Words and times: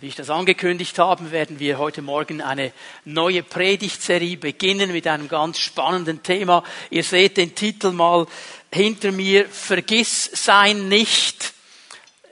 Wie 0.00 0.06
ich 0.06 0.16
das 0.16 0.30
angekündigt 0.30 0.98
habe, 0.98 1.30
werden 1.30 1.58
wir 1.58 1.76
heute 1.76 2.00
Morgen 2.00 2.40
eine 2.40 2.72
neue 3.04 3.42
Predigtserie 3.42 4.38
beginnen 4.38 4.92
mit 4.92 5.06
einem 5.06 5.28
ganz 5.28 5.58
spannenden 5.58 6.22
Thema. 6.22 6.64
Ihr 6.88 7.04
seht 7.04 7.36
den 7.36 7.54
Titel 7.54 7.90
mal 7.90 8.26
hinter 8.72 9.12
mir. 9.12 9.46
Vergiss 9.46 10.30
sein 10.32 10.88
nicht. 10.88 11.52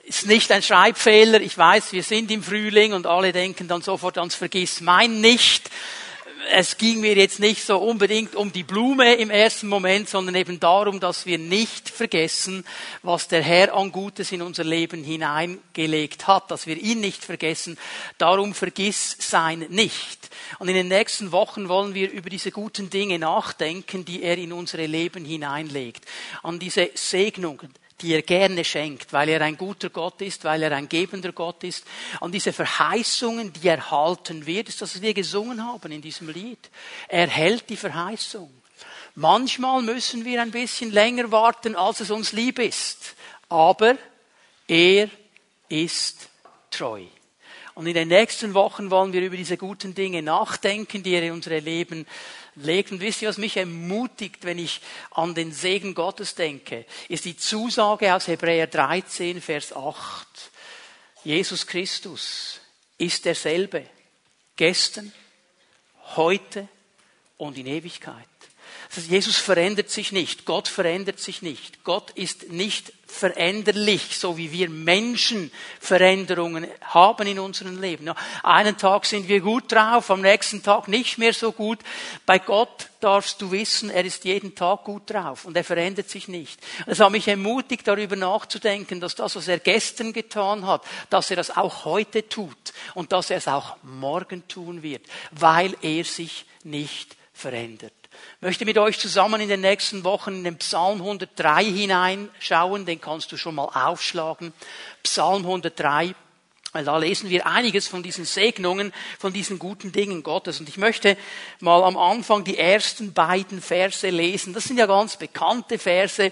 Ist 0.04 0.26
nicht 0.26 0.50
ein 0.50 0.62
Schreibfehler. 0.62 1.42
Ich 1.42 1.58
weiß, 1.58 1.92
wir 1.92 2.02
sind 2.02 2.30
im 2.30 2.42
Frühling 2.42 2.94
und 2.94 3.06
alle 3.06 3.34
denken 3.34 3.68
dann 3.68 3.82
sofort 3.82 4.16
ans 4.16 4.34
Vergiss 4.34 4.80
mein 4.80 5.20
nicht 5.20 5.68
es 6.50 6.78
ging 6.78 7.00
mir 7.00 7.14
jetzt 7.14 7.40
nicht 7.40 7.64
so 7.64 7.78
unbedingt 7.78 8.34
um 8.34 8.52
die 8.52 8.62
Blume 8.62 9.14
im 9.14 9.30
ersten 9.30 9.68
Moment, 9.68 10.08
sondern 10.08 10.34
eben 10.34 10.58
darum, 10.58 11.00
dass 11.00 11.26
wir 11.26 11.38
nicht 11.38 11.88
vergessen, 11.88 12.64
was 13.02 13.28
der 13.28 13.42
Herr 13.42 13.74
an 13.74 13.92
Gutes 13.92 14.32
in 14.32 14.42
unser 14.42 14.64
Leben 14.64 15.04
hineingelegt 15.04 16.26
hat, 16.26 16.50
dass 16.50 16.66
wir 16.66 16.76
ihn 16.76 17.00
nicht 17.00 17.24
vergessen. 17.24 17.78
Darum 18.16 18.54
vergiss 18.54 19.16
sein 19.18 19.66
nicht. 19.68 20.30
Und 20.58 20.68
in 20.68 20.74
den 20.74 20.88
nächsten 20.88 21.32
Wochen 21.32 21.68
wollen 21.68 21.94
wir 21.94 22.10
über 22.10 22.30
diese 22.30 22.50
guten 22.50 22.90
Dinge 22.90 23.18
nachdenken, 23.18 24.04
die 24.04 24.22
er 24.22 24.38
in 24.38 24.52
unsere 24.52 24.86
Leben 24.86 25.24
hineinlegt. 25.24 26.04
An 26.42 26.58
diese 26.58 26.90
Segnungen, 26.94 27.72
die 28.00 28.14
er 28.14 28.22
gerne 28.22 28.64
schenkt, 28.64 29.12
weil 29.12 29.28
er 29.28 29.40
ein 29.42 29.56
guter 29.56 29.90
Gott 29.90 30.20
ist, 30.22 30.44
weil 30.44 30.62
er 30.62 30.72
ein 30.72 30.88
gebender 30.88 31.32
Gott 31.32 31.64
ist. 31.64 31.84
Und 32.20 32.32
diese 32.32 32.52
Verheißungen, 32.52 33.52
die 33.52 33.68
er 33.68 33.90
halten 33.90 34.46
wird, 34.46 34.68
ist 34.68 34.80
das, 34.80 34.94
was 34.94 35.02
wir 35.02 35.14
gesungen 35.14 35.64
haben 35.64 35.90
in 35.90 36.00
diesem 36.00 36.28
Lied. 36.28 36.70
Er 37.08 37.26
hält 37.26 37.68
die 37.68 37.76
Verheißung. 37.76 38.50
Manchmal 39.16 39.82
müssen 39.82 40.24
wir 40.24 40.40
ein 40.40 40.52
bisschen 40.52 40.92
länger 40.92 41.32
warten, 41.32 41.74
als 41.74 42.00
es 42.00 42.10
uns 42.10 42.32
lieb 42.32 42.60
ist. 42.60 43.16
Aber 43.48 43.96
er 44.68 45.10
ist 45.68 46.28
treu. 46.70 47.04
Und 47.74 47.86
in 47.86 47.94
den 47.94 48.08
nächsten 48.08 48.54
Wochen 48.54 48.90
wollen 48.90 49.12
wir 49.12 49.22
über 49.22 49.36
diese 49.36 49.56
guten 49.56 49.94
Dinge 49.94 50.22
nachdenken, 50.22 51.02
die 51.02 51.14
er 51.14 51.22
in 51.22 51.32
unsere 51.32 51.60
Leben 51.60 52.06
legt. 52.62 52.92
Und 52.92 53.00
wisst 53.00 53.22
ihr, 53.22 53.28
was 53.28 53.38
mich 53.38 53.56
ermutigt, 53.56 54.44
wenn 54.44 54.58
ich 54.58 54.80
an 55.10 55.34
den 55.34 55.52
Segen 55.52 55.94
Gottes 55.94 56.34
denke, 56.34 56.86
ist 57.08 57.24
die 57.24 57.36
Zusage 57.36 58.14
aus 58.14 58.26
Hebräer 58.26 58.66
13, 58.66 59.40
Vers 59.40 59.74
8. 59.74 60.26
Jesus 61.24 61.66
Christus 61.66 62.60
ist 62.96 63.24
derselbe. 63.24 63.84
Gestern, 64.56 65.12
heute 66.16 66.68
und 67.36 67.56
in 67.58 67.66
Ewigkeit. 67.66 68.26
Jesus 68.96 69.36
verändert 69.36 69.90
sich 69.90 70.12
nicht. 70.12 70.44
Gott 70.44 70.66
verändert 70.66 71.20
sich 71.20 71.42
nicht. 71.42 71.84
Gott 71.84 72.10
ist 72.12 72.50
nicht 72.50 72.92
veränderlich, 73.06 74.18
so 74.18 74.36
wie 74.36 74.52
wir 74.52 74.68
Menschen 74.68 75.50
Veränderungen 75.80 76.66
haben 76.82 77.26
in 77.26 77.38
unserem 77.38 77.80
Leben. 77.80 78.10
Einen 78.42 78.76
Tag 78.76 79.06
sind 79.06 79.28
wir 79.28 79.40
gut 79.40 79.72
drauf, 79.72 80.10
am 80.10 80.20
nächsten 80.20 80.62
Tag 80.62 80.88
nicht 80.88 81.18
mehr 81.18 81.32
so 81.32 81.52
gut. 81.52 81.78
Bei 82.26 82.38
Gott 82.38 82.88
darfst 83.00 83.40
du 83.40 83.50
wissen, 83.50 83.90
er 83.90 84.04
ist 84.04 84.24
jeden 84.24 84.54
Tag 84.54 84.84
gut 84.84 85.02
drauf 85.06 85.44
und 85.44 85.56
er 85.56 85.64
verändert 85.64 86.10
sich 86.10 86.28
nicht. 86.28 86.60
Es 86.86 87.00
hat 87.00 87.12
mich 87.12 87.28
ermutigt, 87.28 87.86
darüber 87.88 88.16
nachzudenken, 88.16 89.00
dass 89.00 89.14
das, 89.14 89.36
was 89.36 89.48
er 89.48 89.58
gestern 89.58 90.12
getan 90.12 90.66
hat, 90.66 90.82
dass 91.08 91.30
er 91.30 91.36
das 91.36 91.56
auch 91.56 91.84
heute 91.84 92.28
tut 92.28 92.72
und 92.94 93.12
dass 93.12 93.30
er 93.30 93.38
es 93.38 93.48
auch 93.48 93.76
morgen 93.82 94.46
tun 94.48 94.82
wird, 94.82 95.04
weil 95.30 95.74
er 95.82 96.04
sich 96.04 96.44
nicht 96.62 97.16
verändert. 97.32 97.97
Ich 98.36 98.42
möchte 98.42 98.64
mit 98.64 98.78
euch 98.78 98.98
zusammen 98.98 99.40
in 99.40 99.48
den 99.48 99.60
nächsten 99.60 100.04
Wochen 100.04 100.32
in 100.34 100.44
den 100.44 100.58
Psalm 100.58 101.00
103 101.00 101.64
hineinschauen, 101.64 102.86
den 102.86 103.00
kannst 103.00 103.32
du 103.32 103.36
schon 103.36 103.56
mal 103.56 103.64
aufschlagen. 103.64 104.52
Psalm 105.02 105.42
103, 105.42 106.14
weil 106.72 106.84
da 106.84 106.96
lesen 106.98 107.30
wir 107.30 107.46
einiges 107.46 107.88
von 107.88 108.02
diesen 108.02 108.24
Segnungen, 108.24 108.92
von 109.18 109.32
diesen 109.32 109.58
guten 109.58 109.90
Dingen 109.90 110.22
Gottes. 110.22 110.60
Und 110.60 110.68
ich 110.68 110.76
möchte 110.76 111.16
mal 111.60 111.82
am 111.82 111.96
Anfang 111.96 112.44
die 112.44 112.58
ersten 112.58 113.12
beiden 113.12 113.60
Verse 113.60 114.08
lesen. 114.08 114.52
Das 114.52 114.64
sind 114.64 114.78
ja 114.78 114.86
ganz 114.86 115.16
bekannte 115.16 115.78
Verse. 115.78 116.30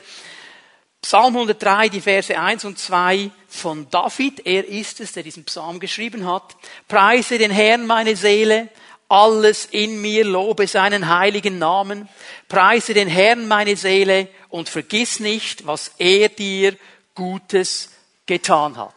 Psalm 1.02 1.36
103, 1.36 1.88
die 1.88 2.00
Verse 2.00 2.38
1 2.38 2.64
und 2.64 2.78
2 2.78 3.30
von 3.48 3.88
David. 3.90 4.46
Er 4.46 4.66
ist 4.66 5.00
es, 5.00 5.12
der 5.12 5.22
diesen 5.22 5.44
Psalm 5.44 5.80
geschrieben 5.80 6.26
hat. 6.26 6.56
Preise 6.88 7.38
den 7.38 7.50
Herrn, 7.50 7.86
meine 7.86 8.16
Seele 8.16 8.68
alles 9.08 9.66
in 9.66 10.00
mir 10.00 10.24
lobe 10.24 10.66
seinen 10.66 11.08
heiligen 11.08 11.58
Namen, 11.58 12.08
preise 12.48 12.94
den 12.94 13.08
Herrn 13.08 13.48
meine 13.48 13.76
Seele 13.76 14.28
und 14.48 14.68
vergiss 14.68 15.20
nicht, 15.20 15.66
was 15.66 15.92
er 15.98 16.28
dir 16.28 16.76
Gutes 17.14 17.90
getan 18.26 18.76
hat. 18.76 18.92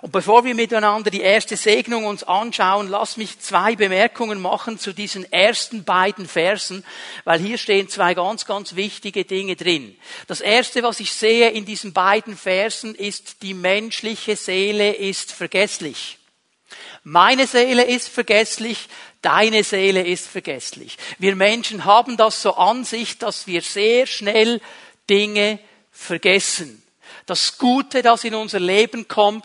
Und 0.00 0.12
bevor 0.12 0.44
wir 0.44 0.54
miteinander 0.54 1.10
die 1.10 1.22
erste 1.22 1.56
Segnung 1.56 2.04
uns 2.04 2.22
anschauen, 2.22 2.88
lass 2.88 3.16
mich 3.16 3.40
zwei 3.40 3.74
Bemerkungen 3.74 4.40
machen 4.40 4.78
zu 4.78 4.92
diesen 4.92 5.30
ersten 5.32 5.82
beiden 5.82 6.28
Versen, 6.28 6.84
weil 7.24 7.40
hier 7.40 7.58
stehen 7.58 7.88
zwei 7.88 8.14
ganz, 8.14 8.46
ganz 8.46 8.76
wichtige 8.76 9.24
Dinge 9.24 9.56
drin. 9.56 9.96
Das 10.28 10.40
erste, 10.40 10.84
was 10.84 11.00
ich 11.00 11.12
sehe 11.12 11.50
in 11.50 11.64
diesen 11.64 11.92
beiden 11.92 12.36
Versen, 12.36 12.94
ist, 12.94 13.42
die 13.42 13.54
menschliche 13.54 14.36
Seele 14.36 14.94
ist 14.94 15.32
vergesslich. 15.32 16.18
Meine 17.02 17.46
Seele 17.46 17.84
ist 17.84 18.08
vergesslich, 18.08 18.88
deine 19.22 19.64
Seele 19.64 20.06
ist 20.06 20.26
vergesslich. 20.26 20.96
Wir 21.18 21.36
Menschen 21.36 21.84
haben 21.84 22.16
das 22.16 22.42
so 22.42 22.54
an 22.54 22.84
sich, 22.84 23.18
dass 23.18 23.46
wir 23.46 23.62
sehr 23.62 24.06
schnell 24.06 24.60
Dinge 25.08 25.58
vergessen. 25.90 26.82
Das 27.26 27.58
Gute, 27.58 28.02
das 28.02 28.24
in 28.24 28.34
unser 28.34 28.60
Leben 28.60 29.08
kommt, 29.08 29.44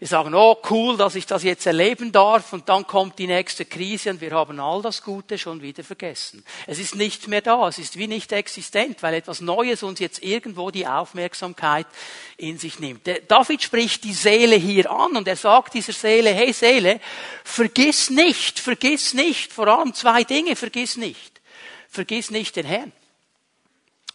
wir 0.00 0.08
sagen, 0.08 0.34
oh 0.34 0.56
cool, 0.70 0.96
dass 0.96 1.14
ich 1.14 1.26
das 1.26 1.42
jetzt 1.42 1.66
erleben 1.66 2.10
darf 2.10 2.54
und 2.54 2.70
dann 2.70 2.86
kommt 2.86 3.18
die 3.18 3.26
nächste 3.26 3.66
Krise 3.66 4.08
und 4.08 4.22
wir 4.22 4.30
haben 4.30 4.58
all 4.58 4.80
das 4.80 5.02
Gute 5.02 5.36
schon 5.36 5.60
wieder 5.60 5.84
vergessen. 5.84 6.42
Es 6.66 6.78
ist 6.78 6.94
nicht 6.94 7.28
mehr 7.28 7.42
da, 7.42 7.68
es 7.68 7.78
ist 7.78 7.98
wie 7.98 8.06
nicht 8.06 8.32
existent, 8.32 9.02
weil 9.02 9.12
etwas 9.12 9.42
Neues 9.42 9.82
uns 9.82 9.98
jetzt 9.98 10.22
irgendwo 10.22 10.70
die 10.70 10.86
Aufmerksamkeit 10.86 11.86
in 12.38 12.56
sich 12.56 12.78
nimmt. 12.78 13.06
Der 13.06 13.20
David 13.20 13.62
spricht 13.62 14.02
die 14.04 14.14
Seele 14.14 14.56
hier 14.56 14.90
an 14.90 15.18
und 15.18 15.28
er 15.28 15.36
sagt 15.36 15.74
dieser 15.74 15.92
Seele, 15.92 16.30
hey 16.30 16.54
Seele, 16.54 16.98
vergiss 17.44 18.08
nicht, 18.08 18.58
vergiss 18.58 19.12
nicht, 19.12 19.52
vor 19.52 19.68
allem 19.68 19.92
zwei 19.92 20.24
Dinge, 20.24 20.56
vergiss 20.56 20.96
nicht. 20.96 21.42
Vergiss 21.90 22.30
nicht 22.30 22.56
den 22.56 22.64
Herrn. 22.64 22.92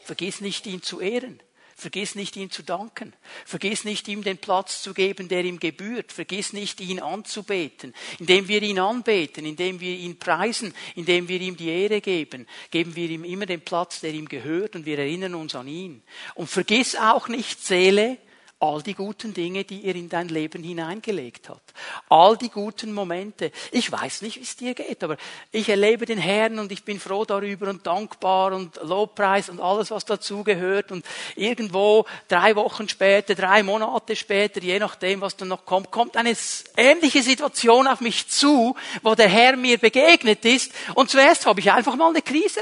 Vergiss 0.03 0.41
nicht 0.41 0.65
ihn 0.65 0.81
zu 0.81 0.99
ehren. 0.99 1.39
Vergiss 1.77 2.15
nicht, 2.15 2.37
ihm 2.37 2.49
zu 2.49 2.63
danken. 2.63 3.11
Vergiss 3.43 3.83
nicht, 3.83 4.07
ihm 4.07 4.23
den 4.23 4.37
Platz 4.37 4.81
zu 4.81 4.93
geben, 4.93 5.27
der 5.27 5.43
ihm 5.43 5.59
gebührt. 5.59 6.13
Vergiss 6.13 6.53
nicht, 6.53 6.79
ihn 6.79 7.01
anzubeten. 7.01 7.93
Indem 8.17 8.47
wir 8.47 8.61
ihn 8.61 8.79
anbeten, 8.79 9.45
indem 9.45 9.81
wir 9.81 9.93
ihn 9.93 10.17
preisen, 10.17 10.73
indem 10.95 11.27
wir 11.27 11.41
ihm 11.41 11.57
die 11.57 11.67
Ehre 11.67 11.99
geben, 11.99 12.47
geben 12.71 12.95
wir 12.95 13.09
ihm 13.09 13.25
immer 13.25 13.45
den 13.45 13.59
Platz, 13.59 13.99
der 13.99 14.13
ihm 14.13 14.29
gehört 14.29 14.77
und 14.77 14.85
wir 14.85 14.97
erinnern 14.97 15.35
uns 15.35 15.53
an 15.53 15.67
ihn. 15.67 16.01
Und 16.33 16.49
vergiss 16.49 16.95
auch 16.95 17.27
nicht, 17.27 17.61
Seele, 17.61 18.17
all 18.59 18.81
die 18.81 18.93
guten 18.93 19.33
Dinge, 19.33 19.65
die 19.65 19.85
er 19.85 19.95
in 19.95 20.07
dein 20.07 20.29
Leben 20.29 20.63
hineingelegt 20.63 21.49
hat. 21.49 21.61
All 22.07 22.37
die 22.37 22.49
guten 22.49 22.93
Momente. 22.93 23.51
Ich 23.71 23.91
weiß 23.91 24.21
nicht, 24.21 24.37
wie 24.37 24.43
es 24.43 24.55
dir 24.55 24.73
geht, 24.73 25.03
aber 25.03 25.17
ich 25.51 25.67
erlebe 25.67 26.05
den 26.05 26.17
Herrn 26.17 26.59
und 26.59 26.71
ich 26.71 26.83
bin 26.83 26.99
froh 26.99 27.25
darüber 27.25 27.69
und 27.69 27.85
dankbar 27.85 28.53
und 28.53 28.77
Lobpreis 28.81 29.49
und 29.49 29.59
alles, 29.59 29.91
was 29.91 30.05
dazugehört. 30.05 30.91
Und 30.91 31.05
irgendwo 31.35 32.05
drei 32.27 32.55
Wochen 32.55 32.87
später, 32.87 33.35
drei 33.35 33.61
Monate 33.61 34.15
später, 34.15 34.61
je 34.61 34.79
nachdem, 34.79 35.21
was 35.21 35.35
dann 35.35 35.49
noch 35.49 35.65
kommt, 35.65 35.91
kommt 35.91 36.15
eine 36.15 36.35
ähnliche 36.77 37.23
Situation 37.23 37.87
auf 37.87 37.99
mich 37.99 38.29
zu, 38.29 38.75
wo 39.03 39.15
der 39.15 39.27
Herr 39.27 39.57
mir 39.57 39.77
begegnet 39.77 40.45
ist. 40.45 40.71
Und 40.93 41.09
zuerst 41.09 41.45
habe 41.45 41.59
ich 41.59 41.71
einfach 41.71 41.95
mal 41.95 42.09
eine 42.09 42.21
Krise 42.21 42.61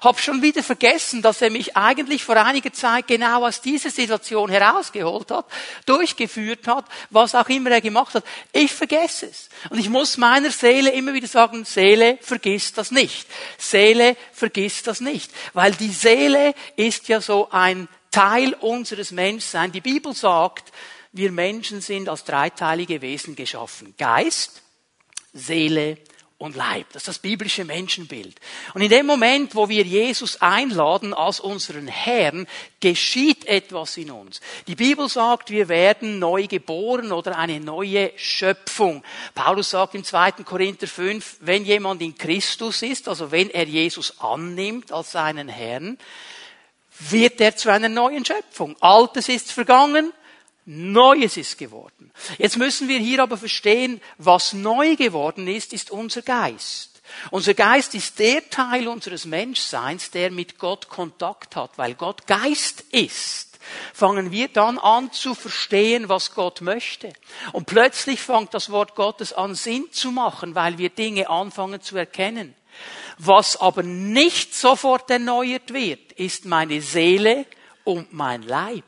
habe 0.00 0.20
schon 0.20 0.42
wieder 0.42 0.62
vergessen, 0.62 1.22
dass 1.22 1.42
er 1.42 1.50
mich 1.50 1.76
eigentlich 1.76 2.24
vor 2.24 2.36
einiger 2.36 2.72
Zeit 2.72 3.06
genau 3.06 3.46
aus 3.46 3.60
dieser 3.60 3.90
Situation 3.90 4.50
herausgeholt 4.50 5.30
hat, 5.30 5.46
durchgeführt 5.86 6.66
hat, 6.66 6.86
was 7.10 7.34
auch 7.34 7.48
immer 7.48 7.70
er 7.70 7.80
gemacht 7.80 8.14
hat. 8.14 8.24
Ich 8.52 8.72
vergesse 8.72 9.26
es. 9.26 9.48
Und 9.70 9.78
ich 9.78 9.88
muss 9.88 10.16
meiner 10.16 10.50
Seele 10.50 10.90
immer 10.90 11.14
wieder 11.14 11.28
sagen, 11.28 11.64
Seele, 11.64 12.18
vergiss 12.20 12.72
das 12.72 12.90
nicht. 12.90 13.26
Seele, 13.58 14.16
vergiss 14.32 14.82
das 14.82 15.00
nicht. 15.00 15.30
Weil 15.52 15.72
die 15.72 15.92
Seele 15.92 16.54
ist 16.76 17.08
ja 17.08 17.20
so 17.20 17.48
ein 17.50 17.88
Teil 18.10 18.54
unseres 18.54 19.10
Menschseins. 19.10 19.72
Die 19.72 19.80
Bibel 19.80 20.14
sagt, 20.14 20.72
wir 21.12 21.32
Menschen 21.32 21.80
sind 21.80 22.08
als 22.08 22.24
dreiteilige 22.24 23.00
Wesen 23.02 23.36
geschaffen. 23.36 23.94
Geist, 23.96 24.62
Seele 25.32 25.98
und 26.38 26.56
Leib. 26.56 26.86
Das 26.92 27.02
ist 27.02 27.08
das 27.08 27.18
biblische 27.18 27.64
Menschenbild. 27.64 28.40
Und 28.74 28.82
in 28.82 28.88
dem 28.88 29.06
Moment, 29.06 29.54
wo 29.54 29.68
wir 29.68 29.84
Jesus 29.84 30.42
einladen 30.42 31.14
als 31.14 31.40
unseren 31.40 31.86
Herrn, 31.86 32.46
geschieht 32.80 33.46
etwas 33.46 33.96
in 33.96 34.10
uns. 34.10 34.40
Die 34.66 34.74
Bibel 34.74 35.08
sagt, 35.08 35.50
wir 35.50 35.68
werden 35.68 36.18
neu 36.18 36.46
geboren 36.46 37.12
oder 37.12 37.38
eine 37.38 37.60
neue 37.60 38.12
Schöpfung. 38.16 39.04
Paulus 39.34 39.70
sagt 39.70 39.94
im 39.94 40.04
2. 40.04 40.32
Korinther 40.44 40.88
5, 40.88 41.38
wenn 41.40 41.64
jemand 41.64 42.02
in 42.02 42.18
Christus 42.18 42.82
ist, 42.82 43.08
also 43.08 43.30
wenn 43.30 43.50
er 43.50 43.64
Jesus 43.64 44.20
annimmt 44.20 44.90
als 44.92 45.12
seinen 45.12 45.48
Herrn, 45.48 45.98
wird 46.98 47.40
er 47.40 47.56
zu 47.56 47.70
einer 47.70 47.88
neuen 47.88 48.24
Schöpfung. 48.24 48.76
Altes 48.80 49.28
ist 49.28 49.52
vergangen, 49.52 50.12
Neues 50.66 51.36
ist 51.36 51.58
geworden. 51.58 52.10
Jetzt 52.38 52.56
müssen 52.56 52.88
wir 52.88 52.98
hier 52.98 53.22
aber 53.22 53.36
verstehen, 53.36 54.00
was 54.18 54.52
neu 54.52 54.96
geworden 54.96 55.46
ist, 55.46 55.72
ist 55.72 55.90
unser 55.90 56.22
Geist. 56.22 57.02
Unser 57.30 57.54
Geist 57.54 57.94
ist 57.94 58.18
der 58.18 58.48
Teil 58.48 58.88
unseres 58.88 59.26
Menschseins, 59.26 60.10
der 60.10 60.30
mit 60.30 60.58
Gott 60.58 60.88
Kontakt 60.88 61.54
hat, 61.54 61.76
weil 61.76 61.94
Gott 61.94 62.26
Geist 62.26 62.84
ist 62.90 63.54
fangen 63.92 64.30
wir 64.30 64.48
dann 64.48 64.78
an 64.78 65.12
zu 65.12 65.34
verstehen, 65.34 66.08
was 66.08 66.34
Gott 66.34 66.60
möchte. 66.60 67.12
Und 67.52 67.66
plötzlich 67.66 68.20
fängt 68.20 68.54
das 68.54 68.70
Wort 68.70 68.94
Gottes 68.94 69.32
an 69.32 69.54
Sinn 69.54 69.86
zu 69.90 70.10
machen, 70.10 70.54
weil 70.54 70.78
wir 70.78 70.90
Dinge 70.90 71.28
anfangen 71.28 71.80
zu 71.80 71.96
erkennen. 71.96 72.54
Was 73.18 73.56
aber 73.56 73.82
nicht 73.82 74.54
sofort 74.54 75.10
erneuert 75.10 75.72
wird, 75.72 76.12
ist 76.12 76.44
meine 76.44 76.80
Seele 76.80 77.46
und 77.84 78.12
mein 78.12 78.42
Leib. 78.42 78.84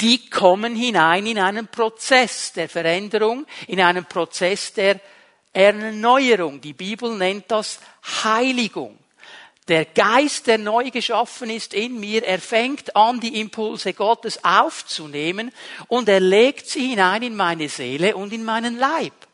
Die 0.00 0.28
kommen 0.28 0.76
hinein 0.76 1.26
in 1.26 1.38
einen 1.38 1.68
Prozess 1.68 2.52
der 2.52 2.68
Veränderung, 2.68 3.46
in 3.66 3.80
einen 3.80 4.04
Prozess 4.04 4.72
der 4.74 5.00
Erneuerung. 5.52 6.60
Die 6.60 6.74
Bibel 6.74 7.16
nennt 7.16 7.50
das 7.50 7.80
Heiligung. 8.24 8.98
Der 9.68 9.86
Geist, 9.86 10.46
der 10.46 10.58
neu 10.58 10.90
geschaffen 10.90 11.50
ist 11.50 11.74
in 11.74 11.98
mir, 11.98 12.24
er 12.24 12.38
fängt 12.38 12.94
an, 12.94 13.18
die 13.18 13.40
Impulse 13.40 13.94
Gottes 13.94 14.44
aufzunehmen 14.44 15.50
und 15.88 16.08
er 16.08 16.20
legt 16.20 16.68
sie 16.68 16.90
hinein 16.90 17.22
in 17.24 17.34
meine 17.34 17.68
Seele 17.68 18.16
und 18.16 18.32
in 18.32 18.44
meinen 18.44 18.78
Leib. 18.78 19.25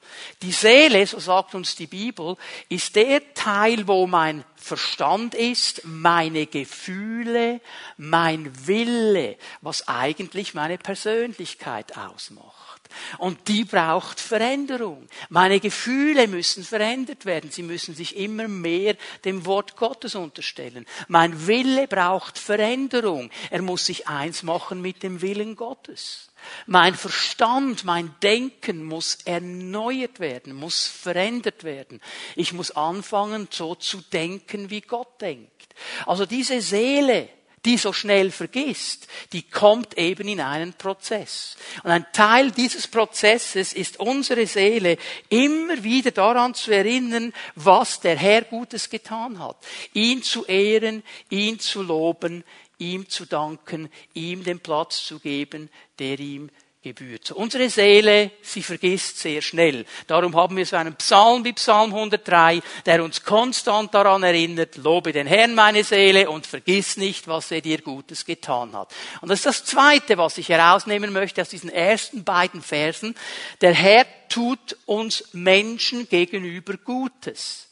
Die 0.43 0.53
Seele, 0.53 1.06
so 1.06 1.19
sagt 1.19 1.55
uns 1.55 1.75
die 1.75 1.87
Bibel, 1.87 2.37
ist 2.69 2.97
der 2.97 3.35
Teil, 3.35 3.87
wo 3.87 4.06
mein 4.06 4.44
Verstand 4.56 5.35
ist, 5.35 5.82
meine 5.85 6.47
Gefühle, 6.47 7.61
mein 7.97 8.67
Wille, 8.67 9.37
was 9.61 9.88
eigentlich 9.88 10.55
meine 10.55 10.79
Persönlichkeit 10.79 11.97
ausmacht. 11.97 12.72
Und 13.19 13.49
die 13.49 13.65
braucht 13.65 14.21
Veränderung. 14.21 15.09
Meine 15.29 15.61
Gefühle 15.61 16.29
müssen 16.29 16.65
verändert 16.65 17.25
werden. 17.25 17.50
Sie 17.50 17.62
müssen 17.62 17.94
sich 17.94 18.17
immer 18.17 18.49
mehr 18.49 18.97
dem 19.25 19.47
Wort 19.47 19.77
Gottes 19.77 20.15
unterstellen. 20.15 20.87
Mein 21.09 21.47
Wille 21.47 21.87
braucht 21.89 22.39
Veränderung. 22.39 23.31
Er 23.50 23.62
muss 23.62 23.87
sich 23.87 24.09
eins 24.09 24.43
machen 24.43 24.81
mit 24.81 25.03
dem 25.03 25.23
Willen 25.23 25.56
Gottes. 25.56 26.29
Mein 26.67 26.94
Verstand, 26.94 27.85
mein 27.85 28.15
Denken 28.23 28.85
muss 28.85 29.19
erneuert 29.25 30.21
werden, 30.21 30.55
muss 30.55 30.87
verändert 30.87 31.65
werden. 31.65 32.00
Ich 32.37 32.53
muss 32.53 32.73
anfangen, 32.73 33.49
so 33.50 33.75
zu 33.75 34.00
denken, 34.00 34.71
wie 34.71 34.81
Gott 34.81 35.21
denkt. 35.21 35.75
Also 36.06 36.27
diese 36.27 36.61
Seele, 36.61 37.29
die 37.64 37.76
so 37.76 37.93
schnell 37.93 38.31
vergisst, 38.31 39.06
die 39.32 39.43
kommt 39.43 39.97
eben 39.97 40.26
in 40.26 40.41
einen 40.41 40.73
Prozess. 40.73 41.56
Und 41.85 41.91
ein 41.91 42.06
Teil 42.12 42.50
dieses 42.50 42.88
Prozesses 42.88 43.73
ist 43.73 44.00
unsere 44.00 44.47
Seele 44.47 44.99
immer 45.29 45.82
wieder 45.85 46.11
daran 46.11 46.55
zu 46.55 46.73
erinnern, 46.73 47.32
was 47.55 48.00
der 48.00 48.17
Herr 48.17 48.43
Gutes 48.43 48.91
getan 48.91 49.38
hat. 49.38 49.56
Ihn 49.93 50.23
zu 50.23 50.44
ehren, 50.47 51.05
ihn 51.31 51.61
zu 51.61 51.82
loben, 51.82 52.44
ihm 52.79 53.09
zu 53.09 53.26
danken, 53.26 53.91
ihm 54.12 54.43
den 54.43 54.59
Platz 54.59 55.05
zu 55.05 55.20
geben, 55.20 55.70
der 55.99 56.19
ihm 56.19 56.50
gebührt. 56.82 57.31
Unsere 57.31 57.70
Seele, 57.70 58.32
sie 58.43 58.62
vergisst 58.62 59.19
sehr 59.19 59.40
schnell. 59.40 59.84
Darum 60.08 60.34
haben 60.34 60.56
wir 60.56 60.67
so 60.67 60.76
einen 60.76 60.96
Psalm 60.96 61.44
wie 61.44 61.52
Psalm 61.52 61.94
103, 61.94 62.61
der 62.84 63.05
uns 63.05 63.23
konstant 63.23 63.94
daran 63.94 64.25
erinnert, 64.25 64.76
lobe 64.76 65.12
den 65.12 65.26
Herrn 65.26 65.55
meine 65.55 65.84
Seele 65.84 66.29
und 66.29 66.46
vergiss 66.46 66.96
nicht, 66.96 67.29
was 67.29 67.52
er 67.52 67.61
dir 67.61 67.81
Gutes 67.81 68.25
getan 68.25 68.73
hat. 68.75 68.93
Und 69.20 69.29
das 69.29 69.40
ist 69.40 69.46
das 69.46 69.64
Zweite, 69.64 70.19
was 70.19 70.38
ich 70.38 70.49
herausnehmen 70.49 71.12
möchte 71.12 71.40
aus 71.40 71.49
diesen 71.49 71.70
ersten 71.70 72.25
beiden 72.25 72.62
Versen. 72.62 73.14
Der 73.61 73.75
Herr 73.75 74.05
tut 74.28 74.76
uns 74.87 75.28
Menschen 75.32 76.08
gegenüber 76.08 76.76
Gutes. 76.76 77.69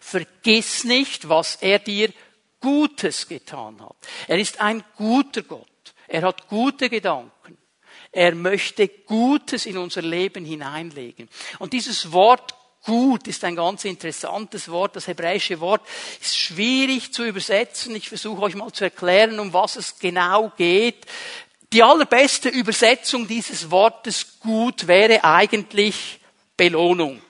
Vergiss 0.00 0.82
nicht, 0.82 1.28
was 1.28 1.56
er 1.56 1.78
dir 1.78 2.12
Gutes 2.60 3.28
getan 3.28 3.80
hat. 3.80 3.96
Er 4.26 4.38
ist 4.38 4.60
ein 4.60 4.82
guter 4.96 5.42
Gott. 5.42 5.66
Er 6.08 6.22
hat 6.22 6.48
gute 6.48 6.90
Gedanken. 6.90 7.59
Er 8.12 8.34
möchte 8.34 8.88
Gutes 8.88 9.66
in 9.66 9.78
unser 9.78 10.02
Leben 10.02 10.44
hineinlegen. 10.44 11.28
Und 11.58 11.72
dieses 11.72 12.12
Wort 12.12 12.54
gut 12.84 13.28
ist 13.28 13.44
ein 13.44 13.56
ganz 13.56 13.84
interessantes 13.84 14.68
Wort. 14.68 14.96
Das 14.96 15.06
hebräische 15.06 15.60
Wort 15.60 15.82
ist 16.20 16.36
schwierig 16.36 17.12
zu 17.12 17.24
übersetzen. 17.24 17.94
Ich 17.94 18.08
versuche 18.08 18.42
euch 18.42 18.54
mal 18.54 18.72
zu 18.72 18.84
erklären, 18.84 19.38
um 19.38 19.52
was 19.52 19.76
es 19.76 19.98
genau 19.98 20.52
geht. 20.56 21.06
Die 21.72 21.82
allerbeste 21.82 22.48
Übersetzung 22.48 23.28
dieses 23.28 23.70
Wortes 23.70 24.40
gut 24.40 24.88
wäre 24.88 25.22
eigentlich 25.22 26.18
Belohnung 26.56 27.22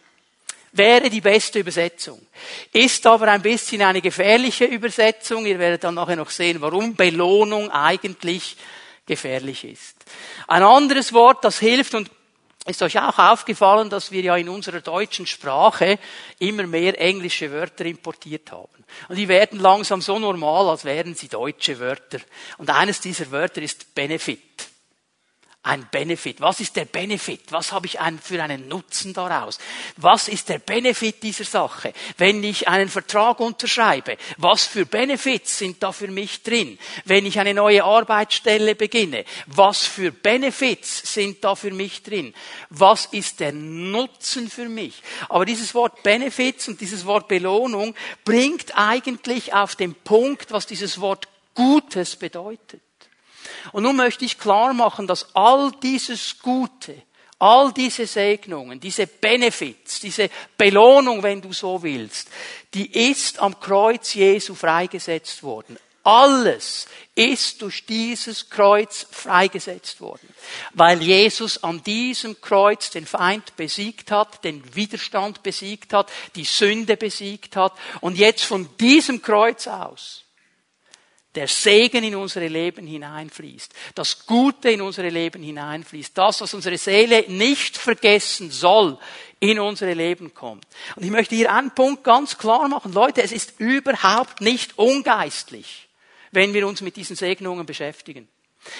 wäre 0.72 1.10
die 1.10 1.20
beste 1.20 1.58
Übersetzung. 1.58 2.20
Ist 2.72 3.06
aber 3.06 3.28
ein 3.28 3.42
bisschen 3.42 3.82
eine 3.82 4.00
gefährliche 4.00 4.64
Übersetzung. 4.64 5.46
Ihr 5.46 5.58
werdet 5.58 5.84
dann 5.84 5.94
nachher 5.94 6.16
noch 6.16 6.30
sehen, 6.30 6.60
warum 6.60 6.94
Belohnung 6.94 7.70
eigentlich 7.70 8.56
gefährlich 9.06 9.64
ist. 9.64 9.99
Ein 10.46 10.62
anderes 10.62 11.12
Wort, 11.12 11.44
das 11.44 11.58
hilft 11.58 11.94
und 11.94 12.10
ist 12.66 12.82
euch 12.82 12.98
auch 12.98 13.18
aufgefallen, 13.18 13.88
dass 13.88 14.10
wir 14.10 14.20
ja 14.22 14.36
in 14.36 14.48
unserer 14.48 14.80
deutschen 14.80 15.26
Sprache 15.26 15.98
immer 16.38 16.66
mehr 16.66 17.00
englische 17.00 17.50
Wörter 17.50 17.86
importiert 17.86 18.52
haben. 18.52 18.84
Und 19.08 19.16
die 19.16 19.28
werden 19.28 19.60
langsam 19.60 20.02
so 20.02 20.18
normal, 20.18 20.68
als 20.68 20.84
wären 20.84 21.14
sie 21.14 21.28
deutsche 21.28 21.78
Wörter. 21.78 22.18
Und 22.58 22.70
eines 22.70 23.00
dieser 23.00 23.30
Wörter 23.30 23.62
ist 23.62 23.94
Benefit 23.94 24.69
ein 25.62 25.86
Benefit. 25.90 26.40
Was 26.40 26.60
ist 26.60 26.76
der 26.76 26.86
Benefit? 26.86 27.52
Was 27.52 27.72
habe 27.72 27.86
ich 27.86 27.98
für 28.22 28.42
einen 28.42 28.66
Nutzen 28.68 29.12
daraus? 29.12 29.58
Was 29.98 30.28
ist 30.28 30.48
der 30.48 30.58
Benefit 30.58 31.22
dieser 31.22 31.44
Sache? 31.44 31.92
Wenn 32.16 32.42
ich 32.42 32.66
einen 32.66 32.88
Vertrag 32.88 33.40
unterschreibe, 33.40 34.16
was 34.38 34.64
für 34.64 34.86
Benefits 34.86 35.58
sind 35.58 35.82
da 35.82 35.92
für 35.92 36.08
mich 36.08 36.42
drin? 36.42 36.78
Wenn 37.04 37.26
ich 37.26 37.38
eine 37.38 37.52
neue 37.52 37.84
Arbeitsstelle 37.84 38.74
beginne, 38.74 39.26
was 39.46 39.84
für 39.84 40.12
Benefits 40.12 41.12
sind 41.12 41.44
da 41.44 41.54
für 41.54 41.72
mich 41.72 42.02
drin? 42.02 42.32
Was 42.70 43.06
ist 43.06 43.40
der 43.40 43.52
Nutzen 43.52 44.48
für 44.48 44.68
mich? 44.68 45.02
Aber 45.28 45.44
dieses 45.44 45.74
Wort 45.74 46.02
Benefits 46.02 46.68
und 46.68 46.80
dieses 46.80 47.04
Wort 47.04 47.28
Belohnung 47.28 47.94
bringt 48.24 48.78
eigentlich 48.78 49.52
auf 49.52 49.76
den 49.76 49.94
Punkt, 49.94 50.52
was 50.52 50.66
dieses 50.66 51.02
Wort 51.02 51.28
Gutes 51.54 52.16
bedeutet. 52.16 52.80
Und 53.72 53.82
nun 53.82 53.96
möchte 53.96 54.24
ich 54.24 54.38
klar 54.38 54.72
machen, 54.72 55.06
dass 55.06 55.34
all 55.34 55.72
dieses 55.82 56.38
Gute, 56.40 57.02
all 57.38 57.72
diese 57.72 58.06
Segnungen, 58.06 58.80
diese 58.80 59.06
Benefits, 59.06 60.00
diese 60.00 60.28
Belohnung, 60.56 61.22
wenn 61.22 61.40
du 61.40 61.52
so 61.52 61.82
willst, 61.82 62.28
die 62.74 63.10
ist 63.10 63.40
am 63.40 63.58
Kreuz 63.58 64.14
Jesu 64.14 64.54
freigesetzt 64.54 65.42
worden. 65.42 65.78
Alles 66.02 66.86
ist 67.14 67.60
durch 67.60 67.84
dieses 67.84 68.48
Kreuz 68.48 69.06
freigesetzt 69.10 70.00
worden, 70.00 70.28
weil 70.72 71.02
Jesus 71.02 71.62
an 71.62 71.82
diesem 71.82 72.40
Kreuz 72.40 72.90
den 72.90 73.06
Feind 73.06 73.54
besiegt 73.56 74.10
hat, 74.10 74.42
den 74.42 74.74
Widerstand 74.74 75.42
besiegt 75.42 75.92
hat, 75.92 76.10
die 76.36 76.44
Sünde 76.44 76.96
besiegt 76.96 77.54
hat 77.56 77.74
und 78.00 78.16
jetzt 78.16 78.44
von 78.44 78.68
diesem 78.78 79.20
Kreuz 79.20 79.66
aus 79.66 80.24
der 81.34 81.46
Segen 81.46 82.02
in 82.02 82.16
unsere 82.16 82.48
Leben 82.48 82.86
hineinfließt, 82.86 83.72
das 83.94 84.26
Gute 84.26 84.70
in 84.70 84.82
unsere 84.82 85.08
Leben 85.08 85.42
hineinfließt, 85.42 86.16
das, 86.16 86.40
was 86.40 86.54
unsere 86.54 86.76
Seele 86.76 87.24
nicht 87.28 87.76
vergessen 87.76 88.50
soll, 88.50 88.98
in 89.38 89.58
unsere 89.58 89.94
Leben 89.94 90.34
kommt. 90.34 90.66
Und 90.96 91.04
ich 91.04 91.10
möchte 91.10 91.34
hier 91.34 91.52
einen 91.52 91.70
Punkt 91.70 92.04
ganz 92.04 92.36
klar 92.36 92.68
machen. 92.68 92.92
Leute, 92.92 93.22
es 93.22 93.32
ist 93.32 93.54
überhaupt 93.58 94.40
nicht 94.40 94.76
ungeistlich, 94.76 95.88
wenn 96.32 96.52
wir 96.52 96.66
uns 96.66 96.80
mit 96.80 96.96
diesen 96.96 97.16
Segnungen 97.16 97.64
beschäftigen. 97.64 98.28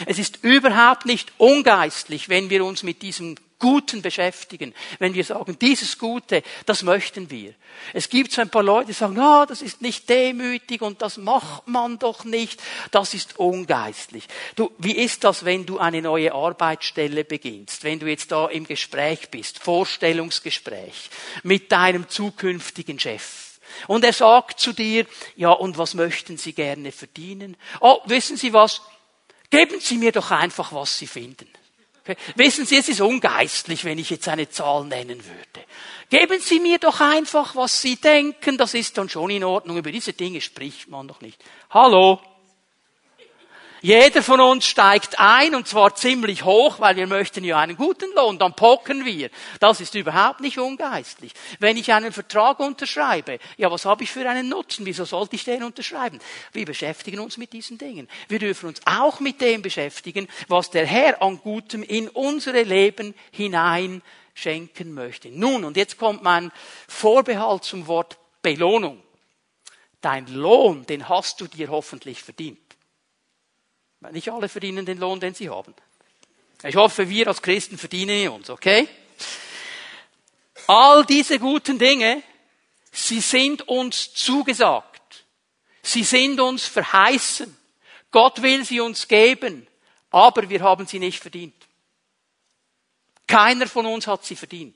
Es 0.06 0.18
ist 0.18 0.42
überhaupt 0.42 1.06
nicht 1.06 1.32
ungeistlich, 1.38 2.28
wenn 2.28 2.50
wir 2.50 2.64
uns 2.64 2.82
mit 2.82 3.00
diesem 3.00 3.36
Guten 3.60 4.00
beschäftigen. 4.00 4.74
Wenn 4.98 5.14
wir 5.14 5.22
sagen, 5.22 5.58
dieses 5.60 5.98
Gute, 5.98 6.42
das 6.64 6.82
möchten 6.82 7.30
wir. 7.30 7.54
Es 7.92 8.08
gibt 8.08 8.32
so 8.32 8.40
ein 8.40 8.48
paar 8.48 8.62
Leute, 8.62 8.86
die 8.86 8.92
sagen, 8.94 9.18
ah, 9.20 9.44
das 9.46 9.60
ist 9.60 9.82
nicht 9.82 10.08
demütig 10.08 10.80
und 10.80 11.02
das 11.02 11.18
macht 11.18 11.68
man 11.68 11.98
doch 11.98 12.24
nicht. 12.24 12.60
Das 12.90 13.12
ist 13.12 13.38
ungeistlich. 13.38 14.24
Du, 14.56 14.72
wie 14.78 14.96
ist 14.96 15.24
das, 15.24 15.44
wenn 15.44 15.66
du 15.66 15.78
eine 15.78 16.00
neue 16.00 16.32
Arbeitsstelle 16.32 17.22
beginnst? 17.22 17.84
Wenn 17.84 18.00
du 18.00 18.06
jetzt 18.06 18.32
da 18.32 18.48
im 18.48 18.66
Gespräch 18.66 19.28
bist, 19.30 19.58
Vorstellungsgespräch 19.58 21.10
mit 21.42 21.70
deinem 21.70 22.08
zukünftigen 22.08 22.98
Chef. 22.98 23.58
Und 23.86 24.04
er 24.04 24.14
sagt 24.14 24.58
zu 24.58 24.72
dir, 24.72 25.06
ja, 25.36 25.50
und 25.50 25.78
was 25.78 25.94
möchten 25.94 26.38
Sie 26.38 26.54
gerne 26.54 26.92
verdienen? 26.92 27.56
Oh, 27.80 28.00
wissen 28.06 28.36
Sie 28.36 28.52
was? 28.52 28.80
Geben 29.50 29.80
Sie 29.80 29.98
mir 29.98 30.12
doch 30.12 30.30
einfach, 30.30 30.72
was 30.72 30.98
Sie 30.98 31.06
finden. 31.06 31.48
Wissen 32.36 32.66
Sie, 32.66 32.76
es 32.76 32.88
ist 32.88 33.00
ungeistlich, 33.00 33.84
wenn 33.84 33.98
ich 33.98 34.10
jetzt 34.10 34.28
eine 34.28 34.48
Zahl 34.48 34.84
nennen 34.84 35.24
würde. 35.24 35.66
Geben 36.08 36.40
Sie 36.40 36.60
mir 36.60 36.78
doch 36.78 37.00
einfach, 37.00 37.54
was 37.56 37.80
Sie 37.80 37.96
denken, 37.96 38.58
das 38.58 38.74
ist 38.74 38.98
dann 38.98 39.08
schon 39.08 39.30
in 39.30 39.44
Ordnung. 39.44 39.78
Über 39.78 39.92
diese 39.92 40.12
Dinge 40.12 40.40
spricht 40.40 40.88
man 40.88 41.08
doch 41.08 41.20
nicht. 41.20 41.42
Hallo? 41.70 42.20
Jeder 43.82 44.22
von 44.22 44.40
uns 44.40 44.66
steigt 44.66 45.18
ein 45.18 45.54
und 45.54 45.66
zwar 45.66 45.94
ziemlich 45.94 46.44
hoch, 46.44 46.80
weil 46.80 46.96
wir 46.96 47.06
möchten 47.06 47.44
ja 47.44 47.58
einen 47.58 47.76
guten 47.76 48.12
Lohn, 48.14 48.38
dann 48.38 48.54
pocken 48.54 49.06
wir. 49.06 49.30
Das 49.58 49.80
ist 49.80 49.94
überhaupt 49.94 50.40
nicht 50.40 50.58
ungeistlich. 50.58 51.32
Wenn 51.60 51.78
ich 51.78 51.92
einen 51.92 52.12
Vertrag 52.12 52.60
unterschreibe, 52.60 53.38
ja, 53.56 53.70
was 53.70 53.86
habe 53.86 54.04
ich 54.04 54.10
für 54.10 54.28
einen 54.28 54.50
Nutzen? 54.50 54.84
Wieso 54.84 55.06
sollte 55.06 55.36
ich 55.36 55.44
den 55.44 55.62
unterschreiben? 55.62 56.20
Wir 56.52 56.66
beschäftigen 56.66 57.20
uns 57.20 57.38
mit 57.38 57.54
diesen 57.54 57.78
Dingen. 57.78 58.08
Wir 58.28 58.38
dürfen 58.38 58.68
uns 58.68 58.82
auch 58.84 59.20
mit 59.20 59.40
dem 59.40 59.62
beschäftigen, 59.62 60.28
was 60.48 60.70
der 60.70 60.86
Herr 60.86 61.22
an 61.22 61.38
Gutem 61.38 61.82
in 61.82 62.08
unsere 62.08 62.62
Leben 62.62 63.14
hinein 63.30 64.02
schenken 64.34 64.92
möchte. 64.92 65.28
Nun, 65.28 65.64
und 65.64 65.78
jetzt 65.78 65.96
kommt 65.96 66.22
mein 66.22 66.52
Vorbehalt 66.86 67.64
zum 67.64 67.86
Wort 67.86 68.18
Belohnung. 68.42 69.02
Dein 70.02 70.26
Lohn, 70.28 70.86
den 70.86 71.08
hast 71.08 71.40
du 71.40 71.46
dir 71.46 71.68
hoffentlich 71.68 72.22
verdient. 72.22 72.69
Nicht 74.12 74.30
alle 74.30 74.48
verdienen 74.48 74.86
den 74.86 74.98
Lohn, 74.98 75.20
den 75.20 75.34
sie 75.34 75.50
haben. 75.50 75.74
Ich 76.62 76.76
hoffe, 76.76 77.08
wir 77.08 77.28
als 77.28 77.42
Christen 77.42 77.78
verdienen 77.78 78.28
uns, 78.28 78.50
okay? 78.50 78.88
All 80.66 81.04
diese 81.04 81.38
guten 81.38 81.78
Dinge, 81.78 82.22
sie 82.92 83.20
sind 83.20 83.66
uns 83.68 84.14
zugesagt. 84.14 85.24
Sie 85.82 86.04
sind 86.04 86.40
uns 86.40 86.66
verheißen. 86.66 87.56
Gott 88.10 88.42
will 88.42 88.64
sie 88.64 88.80
uns 88.80 89.06
geben, 89.06 89.66
aber 90.10 90.48
wir 90.48 90.60
haben 90.60 90.86
sie 90.86 90.98
nicht 90.98 91.20
verdient. 91.20 91.54
Keiner 93.26 93.68
von 93.68 93.86
uns 93.86 94.06
hat 94.06 94.24
sie 94.24 94.36
verdient. 94.36 94.74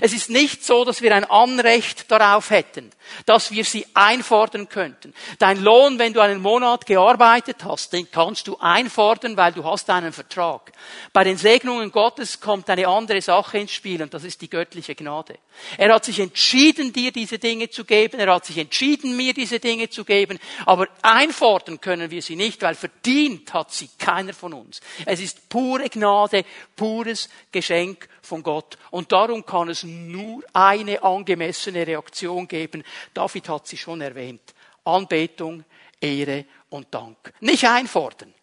Es 0.00 0.12
ist 0.12 0.30
nicht 0.30 0.64
so, 0.64 0.84
dass 0.84 1.02
wir 1.02 1.14
ein 1.14 1.24
Anrecht 1.24 2.10
darauf 2.10 2.50
hätten, 2.50 2.90
dass 3.26 3.50
wir 3.50 3.64
sie 3.64 3.86
einfordern 3.94 4.68
könnten. 4.68 5.14
Dein 5.38 5.62
Lohn, 5.62 5.98
wenn 5.98 6.12
du 6.12 6.20
einen 6.20 6.40
Monat 6.40 6.86
gearbeitet 6.86 7.64
hast, 7.64 7.92
den 7.92 8.10
kannst 8.10 8.48
du 8.48 8.56
einfordern, 8.58 9.36
weil 9.36 9.52
du 9.52 9.64
hast 9.64 9.88
einen 9.90 10.12
Vertrag. 10.12 10.72
Bei 11.12 11.24
den 11.24 11.36
Segnungen 11.36 11.92
Gottes 11.92 12.40
kommt 12.40 12.68
eine 12.70 12.88
andere 12.88 13.20
Sache 13.22 13.58
ins 13.58 13.72
Spiel 13.72 14.02
und 14.02 14.12
das 14.14 14.24
ist 14.24 14.40
die 14.40 14.50
göttliche 14.50 14.94
Gnade. 14.94 15.38
Er 15.78 15.94
hat 15.94 16.04
sich 16.04 16.18
entschieden, 16.20 16.92
dir 16.92 17.12
diese 17.12 17.38
Dinge 17.38 17.70
zu 17.70 17.84
geben. 17.84 18.18
Er 18.18 18.34
hat 18.34 18.44
sich 18.44 18.58
entschieden, 18.58 19.16
mir 19.16 19.34
diese 19.34 19.60
Dinge 19.60 19.88
zu 19.88 20.04
geben. 20.04 20.38
Aber 20.66 20.88
einfordern 21.02 21.80
können 21.80 22.10
wir 22.10 22.22
sie 22.22 22.36
nicht, 22.36 22.62
weil 22.62 22.74
verdient 22.74 23.52
hat 23.54 23.72
sie 23.72 23.88
keiner 23.98 24.34
von 24.34 24.52
uns. 24.52 24.80
Es 25.06 25.20
ist 25.20 25.48
pure 25.48 25.88
Gnade, 25.88 26.44
pures 26.76 27.28
Geschenk 27.52 28.08
von 28.24 28.42
Gott. 28.42 28.76
Und 28.90 29.12
darum 29.12 29.46
kann 29.46 29.68
es 29.68 29.82
nur 29.82 30.42
eine 30.52 31.02
angemessene 31.02 31.86
Reaktion 31.86 32.48
geben. 32.48 32.82
David 33.12 33.48
hat 33.48 33.66
sie 33.66 33.76
schon 33.76 34.00
erwähnt. 34.00 34.54
Anbetung, 34.84 35.64
Ehre 36.00 36.44
und 36.68 36.92
Dank. 36.92 37.32
Nicht 37.40 37.64
einfordern. 37.64 38.34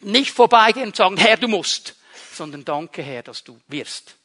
Nicht 0.00 0.32
vorbeigehen 0.32 0.88
und 0.88 0.96
sagen, 0.96 1.16
Herr, 1.16 1.36
du 1.36 1.48
musst, 1.48 1.96
sondern 2.32 2.64
danke, 2.64 3.02
Herr, 3.02 3.22
dass 3.22 3.42
du 3.42 3.58
wirst. 3.68 4.16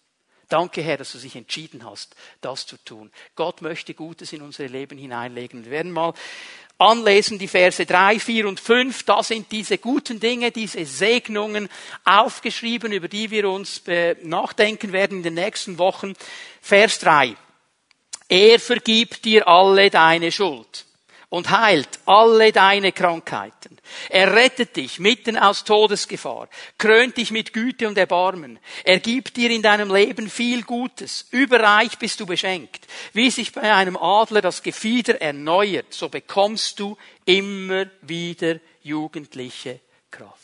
Danke, 0.50 0.82
Herr, 0.82 0.98
dass 0.98 1.12
du 1.12 1.20
dich 1.20 1.36
entschieden 1.36 1.86
hast, 1.86 2.16
das 2.42 2.66
zu 2.66 2.78
tun. 2.78 3.12
Gott 3.36 3.62
möchte 3.62 3.94
Gutes 3.94 4.34
in 4.34 4.42
unsere 4.42 4.68
Leben 4.68 4.98
hineinlegen. 4.98 5.64
Wir 5.64 5.72
werden 5.72 5.92
mal 5.92 6.14
anlesen, 6.80 7.38
die 7.38 7.48
Verse 7.48 7.86
drei, 7.86 8.20
vier 8.20 8.48
und 8.48 8.60
fünf. 8.60 9.04
Da 9.04 9.22
sind 9.22 9.52
diese 9.52 9.78
guten 9.78 10.20
Dinge, 10.20 10.52
diese 10.52 10.86
Segnungen 10.86 11.70
aufgeschrieben, 12.06 12.92
über 12.92 13.08
die 13.08 13.30
wir 13.30 13.50
uns 13.50 13.84
äh, 13.88 14.16
nachdenken 14.24 14.92
werden 14.92 15.18
in 15.18 15.24
den 15.24 15.34
nächsten 15.36 15.78
Wochen. 15.78 16.14
Vers 16.62 16.98
drei: 17.00 17.36
Er 18.28 18.60
vergibt 18.60 19.26
dir 19.26 19.48
alle 19.48 19.90
deine 19.90 20.32
Schuld 20.32 20.86
und 21.30 21.52
heilt 21.52 22.00
alle 22.06 22.52
deine 22.52 22.92
Krankheiten. 22.92 23.78
Er 24.10 24.34
rettet 24.34 24.76
dich 24.76 25.00
mitten 25.00 25.38
aus 25.38 25.64
Todesgefahr, 25.64 26.50
krönt 26.78 27.18
dich 27.18 27.32
mit 27.32 27.54
Güte 27.54 27.88
und 27.88 27.98
Erbarmen. 27.98 28.60
Er 28.84 29.00
gibt 29.00 29.38
dir 29.38 29.52
in 29.52 29.62
deinem 29.62 29.94
Leben 29.94 30.30
viel 30.30 30.64
Gutes. 30.64 31.28
Überreich 31.32 31.98
bist 32.00 32.20
du 32.20 32.26
beschenkt. 32.26 32.88
Wie 33.14 33.30
sich 33.30 33.52
bei 33.52 33.74
einem 33.74 33.96
Adler 33.96 34.42
das 34.42 34.64
Gefieder 34.64 35.22
erneuert, 35.22 35.94
so 35.94 36.10
bekommst 36.10 36.80
du 36.80 36.98
immer 37.26 37.86
wieder 38.02 38.60
jugendliche 38.82 39.80
Kraft. 40.10 40.39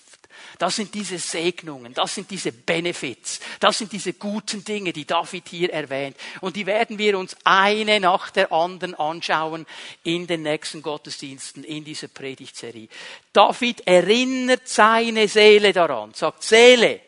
Das 0.57 0.75
sind 0.75 0.93
diese 0.93 1.17
Segnungen, 1.17 1.93
das 1.93 2.15
sind 2.15 2.31
diese 2.31 2.51
Benefits, 2.51 3.39
das 3.59 3.77
sind 3.77 3.91
diese 3.91 4.13
guten 4.13 4.63
Dinge, 4.63 4.93
die 4.93 5.05
David 5.05 5.49
hier 5.49 5.71
erwähnt. 5.71 6.15
Und 6.41 6.55
die 6.55 6.65
werden 6.65 6.97
wir 6.97 7.17
uns 7.17 7.35
eine 7.43 7.99
nach 7.99 8.29
der 8.29 8.51
anderen 8.51 8.95
anschauen 8.95 9.65
in 10.03 10.27
den 10.27 10.43
nächsten 10.43 10.81
Gottesdiensten, 10.81 11.63
in 11.63 11.83
dieser 11.83 12.07
Predigtserie. 12.07 12.87
David 13.33 13.85
erinnert 13.87 14.67
seine 14.67 15.27
Seele 15.27 15.73
daran, 15.73 16.13
sagt 16.13 16.43
Seele, 16.43 17.01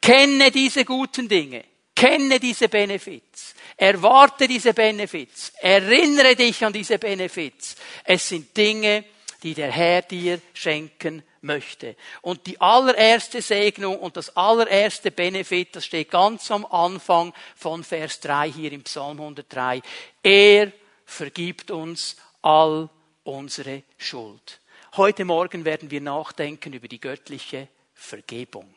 kenne 0.00 0.50
diese 0.50 0.84
guten 0.84 1.28
Dinge, 1.28 1.64
kenne 1.94 2.38
diese 2.38 2.68
Benefits. 2.68 3.54
Erwarte 3.76 4.48
diese 4.48 4.72
Benefits. 4.72 5.52
Erinnere 5.60 6.34
dich 6.34 6.64
an 6.64 6.72
diese 6.72 6.98
Benefits. 6.98 7.76
Es 8.04 8.28
sind 8.28 8.56
Dinge, 8.56 9.04
die 9.42 9.54
der 9.54 9.70
Herr 9.70 10.02
dir 10.02 10.40
schenken 10.54 11.22
möchte. 11.46 11.96
Und 12.20 12.46
die 12.46 12.60
allererste 12.60 13.40
Segnung 13.40 13.98
und 13.98 14.16
das 14.16 14.36
allererste 14.36 15.10
Benefit, 15.10 15.74
das 15.76 15.86
steht 15.86 16.10
ganz 16.10 16.50
am 16.50 16.66
Anfang 16.66 17.32
von 17.54 17.84
Vers 17.84 18.20
3 18.20 18.50
hier 18.50 18.72
im 18.72 18.82
Psalm 18.82 19.20
103. 19.20 19.80
Er 20.22 20.72
vergibt 21.06 21.70
uns 21.70 22.16
all 22.42 22.90
unsere 23.24 23.82
Schuld. 23.96 24.60
Heute 24.96 25.24
Morgen 25.24 25.64
werden 25.64 25.90
wir 25.90 26.00
nachdenken 26.00 26.72
über 26.72 26.88
die 26.88 27.00
göttliche 27.00 27.68
Vergebung. 27.94 28.74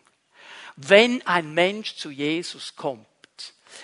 Wenn 0.75 1.25
ein 1.27 1.53
Mensch 1.53 1.95
zu 1.95 2.09
Jesus 2.09 2.75
kommt, 2.75 3.05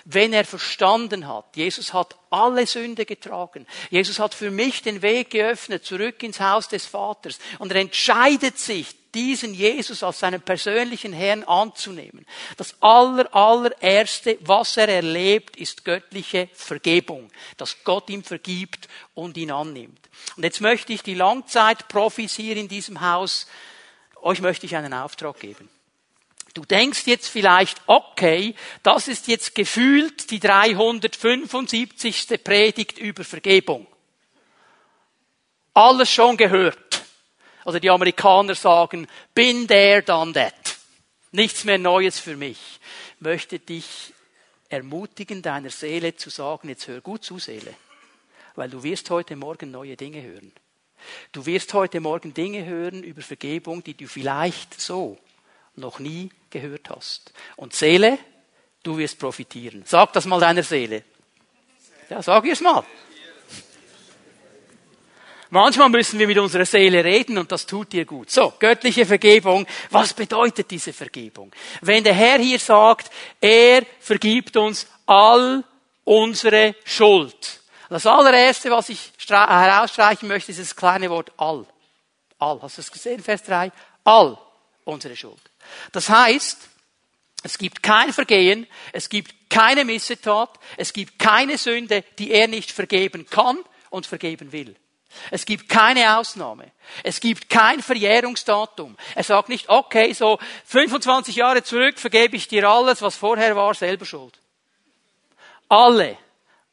wenn 0.06 0.34
er 0.34 0.46
verstanden 0.46 1.28
hat, 1.28 1.56
Jesus 1.56 1.94
hat 1.94 2.16
alle 2.30 2.66
Sünde 2.68 3.06
getragen, 3.06 3.66
Jesus 3.90 4.20
hat 4.20 4.34
für 4.34 4.52
mich 4.52 4.82
den 4.82 5.02
Weg 5.02 5.32
geöffnet, 5.32 5.86
zurück 5.86 6.22
ins 6.24 6.40
Haus 6.40 6.68
des 6.68 6.86
Vaters 6.86 7.40
und 7.60 7.72
er 7.72 7.82
entscheidet 7.82 8.60
sich, 8.60 8.88
diesen 9.16 9.54
Jesus 9.54 10.04
als 10.04 10.20
seinen 10.20 10.42
persönlichen 10.42 11.14
Herrn 11.14 11.44
anzunehmen. 11.46 12.26
Das 12.58 12.76
aller, 12.82 13.34
allererste, 13.34 14.38
was 14.42 14.78
er 14.78 14.90
erlebt, 14.90 15.56
ist 15.56 15.86
göttliche 15.86 16.50
Vergebung, 16.54 17.32
dass 17.58 17.84
Gott 17.84 18.10
ihm 18.10 18.24
vergibt 18.24 18.88
und 19.14 19.38
ihn 19.38 19.52
annimmt. 19.52 20.10
Und 20.36 20.44
jetzt 20.44 20.62
möchte 20.62 20.94
ich 20.94 21.02
die 21.02 21.16
Langzeitprofis 21.16 22.36
hier 22.36 22.58
in 22.58 22.68
diesem 22.68 23.02
Haus, 23.02 23.48
euch 24.22 24.42
möchte 24.42 24.66
ich 24.66 24.76
einen 24.76 24.94
Auftrag 24.94 25.40
geben. 25.40 25.70
Du 26.56 26.64
denkst 26.64 27.06
jetzt 27.06 27.28
vielleicht, 27.28 27.82
okay, 27.86 28.56
das 28.82 29.10
ist 29.10 29.28
jetzt 29.28 29.56
gefühlt 29.56 30.32
die 30.32 30.40
375. 30.40 32.42
Predigt 32.42 32.98
über 32.98 33.26
Vergebung. 33.26 33.86
Alles 35.74 36.10
schon 36.10 36.38
gehört. 36.38 37.04
Also 37.66 37.80
die 37.80 37.90
Amerikaner 37.90 38.56
sagen, 38.56 39.06
bin 39.34 39.68
there, 39.68 40.02
done 40.02 40.32
that. 40.32 40.78
Nichts 41.34 41.66
mehr 41.66 41.78
Neues 41.78 42.20
für 42.20 42.38
mich. 42.38 42.80
Möchte 43.20 43.60
dich 43.60 44.14
ermutigen, 44.70 45.42
deiner 45.42 45.72
Seele 45.72 46.16
zu 46.16 46.30
sagen, 46.30 46.70
jetzt 46.70 46.88
hör 46.88 47.02
gut 47.02 47.26
zu, 47.26 47.38
Seele. 47.38 47.74
Weil 48.56 48.70
du 48.70 48.82
wirst 48.82 49.10
heute 49.10 49.36
Morgen 49.36 49.72
neue 49.72 49.98
Dinge 49.98 50.24
hören. 50.24 50.54
Du 51.34 51.46
wirst 51.46 51.74
heute 51.74 52.00
Morgen 52.00 52.34
Dinge 52.34 52.64
hören 52.64 53.04
über 53.04 53.22
Vergebung, 53.22 53.84
die 53.84 53.96
du 53.96 54.08
vielleicht 54.08 54.80
so 54.80 55.18
noch 55.76 56.00
nie 56.00 56.30
gehört 56.60 56.90
hast. 56.90 57.34
Und 57.58 57.74
Seele, 57.74 58.18
du 58.84 58.98
wirst 58.98 59.20
profitieren. 59.20 59.84
Sag 59.86 60.14
das 60.14 60.26
mal 60.26 60.40
deiner 60.40 60.64
Seele. 60.64 61.04
Ja, 62.10 62.22
sag 62.22 62.46
es 62.46 62.62
mal. 62.62 62.84
Manchmal 65.50 65.90
müssen 65.90 66.18
wir 66.18 66.28
mit 66.28 66.38
unserer 66.38 66.66
Seele 66.66 67.04
reden 67.04 67.38
und 67.38 67.52
das 67.52 67.66
tut 67.66 67.94
dir 67.94 68.06
gut. 68.06 68.30
So, 68.32 68.54
göttliche 68.60 69.06
Vergebung. 69.06 69.66
Was 69.90 70.14
bedeutet 70.14 70.72
diese 70.72 70.92
Vergebung? 70.92 71.52
Wenn 71.82 72.04
der 72.04 72.14
Herr 72.14 72.40
hier 72.40 72.60
sagt, 72.60 73.12
er 73.40 73.86
vergibt 74.00 74.58
uns 74.58 74.88
all 75.06 75.64
unsere 76.04 76.76
Schuld. 76.84 77.62
Das 77.90 78.06
allererste, 78.06 78.72
was 78.72 78.90
ich 78.90 79.12
herausstreichen 79.28 80.28
möchte, 80.28 80.52
ist 80.52 80.60
das 80.60 80.76
kleine 80.76 81.10
Wort 81.10 81.32
all. 81.38 81.66
All. 82.40 82.62
Hast 82.62 82.78
du 82.78 82.82
es 82.82 82.92
gesehen, 82.92 83.22
Vers 83.22 83.44
3? 83.44 83.72
All 84.04 84.38
unsere 84.84 85.16
Schuld. 85.16 85.40
Das 85.92 86.10
heißt, 86.10 86.58
es 87.44 87.58
gibt 87.58 87.84
kein 87.84 88.12
Vergehen, 88.12 88.68
es 88.92 89.10
gibt 89.10 89.50
keine 89.50 89.86
Missetat, 89.86 90.50
es 90.78 90.94
gibt 90.94 91.20
keine 91.20 91.58
Sünde, 91.58 92.04
die 92.18 92.32
er 92.32 92.48
nicht 92.48 92.72
vergeben 92.72 93.28
kann 93.30 93.60
und 93.90 94.08
vergeben 94.08 94.52
will. 94.52 94.76
Es 95.32 95.46
gibt 95.46 95.70
keine 95.70 96.18
Ausnahme. 96.18 96.72
Es 97.04 97.20
gibt 97.20 97.50
kein 97.50 97.82
Verjährungsdatum. 97.82 98.98
Er 99.16 99.24
sagt 99.24 99.50
nicht, 99.50 99.70
okay, 99.70 100.14
so 100.14 100.40
25 100.66 101.36
Jahre 101.36 101.64
zurück 101.64 102.00
vergebe 102.00 102.36
ich 102.36 102.48
dir 102.48 102.68
alles, 102.68 103.02
was 103.02 103.16
vorher 103.16 103.56
war, 103.56 103.74
selber 103.74 104.06
schuld. 104.06 104.38
Alle, 105.70 106.18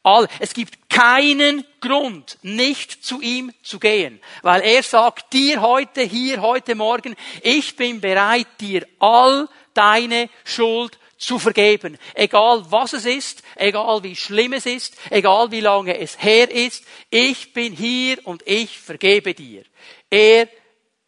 All, 0.02 0.26
es 0.40 0.52
gibt 0.52 0.90
keinen 0.90 1.64
Grund, 1.80 2.38
nicht 2.42 3.04
zu 3.04 3.21
ihm 3.21 3.52
zu 3.62 3.78
gehen, 3.78 4.21
weil 4.42 4.61
er 4.62 4.82
sagt 4.82 5.32
dir 5.32 5.61
heute, 5.61 6.02
hier, 6.02 6.42
heute 6.42 6.75
Morgen, 6.75 7.14
ich 7.42 7.76
bin 7.76 8.00
bereit, 8.00 8.49
dir 8.61 8.87
all 8.99 9.49
deine 9.75 10.28
Schuld 10.44 10.99
zu 11.18 11.38
vergeben. 11.38 11.99
Egal 12.14 12.64
was 12.68 12.94
es 12.94 13.06
ist, 13.06 13.42
egal 13.54 14.02
wie 14.02 14.16
schlimm 14.16 14.52
es 14.54 14.66
ist, 14.66 14.97
egal 15.11 15.52
wie 15.52 15.61
lange 15.61 15.97
es 15.97 16.21
her 16.21 16.50
ist, 16.50 16.85
ich 17.11 17.52
bin 17.52 17.73
hier 17.73 18.18
und 18.25 18.42
ich 18.44 18.78
vergebe 18.78 19.35
dir. 19.35 19.62
Er 20.11 20.49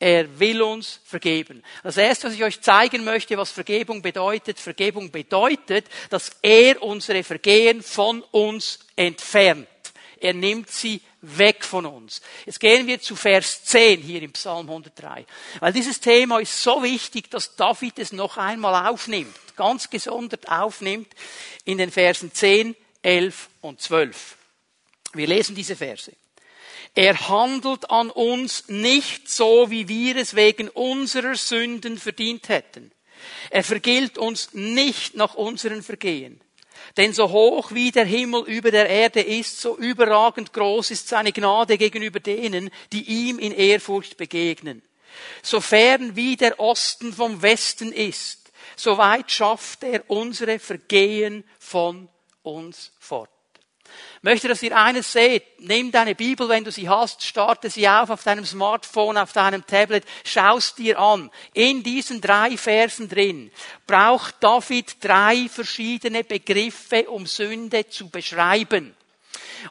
er 0.04 0.38
will 0.38 0.60
uns 0.60 1.00
vergeben. 1.02 1.62
Das 1.82 1.96
erste, 1.96 2.26
was 2.26 2.34
ich 2.34 2.44
euch 2.44 2.60
zeigen 2.60 3.04
möchte, 3.04 3.38
was 3.38 3.50
Vergebung 3.50 4.02
bedeutet. 4.02 4.60
Vergebung 4.60 5.10
bedeutet, 5.10 5.86
dass 6.10 6.30
er 6.42 6.82
unsere 6.82 7.24
Vergehen 7.24 7.82
von 7.82 8.20
uns 8.30 8.80
entfernt. 8.96 9.66
Er 10.20 10.34
nimmt 10.34 10.70
sie 10.70 11.00
weg 11.22 11.64
von 11.64 11.86
uns. 11.86 12.20
Jetzt 12.44 12.60
gehen 12.60 12.86
wir 12.86 13.00
zu 13.00 13.16
Vers 13.16 13.64
10 13.64 14.02
hier 14.02 14.20
im 14.20 14.32
Psalm 14.32 14.68
103. 14.68 15.24
Weil 15.60 15.72
dieses 15.72 16.00
Thema 16.00 16.38
ist 16.38 16.62
so 16.62 16.82
wichtig, 16.82 17.30
dass 17.30 17.56
David 17.56 17.98
es 17.98 18.12
noch 18.12 18.36
einmal 18.36 18.90
aufnimmt. 18.92 19.34
Ganz 19.56 19.88
gesondert 19.88 20.50
aufnimmt 20.50 21.08
in 21.64 21.78
den 21.78 21.90
Versen 21.90 22.30
10, 22.30 22.76
11 23.00 23.48
und 23.62 23.80
12. 23.80 24.36
Wir 25.14 25.28
lesen 25.28 25.54
diese 25.54 25.76
Verse. 25.76 26.12
Er 26.94 27.28
handelt 27.28 27.90
an 27.90 28.10
uns 28.10 28.68
nicht 28.68 29.28
so, 29.28 29.70
wie 29.70 29.88
wir 29.88 30.16
es 30.16 30.36
wegen 30.36 30.68
unserer 30.68 31.34
Sünden 31.34 31.98
verdient 31.98 32.48
hätten. 32.48 32.92
Er 33.50 33.64
vergilt 33.64 34.16
uns 34.16 34.52
nicht 34.52 35.16
nach 35.16 35.34
unseren 35.34 35.82
Vergehen. 35.82 36.40
Denn 36.96 37.12
so 37.12 37.30
hoch 37.30 37.72
wie 37.72 37.90
der 37.90 38.04
Himmel 38.04 38.44
über 38.44 38.70
der 38.70 38.88
Erde 38.88 39.20
ist, 39.20 39.60
so 39.60 39.76
überragend 39.76 40.52
groß 40.52 40.92
ist 40.92 41.08
seine 41.08 41.32
Gnade 41.32 41.78
gegenüber 41.78 42.20
denen, 42.20 42.70
die 42.92 43.02
ihm 43.02 43.38
in 43.38 43.52
Ehrfurcht 43.52 44.16
begegnen. 44.16 44.82
So 45.42 45.60
fern 45.60 46.14
wie 46.14 46.36
der 46.36 46.60
Osten 46.60 47.12
vom 47.12 47.42
Westen 47.42 47.92
ist, 47.92 48.52
so 48.76 48.98
weit 48.98 49.30
schafft 49.30 49.82
er 49.82 50.08
unsere 50.08 50.58
Vergehen 50.58 51.44
von 51.58 52.08
uns 52.42 52.92
fort 52.98 53.33
möchte, 54.22 54.48
dass 54.48 54.62
ihr 54.62 54.76
eines 54.76 55.12
seht. 55.12 55.44
Nimm 55.58 55.92
deine 55.92 56.14
Bibel, 56.14 56.48
wenn 56.48 56.64
du 56.64 56.72
sie 56.72 56.88
hast, 56.88 57.22
starte 57.22 57.70
sie 57.70 57.88
auf 57.88 58.10
auf 58.10 58.22
deinem 58.22 58.44
Smartphone, 58.44 59.16
auf 59.16 59.32
deinem 59.32 59.66
Tablet, 59.66 60.04
schaust 60.24 60.78
dir 60.78 60.98
an. 60.98 61.30
In 61.52 61.82
diesen 61.82 62.20
drei 62.20 62.56
Versen 62.56 63.08
drin 63.08 63.50
braucht 63.86 64.36
David 64.40 64.96
drei 65.02 65.48
verschiedene 65.48 66.24
Begriffe, 66.24 67.08
um 67.08 67.26
Sünde 67.26 67.88
zu 67.88 68.08
beschreiben. 68.08 68.94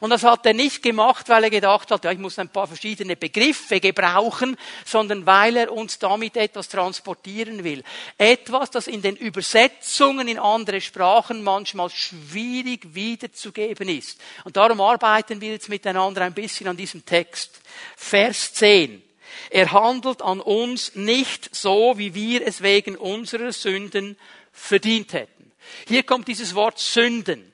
Und 0.00 0.10
das 0.10 0.24
hat 0.24 0.44
er 0.46 0.54
nicht 0.54 0.82
gemacht, 0.82 1.28
weil 1.28 1.44
er 1.44 1.50
gedacht 1.50 1.90
hat, 1.90 2.04
ja, 2.04 2.12
ich 2.12 2.18
muss 2.18 2.38
ein 2.38 2.48
paar 2.48 2.66
verschiedene 2.66 3.16
Begriffe 3.16 3.80
gebrauchen, 3.80 4.56
sondern 4.84 5.26
weil 5.26 5.56
er 5.56 5.72
uns 5.72 5.98
damit 5.98 6.36
etwas 6.36 6.68
transportieren 6.68 7.64
will. 7.64 7.82
Etwas, 8.18 8.70
das 8.70 8.86
in 8.86 9.02
den 9.02 9.16
Übersetzungen 9.16 10.28
in 10.28 10.38
andere 10.38 10.80
Sprachen 10.80 11.42
manchmal 11.42 11.90
schwierig 11.90 12.94
wiederzugeben 12.94 13.88
ist. 13.88 14.20
Und 14.44 14.56
darum 14.56 14.80
arbeiten 14.80 15.40
wir 15.40 15.52
jetzt 15.52 15.68
miteinander 15.68 16.22
ein 16.22 16.34
bisschen 16.34 16.68
an 16.68 16.76
diesem 16.76 17.04
Text. 17.04 17.60
Vers 17.96 18.54
10. 18.54 19.02
Er 19.50 19.72
handelt 19.72 20.22
an 20.22 20.40
uns 20.40 20.94
nicht 20.94 21.54
so, 21.54 21.94
wie 21.96 22.14
wir 22.14 22.46
es 22.46 22.62
wegen 22.62 22.96
unserer 22.96 23.52
Sünden 23.52 24.16
verdient 24.52 25.12
hätten. 25.12 25.52
Hier 25.86 26.02
kommt 26.02 26.28
dieses 26.28 26.54
Wort 26.54 26.78
Sünden. 26.78 27.52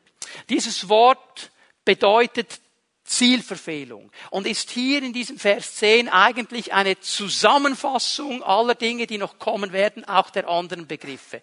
Dieses 0.49 0.89
Wort 0.89 1.50
bedeutet 1.91 2.61
Zielverfehlung 3.03 4.13
und 4.31 4.47
ist 4.47 4.71
hier 4.71 5.03
in 5.03 5.13
diesem 5.13 5.41
Vers 5.41 5.75
10 5.75 6.09
eigentlich 6.09 6.73
eine 6.73 7.01
Zusammenfassung 7.01 8.45
aller 8.45 8.77
Dinge, 8.77 9.09
die 9.09 9.19
noch 9.19 9.41
kommen 9.41 9.73
werden, 9.73 10.05
auch 10.05 10.31
der 10.31 10.49
anderen 10.49 10.87
Begriffe. 10.87 11.43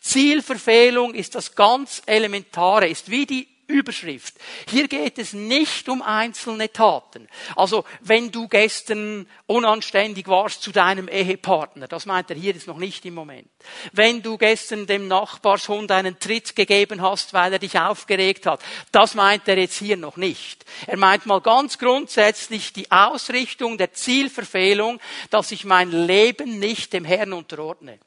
Zielverfehlung 0.00 1.14
ist 1.14 1.34
das 1.34 1.54
ganz 1.54 2.02
Elementare, 2.04 2.88
ist 2.88 3.10
wie 3.10 3.24
die 3.24 3.48
Überschrift. 3.66 4.34
Hier 4.68 4.88
geht 4.88 5.18
es 5.18 5.32
nicht 5.32 5.88
um 5.88 6.02
einzelne 6.02 6.72
Taten. 6.72 7.28
Also, 7.56 7.84
wenn 8.00 8.30
du 8.30 8.48
gestern 8.48 9.26
unanständig 9.46 10.28
warst 10.28 10.62
zu 10.62 10.72
deinem 10.72 11.08
Ehepartner, 11.08 11.88
das 11.88 12.06
meint 12.06 12.30
er 12.30 12.36
hier 12.36 12.52
jetzt 12.52 12.66
noch 12.66 12.78
nicht 12.78 13.04
im 13.04 13.14
Moment. 13.14 13.48
Wenn 13.92 14.22
du 14.22 14.38
gestern 14.38 14.86
dem 14.86 15.08
Nachbarshund 15.08 15.90
einen 15.90 16.18
Tritt 16.18 16.54
gegeben 16.54 17.02
hast, 17.02 17.34
weil 17.34 17.52
er 17.52 17.58
dich 17.58 17.78
aufgeregt 17.78 18.46
hat, 18.46 18.62
das 18.92 19.14
meint 19.14 19.48
er 19.48 19.58
jetzt 19.58 19.78
hier 19.78 19.96
noch 19.96 20.16
nicht. 20.16 20.64
Er 20.86 20.96
meint 20.96 21.26
mal 21.26 21.40
ganz 21.40 21.78
grundsätzlich 21.78 22.72
die 22.72 22.90
Ausrichtung 22.90 23.78
der 23.78 23.92
Zielverfehlung, 23.92 25.00
dass 25.30 25.52
ich 25.52 25.64
mein 25.64 25.90
Leben 25.90 26.58
nicht 26.58 26.92
dem 26.92 27.04
Herrn 27.04 27.32
unterordne 27.32 27.98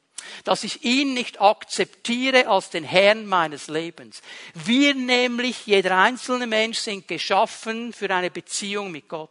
dass 0.44 0.64
ich 0.64 0.84
ihn 0.84 1.14
nicht 1.14 1.40
akzeptiere 1.40 2.46
als 2.48 2.70
den 2.70 2.84
Herrn 2.84 3.26
meines 3.26 3.68
Lebens. 3.68 4.22
Wir 4.54 4.94
nämlich, 4.94 5.66
jeder 5.66 5.98
einzelne 5.98 6.46
Mensch, 6.46 6.78
sind 6.78 7.08
geschaffen 7.08 7.92
für 7.92 8.10
eine 8.10 8.30
Beziehung 8.30 8.90
mit 8.90 9.08
Gott. 9.08 9.30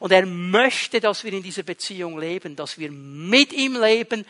Und 0.00 0.12
er 0.12 0.26
möchte, 0.26 1.00
dass 1.00 1.24
wir 1.24 1.32
in 1.32 1.42
dieser 1.42 1.62
Beziehung 1.62 2.18
leben, 2.18 2.56
dass 2.56 2.78
wir 2.78 2.90
mit 2.90 3.52
ihm 3.52 3.80
leben, 3.80 4.24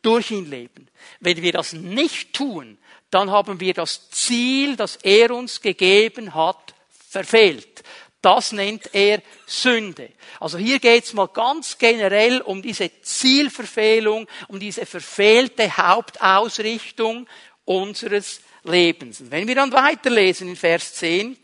durch 0.00 0.30
ihn 0.30 0.50
leben. 0.50 0.88
Wenn 1.20 1.40
wir 1.40 1.52
das 1.52 1.72
nicht 1.72 2.32
tun, 2.32 2.78
dann 3.10 3.30
haben 3.30 3.60
wir 3.60 3.74
das 3.74 4.10
Ziel, 4.10 4.76
das 4.76 4.96
er 4.96 5.30
uns 5.30 5.60
gegeben 5.60 6.34
hat, 6.34 6.74
verfehlt. 7.08 7.82
Das 8.22 8.52
nennt 8.52 8.94
er 8.94 9.20
Sünde. 9.46 10.10
Also 10.38 10.56
hier 10.56 10.78
geht's 10.78 11.12
mal 11.12 11.26
ganz 11.26 11.76
generell 11.76 12.40
um 12.40 12.62
diese 12.62 12.90
Zielverfehlung, 13.02 14.28
um 14.46 14.60
diese 14.60 14.86
verfehlte 14.86 15.76
Hauptausrichtung 15.76 17.26
unseres 17.64 18.40
Lebens. 18.64 19.20
Und 19.20 19.32
wenn 19.32 19.48
wir 19.48 19.56
dann 19.56 19.72
weiterlesen 19.72 20.48
in 20.48 20.56
Vers 20.56 20.94
10, 20.94 21.36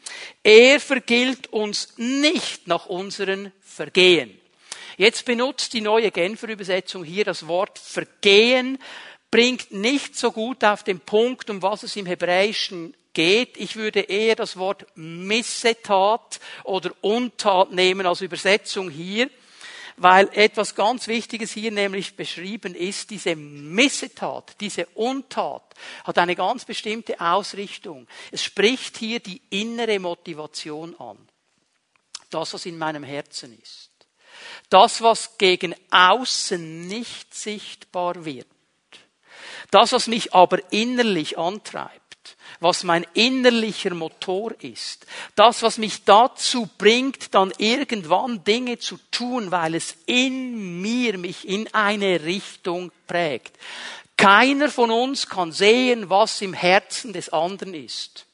er 0.45 0.79
vergilt 0.79 1.49
uns 1.49 1.95
nicht 1.97 2.69
nach 2.69 2.87
unseren 2.87 3.53
Vergehen. 3.61 4.39
Jetzt 4.97 5.25
benutzt 5.25 5.73
die 5.73 5.81
neue 5.81 6.11
Genfer 6.13 6.49
Übersetzung 6.49 7.03
hier 7.05 7.25
das 7.25 7.47
Wort 7.49 7.79
Vergehen, 7.79 8.79
bringt 9.31 9.73
nicht 9.73 10.17
so 10.17 10.33
gut 10.33 10.65
auf 10.65 10.85
den 10.85 11.01
Punkt, 11.01 11.51
um 11.51 11.61
was 11.61 11.83
es 11.83 11.97
im 11.97 12.07
Hebräischen 12.07 12.95
geht. 13.19 13.57
Ich 13.57 13.75
würde 13.75 14.03
eher 14.03 14.37
das 14.37 14.57
Wort 14.57 14.87
Missetat 14.95 16.39
oder 16.63 16.93
Untat 17.01 17.73
nehmen 17.73 18.07
als 18.07 18.21
Übersetzung 18.21 18.91
hier, 18.91 19.29
weil 19.97 20.29
etwas 20.35 20.77
ganz 20.77 21.09
Wichtiges 21.09 21.51
hier 21.51 21.73
nämlich 21.73 22.15
beschrieben 22.15 22.77
ist. 22.77 23.11
Diese 23.11 23.35
Missetat, 23.35 24.55
diese 24.61 24.87
Untat 24.95 25.65
hat 26.05 26.17
eine 26.17 26.37
ganz 26.37 26.65
bestimmte 26.65 27.21
Ausrichtung. 27.21 28.07
Es 28.31 28.45
spricht 28.45 28.97
hier 28.99 29.19
die 29.19 29.43
innere 29.51 29.99
Motivation 29.99 30.95
an. 31.01 31.19
Das, 32.31 32.55
was 32.55 32.67
in 32.67 32.79
meinem 32.79 33.03
Herzen 33.03 33.59
ist. 33.61 33.91
Das, 34.71 35.03
was 35.03 35.39
gegen 35.39 35.75
außen 35.91 36.87
nicht 36.87 37.35
sichtbar 37.35 38.25
wird. 38.25 38.47
Das, 39.73 39.91
was 39.91 40.07
mich 40.07 40.35
aber 40.35 40.61
innerlich 40.71 41.37
antreibt 41.37 41.98
was 42.61 42.85
mein 42.85 43.07
innerlicher 43.15 43.95
Motor 43.95 44.53
ist. 44.61 45.07
Das, 45.35 45.63
was 45.63 45.79
mich 45.79 46.05
dazu 46.05 46.69
bringt, 46.79 47.35
dann 47.35 47.53
irgendwann 47.59 48.45
Dinge 48.45 48.79
zu 48.79 48.99
tun, 49.11 49.51
weil 49.51 49.75
es 49.75 49.97
in 50.07 50.81
mir 50.81 51.19
mich 51.19 51.47
in 51.49 51.73
eine 51.75 52.25
Richtung 52.25 52.91
prägt. 53.07 53.57
Keiner 54.17 54.69
von 54.69 54.91
uns 54.91 55.29
kann 55.29 55.53
sehen, 55.53 56.11
was 56.11 56.41
im 56.43 56.53
Herzen 56.53 57.13
des 57.13 57.29
anderen 57.29 57.75
ist. 57.75 58.27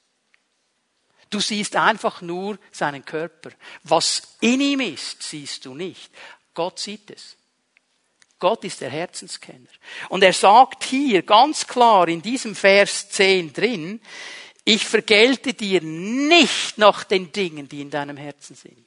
Du 1.31 1.41
siehst 1.41 1.77
einfach 1.77 2.23
nur 2.23 2.59
seinen 2.71 3.05
Körper. 3.05 3.51
Was 3.83 4.37
in 4.41 4.61
ihm 4.61 4.81
ist, 4.81 5.23
siehst 5.23 5.65
du 5.65 5.75
nicht. 5.75 6.11
Gott 6.55 6.79
sieht 6.79 7.11
es. 7.11 7.37
Gott 8.45 8.63
ist 8.65 8.83
der 8.83 8.91
Herzenskenner. 8.91 9.71
Und 10.11 10.23
er 10.23 10.35
sagt 10.35 10.85
hier 10.85 11.23
ganz 11.23 11.67
klar 11.67 12.09
in 12.09 12.21
diesem 12.21 12.55
Vers 12.55 13.09
10 13.09 13.55
drin, 13.55 14.03
ich 14.65 14.85
vergelte 14.85 15.55
dir 15.55 15.81
nicht 15.81 16.77
nach 16.77 17.05
den 17.05 17.33
Dingen, 17.33 17.71
die 17.71 17.81
in 17.81 17.89
deinem 17.89 18.19
Herzen 18.19 18.55
sind. 18.55 18.84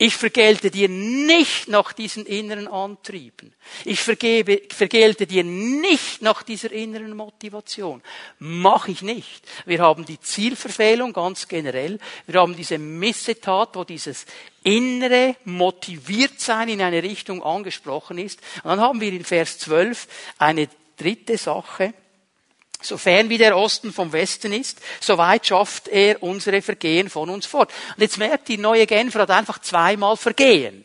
Ich 0.00 0.14
vergelte 0.14 0.70
dir 0.70 0.88
nicht 0.88 1.66
nach 1.66 1.92
diesen 1.92 2.24
inneren 2.24 2.68
Antrieben. 2.68 3.52
Ich 3.84 3.98
vergebe, 3.98 4.62
vergelte 4.68 5.26
dir 5.26 5.42
nicht 5.42 6.22
nach 6.22 6.44
dieser 6.44 6.70
inneren 6.70 7.16
Motivation. 7.16 8.00
Mach 8.38 8.86
ich 8.86 9.02
nicht. 9.02 9.44
Wir 9.66 9.80
haben 9.80 10.04
die 10.04 10.20
Zielverfehlung 10.20 11.12
ganz 11.12 11.48
generell. 11.48 11.98
Wir 12.28 12.40
haben 12.40 12.54
diese 12.54 12.78
Missetat, 12.78 13.74
wo 13.74 13.82
dieses 13.82 14.24
innere 14.62 15.34
Motiviertsein 15.44 16.68
in 16.68 16.82
eine 16.82 17.02
Richtung 17.02 17.42
angesprochen 17.42 18.18
ist. 18.18 18.38
Und 18.62 18.70
dann 18.70 18.80
haben 18.80 19.00
wir 19.00 19.12
in 19.12 19.24
Vers 19.24 19.58
12 19.58 20.06
eine 20.38 20.68
dritte 20.96 21.36
Sache. 21.36 21.92
Sofern 22.80 23.28
wie 23.28 23.38
der 23.38 23.56
Osten 23.56 23.92
vom 23.92 24.12
Westen 24.12 24.52
ist, 24.52 24.80
so 25.00 25.18
weit 25.18 25.46
schafft 25.46 25.88
er 25.88 26.22
unsere 26.22 26.62
Vergehen 26.62 27.10
von 27.10 27.28
uns 27.28 27.46
fort. 27.46 27.72
Und 27.96 28.02
jetzt 28.02 28.18
merkt 28.18 28.48
die 28.48 28.58
neue 28.58 28.86
Genfer 28.86 29.20
hat 29.20 29.30
einfach 29.30 29.58
zweimal 29.60 30.16
Vergehen. 30.16 30.84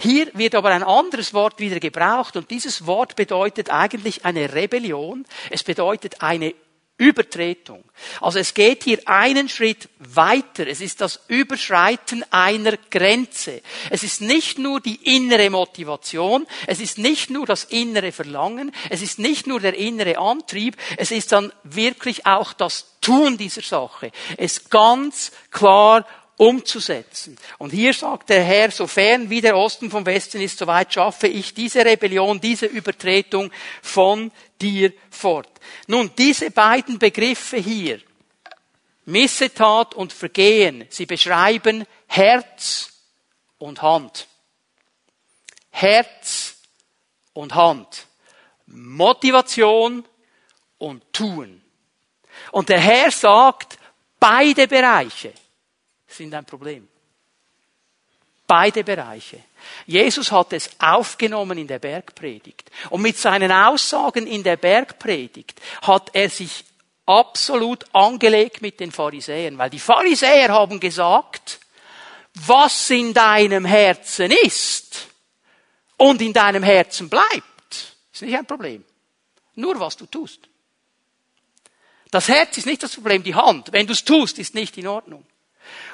Hier 0.00 0.28
wird 0.32 0.54
aber 0.54 0.70
ein 0.70 0.82
anderes 0.82 1.34
Wort 1.34 1.60
wieder 1.60 1.78
gebraucht 1.78 2.34
und 2.36 2.50
dieses 2.50 2.86
Wort 2.86 3.16
bedeutet 3.16 3.70
eigentlich 3.70 4.24
eine 4.24 4.54
Rebellion. 4.54 5.26
Es 5.50 5.62
bedeutet 5.62 6.22
eine 6.22 6.54
Übertretung. 7.00 7.82
Also 8.20 8.38
es 8.38 8.52
geht 8.52 8.84
hier 8.84 9.00
einen 9.06 9.48
Schritt 9.48 9.88
weiter. 9.98 10.66
Es 10.66 10.82
ist 10.82 11.00
das 11.00 11.20
Überschreiten 11.28 12.22
einer 12.30 12.76
Grenze. 12.90 13.62
Es 13.88 14.02
ist 14.02 14.20
nicht 14.20 14.58
nur 14.58 14.80
die 14.80 15.16
innere 15.16 15.48
Motivation, 15.48 16.46
es 16.66 16.78
ist 16.78 16.98
nicht 16.98 17.30
nur 17.30 17.46
das 17.46 17.64
innere 17.64 18.12
Verlangen, 18.12 18.70
es 18.90 19.00
ist 19.00 19.18
nicht 19.18 19.46
nur 19.46 19.60
der 19.60 19.74
innere 19.74 20.18
Antrieb, 20.18 20.76
es 20.98 21.10
ist 21.10 21.32
dann 21.32 21.50
wirklich 21.64 22.26
auch 22.26 22.52
das 22.52 22.98
Tun 23.00 23.38
dieser 23.38 23.62
Sache. 23.62 24.12
Es 24.36 24.68
ganz 24.68 25.32
klar 25.50 26.06
umzusetzen. 26.40 27.36
Und 27.58 27.68
hier 27.68 27.92
sagt 27.92 28.30
der 28.30 28.42
Herr, 28.42 28.70
sofern 28.70 29.28
wie 29.28 29.42
der 29.42 29.58
Osten 29.58 29.90
vom 29.90 30.06
Westen 30.06 30.40
ist, 30.40 30.56
soweit 30.58 30.90
schaffe 30.90 31.28
ich 31.28 31.52
diese 31.52 31.84
Rebellion, 31.84 32.40
diese 32.40 32.64
Übertretung 32.64 33.52
von 33.82 34.32
dir 34.58 34.90
fort. 35.10 35.50
Nun, 35.86 36.10
diese 36.16 36.50
beiden 36.50 36.98
Begriffe 36.98 37.58
hier, 37.58 38.00
Missetat 39.04 39.94
und 39.94 40.14
Vergehen, 40.14 40.86
sie 40.88 41.04
beschreiben 41.04 41.84
Herz 42.06 42.90
und 43.58 43.82
Hand. 43.82 44.26
Herz 45.68 46.56
und 47.34 47.54
Hand. 47.54 48.06
Motivation 48.64 50.06
und 50.78 51.12
Tun. 51.12 51.60
Und 52.50 52.70
der 52.70 52.80
Herr 52.80 53.10
sagt, 53.10 53.78
beide 54.18 54.66
Bereiche 54.66 55.34
sind 56.12 56.34
ein 56.34 56.44
Problem. 56.44 56.88
Beide 58.46 58.82
Bereiche. 58.82 59.44
Jesus 59.86 60.32
hat 60.32 60.52
es 60.52 60.70
aufgenommen 60.78 61.56
in 61.58 61.68
der 61.68 61.78
Bergpredigt. 61.78 62.70
Und 62.90 63.02
mit 63.02 63.16
seinen 63.16 63.52
Aussagen 63.52 64.26
in 64.26 64.42
der 64.42 64.56
Bergpredigt 64.56 65.60
hat 65.82 66.10
er 66.14 66.28
sich 66.28 66.64
absolut 67.06 67.84
angelegt 67.92 68.62
mit 68.62 68.80
den 68.80 68.92
Pharisäern, 68.92 69.58
weil 69.58 69.70
die 69.70 69.78
Pharisäer 69.78 70.48
haben 70.48 70.80
gesagt, 70.80 71.60
was 72.46 72.90
in 72.90 73.12
deinem 73.12 73.64
Herzen 73.64 74.30
ist 74.30 75.08
und 75.96 76.22
in 76.22 76.32
deinem 76.32 76.62
Herzen 76.62 77.08
bleibt, 77.08 77.96
ist 78.12 78.22
nicht 78.22 78.36
ein 78.36 78.46
Problem. 78.46 78.84
Nur 79.56 79.78
was 79.78 79.96
du 79.96 80.06
tust. 80.06 80.48
Das 82.10 82.28
Herz 82.28 82.56
ist 82.58 82.66
nicht 82.66 82.82
das 82.82 82.94
Problem, 82.94 83.22
die 83.22 83.34
Hand. 83.34 83.72
Wenn 83.72 83.86
du 83.86 83.92
es 83.92 84.04
tust, 84.04 84.38
ist 84.38 84.54
nicht 84.54 84.76
in 84.78 84.86
Ordnung. 84.86 85.24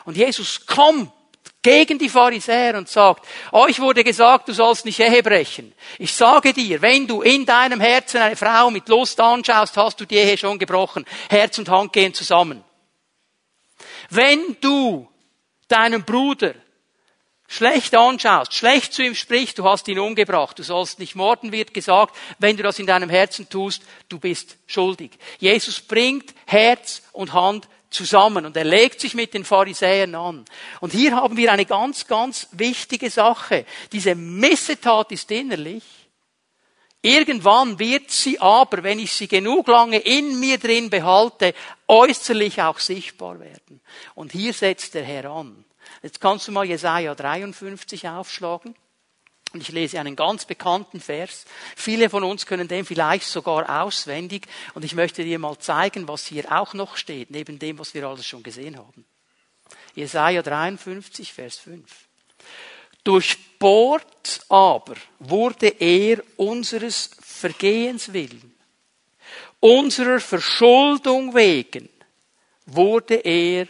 Und 0.06 0.16
Jesus 0.16 0.64
kommt 0.64 1.12
gegen 1.60 1.98
die 1.98 2.08
Pharisäer 2.08 2.78
und 2.78 2.88
sagt, 2.88 3.26
euch 3.50 3.80
wurde 3.80 4.04
gesagt, 4.04 4.48
du 4.48 4.52
sollst 4.52 4.84
nicht 4.84 5.00
Ehe 5.00 5.20
brechen. 5.20 5.74
Ich 5.98 6.14
sage 6.14 6.52
dir, 6.52 6.80
wenn 6.80 7.08
du 7.08 7.22
in 7.22 7.44
deinem 7.44 7.80
Herzen 7.80 8.18
eine 8.18 8.36
Frau 8.36 8.70
mit 8.70 8.88
Lust 8.88 9.20
anschaust, 9.20 9.76
hast 9.76 10.00
du 10.00 10.04
die 10.04 10.14
Ehe 10.14 10.38
schon 10.38 10.60
gebrochen. 10.60 11.04
Herz 11.28 11.58
und 11.58 11.68
Hand 11.68 11.92
gehen 11.92 12.14
zusammen. 12.14 12.62
Wenn 14.08 14.56
du 14.60 15.08
deinen 15.66 16.04
Bruder 16.04 16.54
schlecht 17.48 17.96
anschaust, 17.96 18.54
schlecht 18.54 18.92
zu 18.92 19.02
ihm 19.02 19.16
sprichst, 19.16 19.58
du 19.58 19.64
hast 19.64 19.88
ihn 19.88 19.98
umgebracht, 19.98 20.58
du 20.60 20.62
sollst 20.62 21.00
nicht 21.00 21.16
morden, 21.16 21.50
wird 21.50 21.74
gesagt, 21.74 22.14
wenn 22.38 22.56
du 22.56 22.62
das 22.62 22.78
in 22.78 22.86
deinem 22.86 23.10
Herzen 23.10 23.48
tust, 23.48 23.82
du 24.08 24.20
bist 24.20 24.56
schuldig. 24.68 25.10
Jesus 25.38 25.80
bringt 25.80 26.32
Herz 26.46 27.02
und 27.12 27.32
Hand 27.32 27.68
zusammen 27.90 28.46
und 28.46 28.56
er 28.56 28.64
legt 28.64 29.00
sich 29.00 29.14
mit 29.14 29.34
den 29.34 29.44
Pharisäern 29.44 30.14
an. 30.14 30.44
Und 30.80 30.92
hier 30.92 31.16
haben 31.16 31.36
wir 31.36 31.52
eine 31.52 31.64
ganz, 31.64 32.06
ganz 32.06 32.48
wichtige 32.52 33.10
Sache. 33.10 33.64
Diese 33.92 34.14
Missetat 34.14 35.12
ist 35.12 35.30
innerlich. 35.30 35.84
Irgendwann 37.02 37.78
wird 37.78 38.10
sie 38.10 38.40
aber, 38.40 38.82
wenn 38.82 38.98
ich 38.98 39.12
sie 39.12 39.28
genug 39.28 39.68
lange 39.68 39.98
in 39.98 40.40
mir 40.40 40.58
drin 40.58 40.90
behalte, 40.90 41.54
äußerlich 41.86 42.60
auch 42.62 42.80
sichtbar 42.80 43.38
werden. 43.38 43.80
Und 44.14 44.32
hier 44.32 44.52
setzt 44.52 44.94
der 44.94 45.04
Herr 45.04 45.26
an. 45.26 45.64
Jetzt 46.02 46.20
kannst 46.20 46.48
du 46.48 46.52
mal 46.52 46.64
Jesaja 46.64 47.14
53 47.14 48.08
aufschlagen. 48.08 48.74
Und 49.52 49.62
ich 49.62 49.70
lese 49.70 50.00
einen 50.00 50.16
ganz 50.16 50.44
bekannten 50.44 51.00
Vers. 51.00 51.46
Viele 51.76 52.10
von 52.10 52.24
uns 52.24 52.46
können 52.46 52.68
den 52.68 52.84
vielleicht 52.84 53.26
sogar 53.26 53.82
auswendig. 53.82 54.46
Und 54.74 54.84
ich 54.84 54.94
möchte 54.94 55.24
dir 55.24 55.38
mal 55.38 55.58
zeigen, 55.58 56.08
was 56.08 56.26
hier 56.26 56.50
auch 56.52 56.74
noch 56.74 56.96
steht, 56.96 57.30
neben 57.30 57.58
dem, 57.58 57.78
was 57.78 57.94
wir 57.94 58.06
alles 58.06 58.26
schon 58.26 58.42
gesehen 58.42 58.76
haben. 58.76 59.04
Jesaja 59.94 60.42
53, 60.42 61.32
Vers 61.32 61.58
5. 61.58 61.82
Durchbohrt 63.02 64.44
aber 64.48 64.96
wurde 65.20 65.68
er 65.68 66.22
unseres 66.36 67.10
Vergehens 67.20 68.12
willen, 68.12 68.54
unserer 69.60 70.20
Verschuldung 70.20 71.34
wegen 71.34 71.88
wurde 72.66 73.14
er 73.14 73.68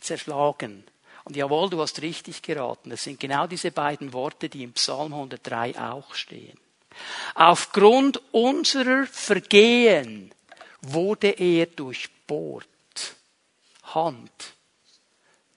zerschlagen. 0.00 0.84
Und 1.24 1.36
jawohl, 1.36 1.70
du 1.70 1.80
hast 1.80 2.02
richtig 2.02 2.42
geraten. 2.42 2.90
Das 2.90 3.04
sind 3.04 3.18
genau 3.18 3.46
diese 3.46 3.70
beiden 3.70 4.12
Worte, 4.12 4.48
die 4.48 4.62
im 4.62 4.72
Psalm 4.74 5.12
103 5.14 5.78
auch 5.78 6.14
stehen. 6.14 6.58
Aufgrund 7.34 8.20
unserer 8.32 9.06
Vergehen 9.06 10.30
wurde 10.82 11.30
er 11.30 11.66
durchbohrt. 11.66 12.68
Hand. 13.94 14.54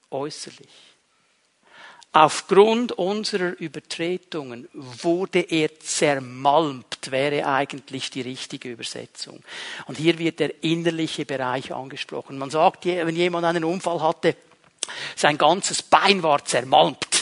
Äußerlich. 0.09 0.69
Aufgrund 2.13 2.93
unserer 2.93 3.59
Übertretungen 3.59 4.67
wurde 4.73 5.41
er 5.41 5.79
zermalmt, 5.79 7.11
wäre 7.11 7.45
eigentlich 7.45 8.09
die 8.09 8.21
richtige 8.21 8.71
Übersetzung. 8.71 9.43
Und 9.85 9.97
hier 9.97 10.17
wird 10.17 10.39
der 10.39 10.63
innerliche 10.63 11.25
Bereich 11.25 11.73
angesprochen. 11.73 12.37
Man 12.39 12.49
sagt, 12.49 12.85
wenn 12.85 13.15
jemand 13.15 13.45
einen 13.45 13.63
Unfall 13.63 14.01
hatte, 14.01 14.35
sein 15.15 15.37
ganzes 15.37 15.81
Bein 15.81 16.23
war 16.23 16.43
zermalmt. 16.45 17.16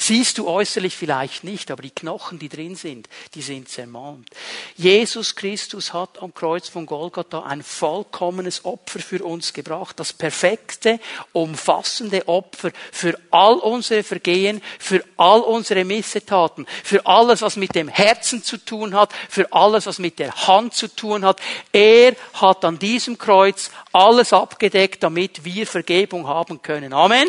Siehst 0.00 0.38
du 0.38 0.46
äußerlich 0.46 0.96
vielleicht 0.96 1.42
nicht, 1.42 1.72
aber 1.72 1.82
die 1.82 1.90
Knochen, 1.90 2.38
die 2.38 2.48
drin 2.48 2.76
sind, 2.76 3.08
die 3.34 3.42
sind 3.42 3.68
zermalmt. 3.68 4.30
Jesus 4.76 5.34
Christus 5.34 5.92
hat 5.92 6.22
am 6.22 6.32
Kreuz 6.32 6.68
von 6.68 6.86
Golgatha 6.86 7.42
ein 7.42 7.64
vollkommenes 7.64 8.64
Opfer 8.64 9.00
für 9.00 9.24
uns 9.24 9.52
gebracht. 9.52 9.98
Das 9.98 10.12
perfekte, 10.12 11.00
umfassende 11.32 12.28
Opfer 12.28 12.70
für 12.92 13.18
all 13.32 13.56
unsere 13.56 14.04
Vergehen, 14.04 14.62
für 14.78 15.02
all 15.16 15.40
unsere 15.40 15.84
Missetaten, 15.84 16.68
für 16.84 17.04
alles, 17.04 17.42
was 17.42 17.56
mit 17.56 17.74
dem 17.74 17.88
Herzen 17.88 18.44
zu 18.44 18.56
tun 18.56 18.94
hat, 18.94 19.12
für 19.28 19.52
alles, 19.52 19.86
was 19.86 19.98
mit 19.98 20.20
der 20.20 20.32
Hand 20.46 20.74
zu 20.74 20.86
tun 20.86 21.24
hat. 21.24 21.40
Er 21.72 22.14
hat 22.34 22.64
an 22.64 22.78
diesem 22.78 23.18
Kreuz 23.18 23.72
alles 23.92 24.32
abgedeckt, 24.32 25.02
damit 25.02 25.44
wir 25.44 25.66
Vergebung 25.66 26.28
haben 26.28 26.62
können. 26.62 26.92
Amen. 26.92 27.28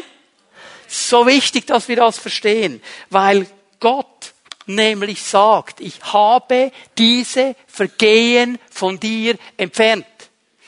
So 0.89 1.27
wichtig, 1.27 1.67
dass 1.67 1.87
wir 1.87 1.97
das 1.97 2.17
verstehen, 2.17 2.81
weil 3.11 3.45
Gott 3.79 4.33
nämlich 4.65 5.21
sagt, 5.23 5.81
ich 5.81 6.01
habe 6.01 6.71
diese 6.97 7.55
Vergehen 7.67 8.57
von 8.71 8.99
dir 8.99 9.35
entfernt. 9.57 10.05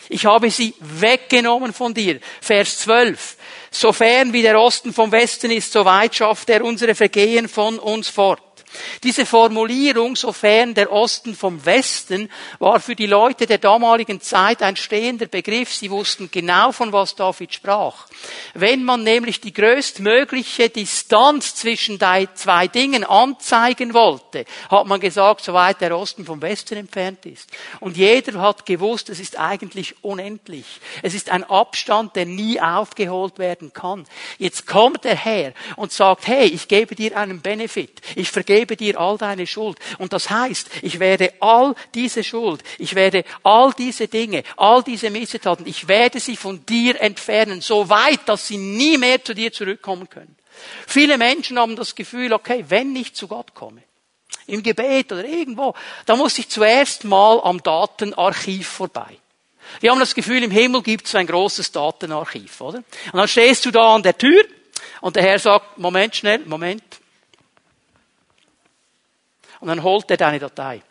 Ich 0.09 0.25
habe 0.25 0.51
sie 0.51 0.75
weggenommen 0.79 1.73
von 1.73 1.93
dir. 1.93 2.19
Vers 2.41 2.79
12. 2.79 3.37
Sofern 3.71 4.33
wie 4.33 4.41
der 4.41 4.59
Osten 4.59 4.93
vom 4.93 5.11
Westen 5.11 5.49
ist, 5.49 5.71
so 5.71 5.85
weit 5.85 6.15
schafft 6.15 6.49
er 6.49 6.63
unsere 6.63 6.95
Vergehen 6.95 7.47
von 7.47 7.79
uns 7.79 8.09
fort. 8.09 8.41
Diese 9.03 9.25
Formulierung, 9.25 10.15
sofern 10.15 10.73
der 10.73 10.91
Osten 10.91 11.35
vom 11.35 11.65
Westen, 11.65 12.29
war 12.59 12.79
für 12.79 12.95
die 12.95 13.07
Leute 13.07 13.47
der 13.47 13.57
damaligen 13.57 14.21
Zeit 14.21 14.61
ein 14.61 14.75
stehender 14.75 15.25
Begriff. 15.25 15.73
Sie 15.73 15.91
wussten 15.91 16.29
genau, 16.31 16.71
von 16.71 16.93
was 16.93 17.15
David 17.15 17.53
sprach. 17.53 18.07
Wenn 18.53 18.83
man 18.83 19.03
nämlich 19.03 19.41
die 19.41 19.53
größtmögliche 19.53 20.69
Distanz 20.69 21.55
zwischen 21.55 21.99
zwei 21.99 22.67
Dingen 22.67 23.03
anzeigen 23.03 23.93
wollte, 23.93 24.45
hat 24.69 24.87
man 24.87 24.99
gesagt, 24.99 25.41
soweit 25.43 25.81
der 25.81 25.97
Osten 25.97 26.25
vom 26.25 26.41
Westen 26.41 26.77
entfernt 26.77 27.25
ist. 27.25 27.49
Und 27.79 27.97
jeder 27.97 28.39
hat 28.41 28.65
gewusst, 28.65 29.09
es 29.09 29.19
ist 29.19 29.37
eigentlich 29.37 29.95
unendlich. 30.03 30.65
Es 31.01 31.13
ist 31.13 31.29
ein 31.29 31.43
Abstand, 31.43 32.15
der 32.15 32.25
nie 32.25 32.59
aufgeholt 32.59 33.39
werden 33.39 33.73
kann. 33.73 34.05
Jetzt 34.37 34.67
kommt 34.67 35.05
er 35.05 35.15
her 35.15 35.53
und 35.75 35.91
sagt, 35.91 36.27
hey, 36.27 36.45
ich 36.45 36.67
gebe 36.67 36.95
dir 36.95 37.17
einen 37.17 37.41
Benefit. 37.41 38.01
Ich 38.15 38.31
vergebe 38.31 38.60
vergebe 38.61 38.75
dir 38.75 38.99
all 38.99 39.17
deine 39.17 39.47
Schuld. 39.47 39.77
Und 39.97 40.13
das 40.13 40.29
heißt, 40.29 40.69
ich 40.81 40.99
werde 40.99 41.33
all 41.39 41.75
diese 41.93 42.23
Schuld, 42.23 42.63
ich 42.77 42.95
werde 42.95 43.23
all 43.43 43.73
diese 43.73 44.07
Dinge, 44.07 44.43
all 44.57 44.83
diese 44.83 45.09
Missetaten, 45.09 45.65
ich 45.67 45.87
werde 45.87 46.19
sie 46.19 46.35
von 46.35 46.65
dir 46.65 46.99
entfernen, 47.01 47.61
so 47.61 47.89
weit, 47.89 48.21
dass 48.27 48.47
sie 48.47 48.57
nie 48.57 48.97
mehr 48.97 49.23
zu 49.23 49.33
dir 49.33 49.51
zurückkommen 49.51 50.09
können. 50.09 50.35
Viele 50.85 51.17
Menschen 51.17 51.57
haben 51.57 51.75
das 51.75 51.95
Gefühl, 51.95 52.33
okay, 52.33 52.65
wenn 52.69 52.95
ich 52.95 53.13
zu 53.13 53.27
Gott 53.27 53.53
komme, 53.53 53.81
im 54.47 54.61
Gebet 54.61 55.11
oder 55.11 55.25
irgendwo, 55.25 55.73
da 56.05 56.15
muss 56.15 56.37
ich 56.37 56.49
zuerst 56.49 57.03
mal 57.03 57.39
am 57.43 57.61
Datenarchiv 57.63 58.67
vorbei. 58.67 59.17
Wir 59.79 59.91
haben 59.91 59.99
das 59.99 60.13
Gefühl, 60.13 60.43
im 60.43 60.51
Himmel 60.51 60.81
gibt 60.81 61.07
es 61.07 61.15
ein 61.15 61.27
großes 61.27 61.71
Datenarchiv, 61.71 62.61
oder? 62.61 62.79
Und 63.11 63.17
dann 63.17 63.27
stehst 63.27 63.65
du 63.65 63.71
da 63.71 63.95
an 63.95 64.03
der 64.03 64.17
Tür 64.17 64.43
und 64.99 65.15
der 65.15 65.23
Herr 65.23 65.39
sagt, 65.39 65.77
Moment 65.77 66.15
schnell, 66.15 66.39
Moment. 66.45 67.00
Und 69.61 69.67
dann 69.67 69.83
holt 69.83 70.09
er 70.09 70.17
deine 70.17 70.39
Datei. 70.39 70.81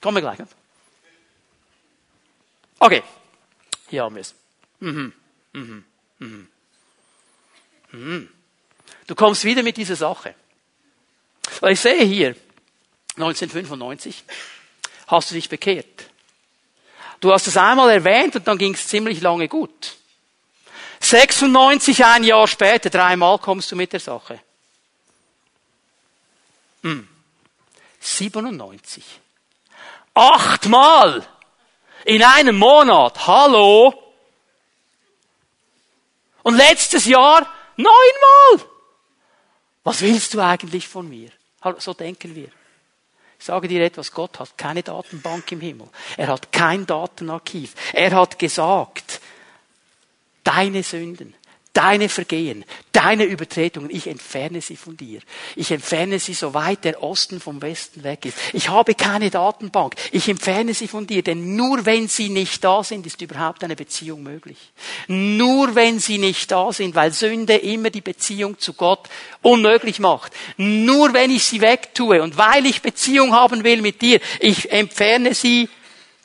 Kommen 0.00 0.16
wir 0.16 0.20
gleich. 0.20 0.46
Okay, 2.78 3.02
hier 3.88 4.02
haben 4.02 4.14
wir 4.14 4.20
es. 4.20 4.34
Mhm. 4.80 5.14
Mhm. 5.52 5.84
Mhm. 6.18 6.48
Mhm. 7.92 8.28
Du 9.06 9.14
kommst 9.14 9.44
wieder 9.44 9.62
mit 9.62 9.78
dieser 9.78 9.96
Sache. 9.96 10.34
Weil 11.60 11.72
ich 11.72 11.80
sehe 11.80 12.04
hier, 12.04 12.36
1995, 13.16 14.24
hast 15.06 15.30
du 15.30 15.34
dich 15.34 15.48
bekehrt. 15.48 16.10
Du 17.20 17.32
hast 17.32 17.46
es 17.46 17.56
einmal 17.56 17.90
erwähnt 17.90 18.36
und 18.36 18.46
dann 18.46 18.58
ging 18.58 18.74
es 18.74 18.86
ziemlich 18.86 19.22
lange 19.22 19.48
gut. 19.48 19.96
96, 21.00 22.04
ein 22.04 22.24
Jahr 22.24 22.46
später, 22.46 22.90
dreimal 22.90 23.38
kommst 23.38 23.72
du 23.72 23.76
mit 23.76 23.94
der 23.94 24.00
Sache. 24.00 24.40
Hm. 26.84 27.08
97. 27.98 29.02
Achtmal 30.12 31.26
in 32.04 32.22
einem 32.22 32.58
Monat. 32.58 33.26
Hallo? 33.26 33.94
Und 36.42 36.56
letztes 36.56 37.06
Jahr 37.06 37.50
neunmal. 37.76 38.68
Was 39.82 40.02
willst 40.02 40.34
du 40.34 40.40
eigentlich 40.40 40.86
von 40.86 41.08
mir? 41.08 41.30
So 41.78 41.94
denken 41.94 42.34
wir. 42.34 42.50
Ich 43.38 43.46
sage 43.46 43.66
dir 43.66 43.82
etwas, 43.82 44.12
Gott 44.12 44.38
hat 44.38 44.56
keine 44.56 44.82
Datenbank 44.82 45.50
im 45.52 45.60
Himmel. 45.60 45.88
Er 46.18 46.28
hat 46.28 46.52
kein 46.52 46.84
Datenarchiv. 46.84 47.74
Er 47.94 48.12
hat 48.12 48.38
gesagt, 48.38 49.20
deine 50.44 50.82
Sünden, 50.82 51.34
deine 51.74 52.08
Vergehen, 52.08 52.64
deine 52.92 53.24
Übertretungen, 53.24 53.90
ich 53.90 54.06
entferne 54.06 54.60
sie 54.60 54.76
von 54.76 54.96
dir. 54.96 55.20
Ich 55.56 55.70
entferne 55.72 56.18
sie 56.20 56.32
so 56.32 56.54
weit 56.54 56.84
der 56.84 57.02
Osten 57.02 57.40
vom 57.40 57.60
Westen 57.60 58.04
weg 58.04 58.24
ist. 58.24 58.38
Ich 58.52 58.68
habe 58.68 58.94
keine 58.94 59.28
Datenbank. 59.28 59.96
Ich 60.12 60.28
entferne 60.28 60.72
sie 60.72 60.88
von 60.88 61.06
dir, 61.06 61.22
denn 61.22 61.56
nur 61.56 61.84
wenn 61.84 62.08
sie 62.08 62.28
nicht 62.28 62.62
da 62.64 62.82
sind, 62.84 63.04
ist 63.06 63.20
überhaupt 63.20 63.64
eine 63.64 63.76
Beziehung 63.76 64.22
möglich. 64.22 64.56
Nur 65.08 65.74
wenn 65.74 65.98
sie 65.98 66.18
nicht 66.18 66.50
da 66.50 66.72
sind, 66.72 66.94
weil 66.94 67.12
Sünde 67.12 67.56
immer 67.56 67.90
die 67.90 68.00
Beziehung 68.00 68.58
zu 68.58 68.72
Gott 68.72 69.08
unmöglich 69.42 69.98
macht. 69.98 70.32
Nur 70.56 71.12
wenn 71.12 71.30
ich 71.30 71.44
sie 71.44 71.60
wegtue 71.60 72.22
und 72.22 72.38
weil 72.38 72.64
ich 72.66 72.82
Beziehung 72.82 73.34
haben 73.34 73.64
will 73.64 73.82
mit 73.82 74.00
dir, 74.00 74.20
ich 74.38 74.70
entferne 74.70 75.34
sie 75.34 75.68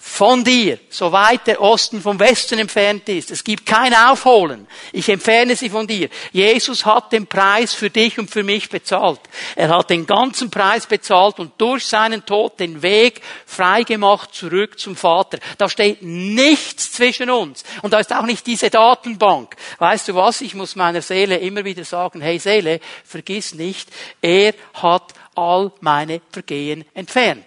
von 0.01 0.45
dir, 0.45 0.79
so 0.89 1.11
weit 1.11 1.45
der 1.45 1.61
Osten 1.61 2.01
vom 2.01 2.17
Westen 2.19 2.57
entfernt 2.57 3.09
ist. 3.09 3.31
Es 3.31 3.43
gibt 3.43 3.65
kein 3.65 3.93
Aufholen. 3.93 4.65
Ich 4.93 5.09
entferne 5.09 5.57
sie 5.57 5.69
von 5.69 5.87
dir. 5.87 6.07
Jesus 6.31 6.85
hat 6.85 7.11
den 7.11 7.27
Preis 7.27 7.73
für 7.73 7.89
dich 7.89 8.17
und 8.17 8.31
für 8.31 8.43
mich 8.43 8.69
bezahlt. 8.69 9.19
Er 9.57 9.67
hat 9.67 9.89
den 9.89 10.07
ganzen 10.07 10.49
Preis 10.49 10.87
bezahlt 10.87 11.37
und 11.39 11.51
durch 11.59 11.85
seinen 11.85 12.25
Tod 12.25 12.61
den 12.61 12.81
Weg 12.81 13.21
freigemacht 13.45 14.33
zurück 14.33 14.79
zum 14.79 14.95
Vater. 14.95 15.37
Da 15.57 15.67
steht 15.67 16.01
nichts 16.01 16.93
zwischen 16.93 17.29
uns. 17.29 17.65
Und 17.81 17.91
da 17.91 17.99
ist 17.99 18.15
auch 18.15 18.25
nicht 18.25 18.47
diese 18.47 18.69
Datenbank. 18.69 19.57
Weißt 19.79 20.07
du 20.07 20.15
was? 20.15 20.39
Ich 20.39 20.55
muss 20.55 20.77
meiner 20.77 21.01
Seele 21.01 21.37
immer 21.39 21.65
wieder 21.65 21.83
sagen, 21.83 22.21
hey 22.21 22.39
Seele, 22.39 22.79
vergiss 23.03 23.53
nicht, 23.53 23.89
er 24.21 24.53
hat 24.75 25.13
all 25.35 25.73
meine 25.81 26.21
Vergehen 26.31 26.85
entfernt. 26.93 27.43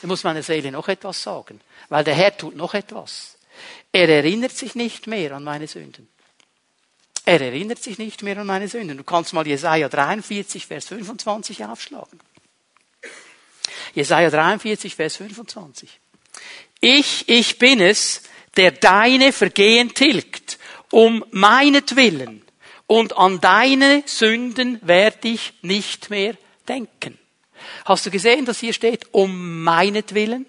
Ich 0.00 0.08
muss 0.08 0.24
meiner 0.24 0.42
Seele 0.42 0.72
noch 0.72 0.88
etwas 0.88 1.22
sagen. 1.22 1.60
Weil 1.88 2.04
der 2.04 2.14
Herr 2.14 2.36
tut 2.36 2.56
noch 2.56 2.74
etwas. 2.74 3.36
Er 3.92 4.08
erinnert 4.08 4.52
sich 4.52 4.74
nicht 4.74 5.06
mehr 5.06 5.32
an 5.32 5.44
meine 5.44 5.66
Sünden. 5.66 6.08
Er 7.24 7.40
erinnert 7.40 7.82
sich 7.82 7.98
nicht 7.98 8.22
mehr 8.22 8.38
an 8.38 8.46
meine 8.46 8.68
Sünden. 8.68 8.96
Du 8.96 9.04
kannst 9.04 9.32
mal 9.32 9.46
Jesaja 9.46 9.88
43, 9.88 10.66
Vers 10.66 10.86
25 10.86 11.64
aufschlagen. 11.64 12.20
Jesaja 13.94 14.30
43, 14.30 14.94
Vers 14.94 15.16
25. 15.16 16.00
Ich, 16.80 17.28
ich 17.28 17.58
bin 17.58 17.80
es, 17.80 18.22
der 18.56 18.70
deine 18.70 19.32
Vergehen 19.32 19.94
tilgt, 19.94 20.58
um 20.90 21.24
meinetwillen. 21.30 22.42
Und 22.86 23.16
an 23.16 23.40
deine 23.40 24.04
Sünden 24.06 24.78
werde 24.82 25.28
ich 25.28 25.54
nicht 25.62 26.10
mehr 26.10 26.36
denken. 26.68 27.18
Hast 27.84 28.06
du 28.06 28.10
gesehen, 28.10 28.44
dass 28.44 28.60
hier 28.60 28.72
steht, 28.72 29.12
um 29.12 29.64
meinetwillen? 29.64 30.46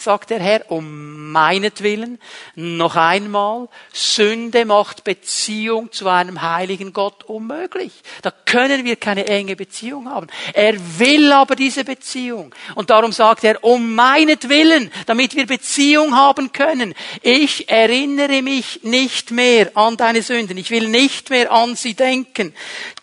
Sagt 0.00 0.30
der 0.30 0.40
Herr, 0.40 0.70
um 0.70 1.30
meinetwillen. 1.30 2.18
Noch 2.54 2.96
einmal, 2.96 3.68
Sünde 3.92 4.64
macht 4.64 5.04
Beziehung 5.04 5.92
zu 5.92 6.08
einem 6.08 6.42
heiligen 6.42 6.92
Gott 6.92 7.24
unmöglich. 7.24 7.92
Da 8.22 8.30
können 8.30 8.84
wir 8.84 8.96
keine 8.96 9.26
enge 9.26 9.56
Beziehung 9.56 10.08
haben. 10.08 10.26
Er 10.54 10.74
will 10.98 11.32
aber 11.32 11.56
diese 11.56 11.84
Beziehung. 11.84 12.54
Und 12.74 12.90
darum 12.90 13.12
sagt 13.12 13.44
er, 13.44 13.62
um 13.62 13.94
meinetwillen, 13.94 14.90
damit 15.06 15.36
wir 15.36 15.46
Beziehung 15.46 16.16
haben 16.16 16.52
können. 16.52 16.94
Ich 17.22 17.68
erinnere 17.68 18.42
mich 18.42 18.80
nicht 18.82 19.30
mehr 19.30 19.70
an 19.76 19.96
deine 19.96 20.22
Sünden. 20.22 20.58
Ich 20.58 20.70
will 20.70 20.88
nicht 20.88 21.30
mehr 21.30 21.52
an 21.52 21.76
sie 21.76 21.94
denken. 21.94 22.54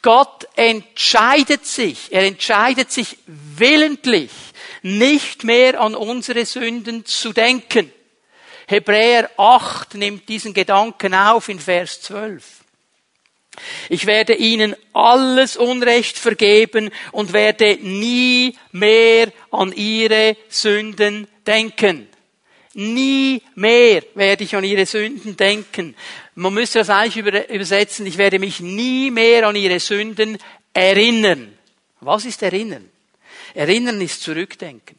Gott 0.01 0.47
entscheidet 0.55 1.65
sich, 1.65 2.12
er 2.12 2.25
entscheidet 2.25 2.91
sich 2.91 3.17
willentlich, 3.25 4.31
nicht 4.81 5.43
mehr 5.43 5.79
an 5.81 5.95
unsere 5.95 6.45
Sünden 6.45 7.05
zu 7.05 7.33
denken. 7.33 7.91
Hebräer 8.67 9.29
8 9.37 9.95
nimmt 9.95 10.27
diesen 10.27 10.53
Gedanken 10.53 11.13
auf 11.13 11.47
in 11.49 11.59
Vers 11.59 12.01
12. 12.01 12.43
Ich 13.89 14.05
werde 14.05 14.33
ihnen 14.35 14.75
alles 14.93 15.57
Unrecht 15.57 16.17
vergeben 16.17 16.91
und 17.11 17.33
werde 17.33 17.77
nie 17.81 18.55
mehr 18.71 19.31
an 19.51 19.71
ihre 19.73 20.37
Sünden 20.49 21.27
denken. 21.45 22.07
Nie 22.73 23.41
mehr 23.55 24.03
werde 24.13 24.43
ich 24.43 24.55
an 24.55 24.63
ihre 24.63 24.85
Sünden 24.85 25.35
denken. 25.35 25.95
Man 26.35 26.53
müsste 26.53 26.79
das 26.79 26.91
eigentlich 26.91 27.25
übersetzen, 27.49 28.05
ich 28.05 28.19
werde 28.19 28.37
mich 28.37 28.59
nie 28.59 29.09
mehr 29.09 29.47
an 29.47 29.55
ihre 29.55 29.79
Sünden 29.79 30.37
erinnern. 30.73 31.57
Was 32.01 32.25
ist 32.25 32.43
erinnern? 32.43 32.87
Erinnern 33.53 34.01
ist 34.01 34.21
zurückdenken. 34.21 34.97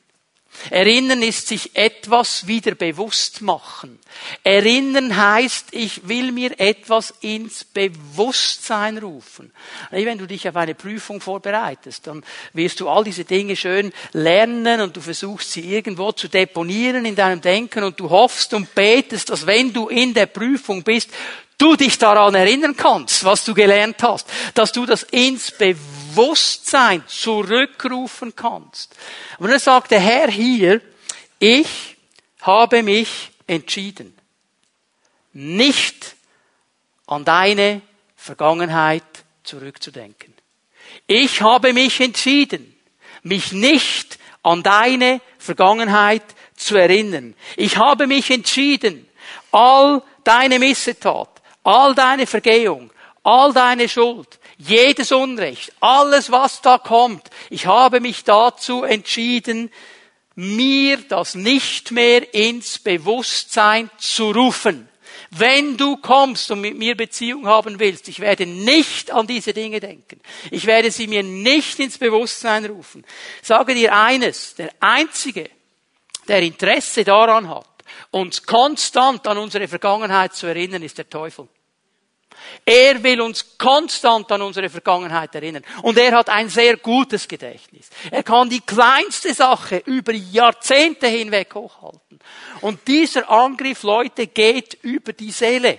Erinnern 0.71 1.23
ist 1.23 1.47
sich 1.47 1.77
etwas 1.77 2.47
wieder 2.47 2.75
bewusst 2.75 3.43
machen. 3.43 3.99
Erinnern 4.43 5.17
heißt, 5.17 5.69
ich 5.71 6.09
will 6.09 6.33
mir 6.33 6.59
etwas 6.59 7.15
ins 7.21 7.65
Bewusstsein 7.65 8.99
rufen. 8.99 9.53
Wenn 9.91 10.19
du 10.19 10.27
dich 10.27 10.49
auf 10.49 10.57
eine 10.57 10.75
Prüfung 10.75 11.21
vorbereitest, 11.21 12.07
dann 12.07 12.25
wirst 12.55 12.81
du 12.81 12.89
all 12.89 13.05
diese 13.05 13.25
Dinge 13.25 13.57
schön 13.57 13.93
lernen 14.13 14.81
und 14.81 14.97
du 14.97 15.01
versuchst 15.01 15.53
sie 15.53 15.73
irgendwo 15.73 16.13
zu 16.13 16.29
deponieren 16.29 17.05
in 17.05 17.15
deinem 17.15 17.41
Denken 17.41 17.85
und 17.85 18.01
du 18.01 18.11
hoffst 18.11 18.53
und 18.53 18.75
betest, 18.75 19.31
dass 19.31 19.47
wenn 19.47 19.73
du 19.73 19.89
in 19.89 20.13
der 20.13 20.27
Prüfung 20.27 20.83
bist, 20.83 21.11
du 21.59 21.77
dich 21.77 21.99
daran 21.99 22.35
erinnern 22.35 22.77
kannst, 22.77 23.25
was 23.25 23.45
du 23.45 23.53
gelernt 23.53 24.03
hast, 24.03 24.29
dass 24.55 24.73
du 24.73 24.87
das 24.87 25.03
ins 25.03 25.51
Bewusstsein 25.51 27.03
zurückrufen 27.07 28.35
kannst. 28.35 28.97
Und 29.39 29.51
dann 29.51 29.59
sagt 29.59 29.91
der 29.91 30.01
Herr 30.01 30.31
hier, 30.31 30.81
ich 31.39 31.97
habe 32.41 32.83
mich 32.83 33.31
entschieden, 33.47 34.17
nicht 35.33 36.17
an 37.07 37.25
deine 37.25 37.83
Vergangenheit 38.17 39.05
zurückzudenken. 39.43 40.35
Ich 41.07 41.43
habe 41.43 41.73
mich 41.73 42.01
entschieden, 42.01 42.75
mich 43.23 43.53
nicht 43.53 44.19
an 44.43 44.63
deine 44.63 45.21
Vergangenheit 45.39 46.23
zu 46.57 46.77
erinnern. 46.77 47.35
Ich 47.57 47.77
habe 47.77 48.07
mich 48.07 48.31
entschieden, 48.31 49.09
all 49.53 50.03
deine 50.25 50.59
Missetat, 50.59 51.38
all 51.69 51.95
deine 51.95 52.27
Vergehung, 52.27 52.91
all 53.23 53.53
deine 53.53 53.91
Schuld, 53.91 54.39
jedes 54.57 55.13
Unrecht, 55.13 55.71
alles 55.81 56.33
was 56.33 56.63
da 56.63 56.79
kommt, 56.79 57.29
ich 57.51 57.67
habe 57.67 58.01
mich 58.01 58.25
dazu 58.25 58.85
entschieden, 58.85 59.71
mir 60.35 60.97
das 60.97 61.35
nicht 61.35 61.91
mehr 61.91 62.33
ins 62.33 62.79
Bewusstsein 62.79 63.91
zu 63.99 64.31
rufen. 64.31 64.89
Wenn 65.31 65.77
du 65.77 65.99
kommst 65.99 66.51
und 66.51 66.63
mit 66.63 66.79
mir 66.79 66.97
Beziehung 66.97 67.47
haben 67.47 67.79
willst, 67.79 68.09
ich 68.09 68.21
werde 68.21 68.47
nicht 68.47 69.11
an 69.11 69.27
diese 69.27 69.53
Dinge 69.53 69.79
denken. 69.79 70.23
Ich 70.51 70.65
werde 70.65 70.91
sie 70.91 71.07
mir 71.07 71.23
nicht 71.23 71.79
ins 71.81 71.99
Bewusstsein 71.99 72.65
rufen. 72.65 73.05
sage 73.43 73.75
dir 73.75 73.95
eines, 73.95 74.55
der 74.55 74.71
Einzige, 74.81 75.51
der 76.29 76.41
Interesse 76.41 77.05
daran 77.05 77.51
hat, 77.51 77.67
uns 78.11 78.43
konstant 78.43 79.27
an 79.27 79.37
unsere 79.37 79.69
Vergangenheit 79.69 80.35
zu 80.35 80.47
erinnern, 80.47 80.83
ist 80.83 80.97
der 80.97 81.11
Teufel. 81.11 81.47
Er 82.65 83.03
will 83.03 83.21
uns 83.21 83.59
konstant 83.59 84.31
an 84.33 84.43
unsere 84.43 84.69
Vergangenheit 84.69 85.35
erinnern. 85.35 85.65
Und 85.83 85.99
er 85.99 86.13
hat 86.13 86.29
ein 86.29 86.49
sehr 86.49 86.77
gutes 86.77 87.29
Gedächtnis. 87.29 87.89
Er 88.11 88.23
kann 88.23 88.51
die 88.51 88.61
kleinste 88.61 89.33
Sache 89.35 89.83
über 89.87 90.13
Jahrzehnte 90.13 91.07
hinweg 91.07 91.55
hochhalten. 91.55 92.19
Und 92.61 92.87
dieser 92.87 93.31
Angriff, 93.31 93.83
Leute, 93.83 94.27
geht 94.27 94.79
über 94.83 95.13
die 95.13 95.31
Seele. 95.31 95.79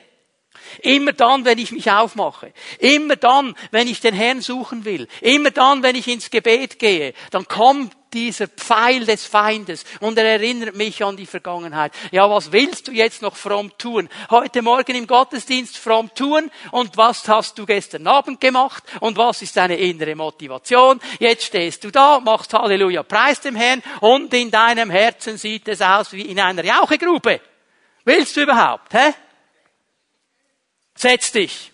Immer 0.82 1.14
dann, 1.14 1.46
wenn 1.46 1.58
ich 1.58 1.72
mich 1.72 1.90
aufmache. 1.90 2.54
Immer 2.80 3.16
dann, 3.16 3.56
wenn 3.72 3.88
ich 3.88 4.02
den 4.02 4.14
Herrn 4.14 4.42
suchen 4.42 4.86
will. 4.86 5.08
Immer 5.22 5.52
dann, 5.52 5.84
wenn 5.84 5.96
ich 5.96 6.08
ins 6.08 6.30
Gebet 6.30 6.80
gehe. 6.80 7.14
Dann 7.32 7.48
kommt 7.48 7.94
dieser 8.14 8.48
Pfeil 8.48 9.06
des 9.06 9.26
Feindes 9.26 9.84
und 10.00 10.18
er 10.18 10.26
erinnert 10.26 10.76
mich 10.76 11.04
an 11.04 11.18
die 11.18 11.26
Vergangenheit. 11.26 11.94
Ja, 12.12 12.30
was 12.30 12.52
willst 12.52 12.88
du 12.88 12.92
jetzt 12.92 13.22
noch 13.22 13.36
fromm 13.36 13.72
tun? 13.78 14.10
Heute 14.30 14.62
Morgen 14.62 14.96
im 14.96 15.08
Gottesdienst 15.08 15.78
fromm 15.78 16.14
tun 16.14 16.50
und 16.72 16.98
was 16.98 17.28
hast 17.28 17.58
du 17.58 17.66
gestern 17.66 18.08
Abend 18.08 18.42
gemacht 18.42 18.84
und 19.00 19.18
was 19.18 19.42
ist 19.42 19.56
deine 19.58 19.76
innere 19.76 20.16
Motivation? 20.16 21.00
Jetzt 21.20 21.46
stehst 21.46 21.84
du 21.84 21.92
da, 21.92 22.20
machst 22.20 22.54
Halleluja, 22.54 23.04
preis 23.04 23.42
dem 23.42 23.56
Herrn 23.56 23.84
und 24.02 24.34
in 24.34 24.52
deinem 24.52 24.90
Herzen 24.90 25.38
sieht 25.38 25.68
es 25.68 25.82
aus 25.82 26.14
wie 26.14 26.24
in 26.24 26.40
einer 26.40 26.64
Jauchegrube. 26.64 27.42
Willst 28.06 28.36
du 28.38 28.42
überhaupt, 28.42 28.94
hä? 28.94 29.14
Setz 30.96 31.32
dich. 31.32 31.72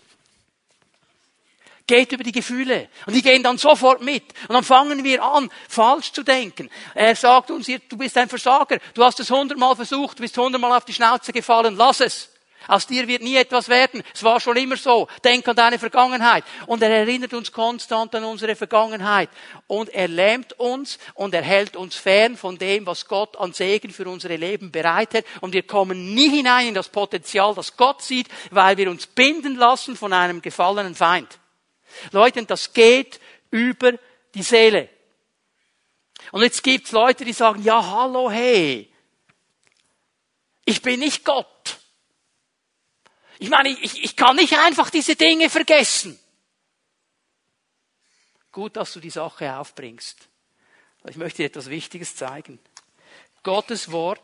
Geht 1.88 2.12
über 2.12 2.24
die 2.24 2.32
Gefühle. 2.32 2.90
Und 3.06 3.16
die 3.16 3.22
gehen 3.22 3.44
dann 3.44 3.60
sofort 3.60 4.02
mit. 4.02 4.24
Und 4.48 4.56
dann 4.56 4.64
fangen 4.64 5.04
wir 5.04 5.24
an, 5.24 5.52
falsch 5.70 6.12
zu 6.12 6.24
denken. 6.24 6.70
Er 6.96 7.16
sagt 7.16 7.52
uns, 7.52 7.68
du 7.68 7.98
bist 7.98 8.18
ein 8.18 8.28
Versager. 8.28 8.80
Du 8.96 9.04
hast 9.04 9.20
es 9.20 9.30
hundertmal 9.30 9.76
versucht, 9.76 10.18
du 10.18 10.24
bist 10.24 10.38
hundertmal 10.38 10.76
auf 10.76 10.86
die 10.86 10.94
Schnauze 10.94 11.32
gefallen. 11.32 11.76
Lass 11.76 12.00
es. 12.00 12.30
Aus 12.68 12.88
dir 12.88 13.08
wird 13.08 13.22
nie 13.22 13.36
etwas 13.36 13.70
werden. 13.70 14.02
Es 14.14 14.24
war 14.24 14.40
schon 14.40 14.58
immer 14.58 14.78
so. 14.78 15.08
Denk 15.24 15.48
an 15.48 15.56
deine 15.56 15.78
Vergangenheit. 15.78 16.44
Und 16.66 16.82
er 16.82 16.90
erinnert 16.90 17.34
uns 17.34 17.52
konstant 17.52 18.16
an 18.16 18.24
unsere 18.24 18.56
Vergangenheit. 18.56 19.30
Und 19.68 19.90
er 19.90 20.08
lähmt 20.08 20.54
uns 20.60 20.98
und 21.14 21.34
er 21.34 21.44
hält 21.44 21.76
uns 21.76 21.96
fern 21.96 22.38
von 22.38 22.58
dem, 22.58 22.86
was 22.86 23.08
Gott 23.08 23.38
an 23.38 23.54
Segen 23.54 23.92
für 23.92 24.10
unsere 24.10 24.36
Leben 24.36 24.72
bereitet. 24.72 25.26
Und 25.42 25.54
wir 25.54 25.64
kommen 25.64 26.16
nie 26.16 26.30
hinein 26.30 26.70
in 26.70 26.74
das 26.74 26.90
Potenzial, 26.90 27.54
das 27.54 27.78
Gott 27.78 28.02
sieht, 28.02 28.28
weil 28.50 28.78
wir 28.78 28.90
uns 28.90 29.06
binden 29.06 29.56
lassen 29.56 29.96
von 29.96 30.14
einem 30.14 30.42
gefallenen 30.42 30.96
Feind. 30.96 31.40
Leute, 32.12 32.46
das 32.46 32.74
geht 32.74 33.20
über 33.52 33.94
die 34.34 34.44
Seele. 34.44 34.90
Und 36.32 36.42
jetzt 36.42 36.64
gibt's 36.64 36.92
Leute, 36.92 37.26
die 37.26 37.34
sagen, 37.34 37.64
ja, 37.64 37.86
hallo, 37.86 38.30
hey, 38.30 38.92
ich 40.66 40.82
bin 40.82 41.00
nicht 41.00 41.24
Gott. 41.24 41.78
Ich 43.38 43.50
meine, 43.50 43.70
ich, 43.70 44.04
ich 44.04 44.16
kann 44.16 44.36
nicht 44.36 44.58
einfach 44.58 44.90
diese 44.90 45.16
Dinge 45.16 45.50
vergessen. 45.50 46.20
Gut, 48.52 48.76
dass 48.78 48.94
du 48.94 49.00
die 49.00 49.10
Sache 49.10 49.56
aufbringst. 49.58 50.30
Ich 51.08 51.18
möchte 51.18 51.38
dir 51.38 51.48
etwas 51.48 51.70
Wichtiges 51.70 52.16
zeigen. 52.16 52.60
Gottes 53.44 53.92
Wort 53.92 54.22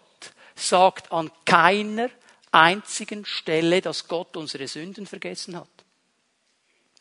sagt 0.55 1.11
an 1.11 1.31
keiner 1.45 2.09
einzigen 2.51 3.25
Stelle, 3.25 3.81
dass 3.81 4.07
Gott 4.07 4.35
unsere 4.37 4.67
Sünden 4.67 5.05
vergessen 5.05 5.55
hat. 5.55 5.80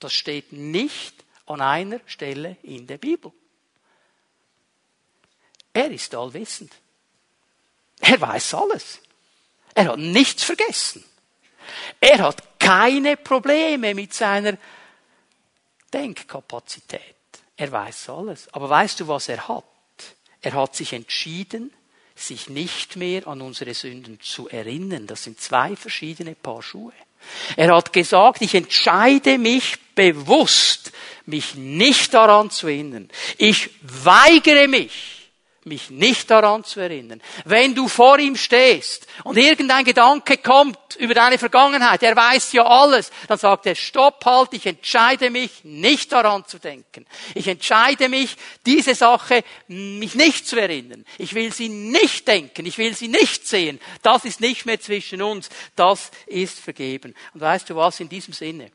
Das 0.01 0.13
steht 0.13 0.53
nicht 0.53 1.15
an 1.47 1.61
einer 1.61 2.01
Stelle 2.07 2.57
in 2.63 2.87
der 2.87 2.99
Bibel. 2.99 3.33
Er 5.73 5.91
ist 5.91 6.15
allwissend. 6.15 6.73
Er 8.01 8.21
weiß 8.21 8.55
alles. 8.55 9.01
Er 9.75 9.93
hat 9.93 9.99
nichts 9.99 10.43
vergessen. 10.43 11.05
Er 12.01 12.19
hat 12.19 12.59
keine 12.59 13.17
Probleme 13.17 13.95
mit 13.95 14.13
seiner 14.15 14.57
Denkkapazität. 15.93 17.01
Er 17.57 17.71
weiß 17.71 18.09
alles. 18.09 18.49
Aber 18.53 18.69
weißt 18.69 19.01
du, 19.01 19.09
was 19.09 19.29
er 19.29 19.47
hat? 19.49 19.65
Er 20.41 20.55
hat 20.55 20.75
sich 20.75 20.93
entschieden, 20.93 21.73
sich 22.15 22.49
nicht 22.49 22.97
mehr 22.97 23.27
an 23.27 23.41
unsere 23.43 23.75
Sünden 23.75 24.21
zu 24.21 24.49
erinnern. 24.49 25.07
Das 25.07 25.25
sind 25.25 25.41
zwei 25.41 25.77
verschiedene 25.77 26.35
Paar 26.35 26.63
Schuhe. 26.63 26.93
Er 27.57 27.75
hat 27.75 27.93
gesagt, 27.93 28.43
ich 28.43 28.55
entscheide 28.55 29.39
mich 29.39 29.77
bewusst, 29.95 30.93
mich 31.27 31.55
nicht 31.55 32.15
daran 32.15 32.51
zu 32.51 32.67
erinnern. 32.67 33.09
Ich 33.39 33.71
weigere 33.83 34.69
mich, 34.69 35.20
mich 35.65 35.91
nicht 35.91 36.31
daran 36.31 36.65
zu 36.65 36.81
erinnern. 36.81 37.21
Wenn 37.45 37.75
du 37.75 37.87
vor 37.89 38.19
ihm 38.19 38.37
stehst 38.37 39.07
und 39.25 39.37
irgendein 39.37 39.85
Gedanke 39.85 40.39
kommt 40.39 40.97
über 40.97 41.13
deine 41.13 41.39
Vergangenheit, 41.39 42.03
er 42.03 42.17
weiß 42.17 42.53
ja 42.53 42.65
alles, 42.65 43.11
dann 43.29 43.39
sagt 43.39 43.67
er, 43.67 43.75
stopp 43.75 44.25
halt, 44.25 44.53
ich 44.53 44.65
entscheide 44.65 45.29
mich 45.29 45.63
nicht 45.65 46.13
daran 46.13 46.47
zu 46.47 46.59
denken. 46.59 47.07
Ich 47.35 47.47
entscheide 47.47 48.09
mich, 48.09 48.37
diese 48.65 48.95
Sache 48.95 49.45
mich 49.69 50.15
nicht 50.15 50.47
zu 50.47 50.59
erinnern. 50.59 51.05
Ich 51.19 51.35
will 51.35 51.53
sie 51.53 51.69
nicht 51.69 52.27
denken, 52.27 52.65
ich 52.65 52.79
will 52.79 52.95
sie 52.97 53.09
nicht 53.09 53.47
sehen. 53.47 53.81
Das 54.03 54.25
ist 54.25 54.41
nicht 54.41 54.65
mehr 54.65 54.81
zwischen 54.81 55.21
uns, 55.21 55.51
das 55.77 56.11
ist 56.27 56.59
vergeben. 56.59 57.15
Und 57.35 57.43
weißt 57.43 57.69
du 57.69 57.77
was, 57.77 58.01
in 58.01 58.09
diesem 58.09 58.33
Sinne, 58.33 58.71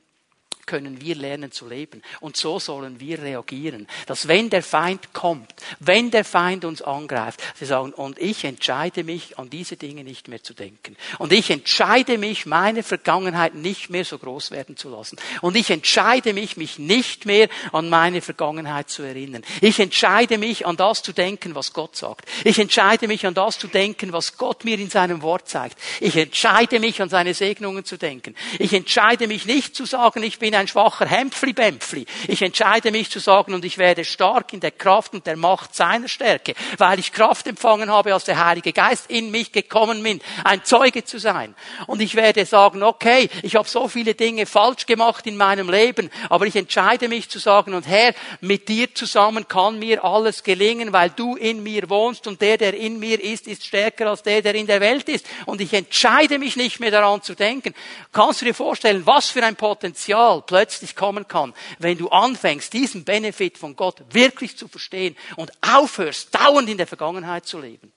können 0.65 1.01
wir 1.01 1.15
lernen 1.15 1.51
zu 1.51 1.67
leben. 1.67 2.01
Und 2.19 2.37
so 2.37 2.59
sollen 2.59 2.99
wir 2.99 3.21
reagieren. 3.21 3.87
Dass 4.07 4.27
wenn 4.27 4.49
der 4.49 4.63
Feind 4.63 5.13
kommt, 5.13 5.54
wenn 5.79 6.11
der 6.11 6.23
Feind 6.23 6.65
uns 6.65 6.81
angreift, 6.81 7.41
wir 7.57 7.67
sagen, 7.67 7.93
und 7.93 8.19
ich 8.19 8.43
entscheide 8.43 9.03
mich, 9.03 9.37
an 9.39 9.49
diese 9.49 9.77
Dinge 9.77 10.03
nicht 10.03 10.27
mehr 10.27 10.43
zu 10.43 10.53
denken. 10.53 10.95
Und 11.19 11.31
ich 11.31 11.49
entscheide 11.49 12.17
mich, 12.17 12.45
meine 12.45 12.83
Vergangenheit 12.83 13.55
nicht 13.55 13.89
mehr 13.89 14.05
so 14.05 14.17
groß 14.17 14.51
werden 14.51 14.77
zu 14.77 14.89
lassen. 14.89 15.17
Und 15.41 15.55
ich 15.55 15.69
entscheide 15.69 16.33
mich, 16.33 16.57
mich 16.57 16.79
nicht 16.79 17.25
mehr 17.25 17.47
an 17.71 17.89
meine 17.89 18.21
Vergangenheit 18.21 18.89
zu 18.89 19.03
erinnern. 19.03 19.43
Ich 19.61 19.79
entscheide 19.79 20.37
mich, 20.37 20.65
an 20.65 20.77
das 20.77 21.03
zu 21.03 21.13
denken, 21.13 21.55
was 21.55 21.73
Gott 21.73 21.95
sagt. 21.95 22.27
Ich 22.43 22.59
entscheide 22.59 23.07
mich, 23.07 23.25
an 23.25 23.33
das 23.33 23.57
zu 23.57 23.67
denken, 23.67 24.13
was 24.13 24.37
Gott 24.37 24.65
mir 24.65 24.79
in 24.79 24.89
seinem 24.89 25.21
Wort 25.21 25.47
zeigt. 25.47 25.77
Ich 25.99 26.15
entscheide 26.15 26.79
mich, 26.79 27.01
an 27.01 27.09
seine 27.09 27.33
Segnungen 27.33 27.85
zu 27.85 27.97
denken. 27.97 28.35
Ich 28.59 28.73
entscheide 28.73 29.27
mich 29.27 29.45
nicht 29.45 29.75
zu 29.75 29.85
sagen, 29.85 30.23
ich 30.23 30.39
bin 30.39 30.55
ein 30.55 30.67
schwacher 30.67 31.05
Hämpfli-Bämpfli. 31.05 32.05
Ich 32.27 32.41
entscheide 32.41 32.91
mich 32.91 33.09
zu 33.09 33.19
sagen, 33.19 33.53
und 33.53 33.65
ich 33.65 33.77
werde 33.77 34.05
stark 34.05 34.53
in 34.53 34.59
der 34.59 34.71
Kraft 34.71 35.13
und 35.13 35.25
der 35.25 35.37
Macht 35.37 35.54
seiner 35.71 36.07
Stärke, 36.07 36.53
weil 36.77 36.99
ich 36.99 37.11
Kraft 37.11 37.47
empfangen 37.47 37.91
habe, 37.91 38.13
als 38.13 38.25
der 38.25 38.43
Heilige 38.43 38.73
Geist 38.73 39.09
in 39.09 39.31
mich 39.31 39.51
gekommen 39.51 40.01
bin, 40.03 40.21
ein 40.43 40.63
Zeuge 40.63 41.03
zu 41.03 41.19
sein. 41.19 41.55
Und 41.87 42.01
ich 42.01 42.15
werde 42.15 42.45
sagen, 42.45 42.83
okay, 42.83 43.29
ich 43.43 43.55
habe 43.55 43.67
so 43.67 43.87
viele 43.87 44.15
Dinge 44.15 44.45
falsch 44.45 44.85
gemacht 44.85 45.27
in 45.27 45.37
meinem 45.37 45.69
Leben, 45.69 46.09
aber 46.29 46.45
ich 46.45 46.55
entscheide 46.55 47.07
mich 47.07 47.29
zu 47.29 47.39
sagen, 47.39 47.73
und 47.73 47.87
Herr, 47.87 48.13
mit 48.41 48.67
dir 48.67 48.93
zusammen 48.93 49.47
kann 49.47 49.79
mir 49.79 50.03
alles 50.03 50.43
gelingen, 50.43 50.93
weil 50.93 51.09
du 51.09 51.35
in 51.35 51.63
mir 51.63 51.89
wohnst 51.89 52.27
und 52.27 52.41
der, 52.41 52.57
der 52.57 52.73
in 52.73 52.99
mir 52.99 53.21
ist, 53.21 53.47
ist 53.47 53.65
stärker 53.65 54.07
als 54.07 54.23
der, 54.23 54.41
der 54.41 54.55
in 54.55 54.67
der 54.67 54.81
Welt 54.81 55.09
ist. 55.09 55.25
Und 55.45 55.61
ich 55.61 55.73
entscheide 55.73 56.39
mich 56.39 56.55
nicht 56.55 56.79
mehr 56.79 56.91
daran 56.91 57.21
zu 57.21 57.35
denken. 57.35 57.73
Kannst 58.11 58.41
du 58.41 58.45
dir 58.45 58.53
vorstellen, 58.53 59.05
was 59.05 59.29
für 59.29 59.43
ein 59.43 59.55
Potenzial 59.55 60.43
plötzlich 60.45 60.95
kommen 60.95 61.27
kann, 61.27 61.53
wenn 61.79 61.97
du 61.97 62.09
anfängst, 62.09 62.73
diesen 62.73 63.03
Benefit 63.03 63.57
von 63.57 63.75
Gott 63.75 64.01
wirklich 64.11 64.57
zu 64.57 64.67
verstehen 64.67 65.15
und 65.35 65.44
aufhörst, 65.61 66.33
dauernd 66.33 66.69
in 66.69 66.77
der 66.77 66.87
Vergangenheit 66.87 67.45
zu 67.45 67.59
leben. 67.59 67.91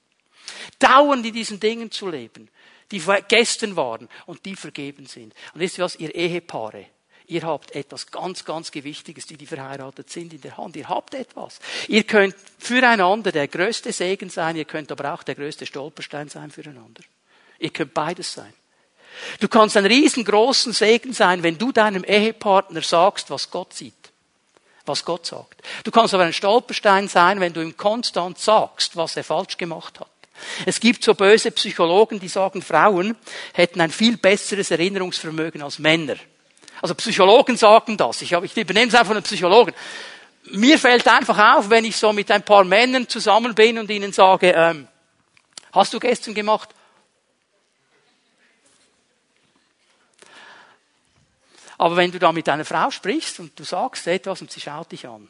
Dauernd 0.78 1.24
in 1.26 1.32
diesen 1.32 1.60
Dingen 1.60 1.90
zu 1.90 2.08
leben, 2.08 2.48
die 2.90 3.02
gestern 3.28 3.76
waren 3.76 4.08
und 4.26 4.44
die 4.44 4.56
vergeben 4.56 5.06
sind. 5.06 5.34
Und 5.54 5.60
wisst 5.60 5.78
ihr 5.78 5.84
was, 5.84 5.96
ihr 5.96 6.14
Ehepaare, 6.14 6.86
Ihr 7.30 7.42
habt 7.42 7.74
etwas 7.74 8.10
ganz, 8.10 8.46
ganz 8.46 8.70
Gewichtiges, 8.70 9.26
die, 9.26 9.36
die 9.36 9.44
verheiratet 9.44 10.08
sind, 10.08 10.32
in 10.32 10.40
der 10.40 10.56
Hand. 10.56 10.76
Ihr 10.76 10.88
habt 10.88 11.12
etwas. 11.12 11.60
Ihr 11.86 12.04
könnt 12.04 12.34
füreinander 12.58 13.32
der 13.32 13.48
größte 13.48 13.92
Segen 13.92 14.30
sein, 14.30 14.56
ihr 14.56 14.64
könnt 14.64 14.90
aber 14.90 15.12
auch 15.12 15.22
der 15.22 15.34
größte 15.34 15.66
Stolperstein 15.66 16.30
sein 16.30 16.50
füreinander. 16.50 17.02
Ihr 17.58 17.68
könnt 17.68 17.92
beides 17.92 18.32
sein. 18.32 18.52
Du 19.40 19.48
kannst 19.48 19.76
ein 19.76 19.84
riesengroßen 19.84 20.72
Segen 20.72 21.12
sein, 21.12 21.42
wenn 21.42 21.58
du 21.58 21.70
deinem 21.70 22.02
Ehepartner 22.02 22.80
sagst, 22.80 23.28
was 23.28 23.50
Gott 23.50 23.74
sieht. 23.74 23.92
Was 24.88 25.04
Gott 25.04 25.26
sagt. 25.26 25.62
Du 25.84 25.90
kannst 25.90 26.14
aber 26.14 26.24
ein 26.24 26.32
Stolperstein 26.32 27.08
sein, 27.08 27.40
wenn 27.40 27.52
du 27.52 27.60
ihm 27.60 27.76
konstant 27.76 28.38
sagst, 28.38 28.96
was 28.96 29.16
er 29.16 29.24
falsch 29.24 29.58
gemacht 29.58 30.00
hat. 30.00 30.08
Es 30.64 30.80
gibt 30.80 31.04
so 31.04 31.14
böse 31.14 31.50
Psychologen, 31.50 32.20
die 32.20 32.28
sagen, 32.28 32.62
Frauen 32.62 33.16
hätten 33.52 33.80
ein 33.80 33.90
viel 33.90 34.16
besseres 34.16 34.70
Erinnerungsvermögen 34.70 35.62
als 35.62 35.78
Männer. 35.78 36.16
Also 36.80 36.94
Psychologen 36.94 37.56
sagen 37.56 37.96
das. 37.96 38.22
Ich, 38.22 38.32
ich 38.32 38.56
übernehme 38.56 38.88
es 38.88 38.94
einfach 38.94 39.08
von 39.08 39.16
einem 39.16 39.24
Psychologen. 39.24 39.74
Mir 40.52 40.78
fällt 40.78 41.06
einfach 41.06 41.56
auf, 41.56 41.68
wenn 41.68 41.84
ich 41.84 41.96
so 41.96 42.12
mit 42.12 42.30
ein 42.30 42.42
paar 42.42 42.64
Männern 42.64 43.08
zusammen 43.08 43.54
bin 43.54 43.78
und 43.78 43.90
ihnen 43.90 44.12
sage, 44.12 44.52
ähm, 44.56 44.88
hast 45.72 45.92
du 45.92 45.98
gestern 45.98 46.34
gemacht? 46.34 46.70
Aber 51.78 51.96
wenn 51.96 52.10
du 52.10 52.18
da 52.18 52.32
mit 52.32 52.48
einer 52.48 52.64
Frau 52.64 52.90
sprichst 52.90 53.38
und 53.38 53.58
du 53.58 53.64
sagst 53.64 54.06
etwas 54.08 54.40
und 54.40 54.50
sie 54.50 54.60
schaut 54.60 54.90
dich 54.90 55.06
an, 55.06 55.28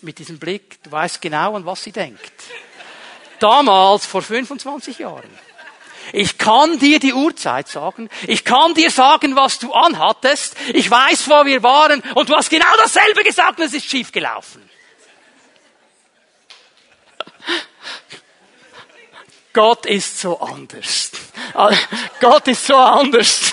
mit 0.00 0.18
diesem 0.18 0.38
Blick, 0.38 0.82
du 0.82 0.90
weißt 0.90 1.20
genau, 1.20 1.54
an 1.54 1.66
was 1.66 1.84
sie 1.84 1.92
denkt. 1.92 2.32
Damals, 3.38 4.06
vor 4.06 4.22
25 4.22 4.98
Jahren. 5.00 5.30
Ich 6.12 6.38
kann 6.38 6.78
dir 6.78 6.98
die 6.98 7.12
Uhrzeit 7.12 7.68
sagen. 7.68 8.08
Ich 8.26 8.44
kann 8.44 8.74
dir 8.74 8.90
sagen, 8.90 9.36
was 9.36 9.58
du 9.58 9.72
anhattest. 9.72 10.56
Ich 10.72 10.90
weiß, 10.90 11.28
wo 11.28 11.44
wir 11.44 11.62
waren. 11.62 12.00
Und 12.14 12.28
du 12.28 12.34
hast 12.34 12.50
genau 12.50 12.76
dasselbe 12.78 13.22
gesagt 13.22 13.60
und 13.60 13.66
es 13.66 13.74
ist 13.74 13.88
schief 13.88 14.10
gelaufen. 14.10 14.68
Gott 19.52 19.86
ist 19.86 20.18
so 20.18 20.40
anders. 20.40 21.12
Gott 22.20 22.48
ist 22.48 22.66
so 22.66 22.76
anders. 22.76 23.52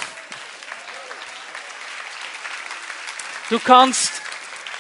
Du 3.50 3.60
kannst 3.60 4.22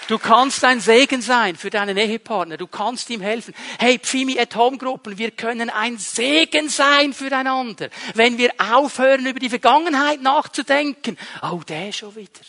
Du 0.10 0.18
kannst 0.18 0.64
ein 0.64 0.80
Segen 0.80 1.22
sein 1.22 1.56
für 1.56 1.70
deinen 1.70 1.96
Ehepartner. 1.96 2.58
Du 2.58 2.66
kannst 2.66 3.12
ihm 3.12 3.22
helfen. 3.22 3.54
Hey, 3.78 4.00
Pfimi 4.00 4.40
at 4.40 4.56
Home 4.56 4.80
Gruppen, 4.80 5.20
wir 5.20 5.30
können 5.30 5.70
ein 5.70 6.00
Segen 6.00 6.68
sein 6.68 7.14
füreinander. 7.14 7.90
Wenn 8.16 8.40
wir 8.40 8.52
aufhören, 8.58 9.28
über 9.28 9.40
die 9.40 9.50
Vergangenheit 9.50 10.24
nachzudenken. 10.24 11.16
Oh, 11.44 11.62
der 11.68 11.92
schon 11.92 12.16
wieder. 12.16 12.42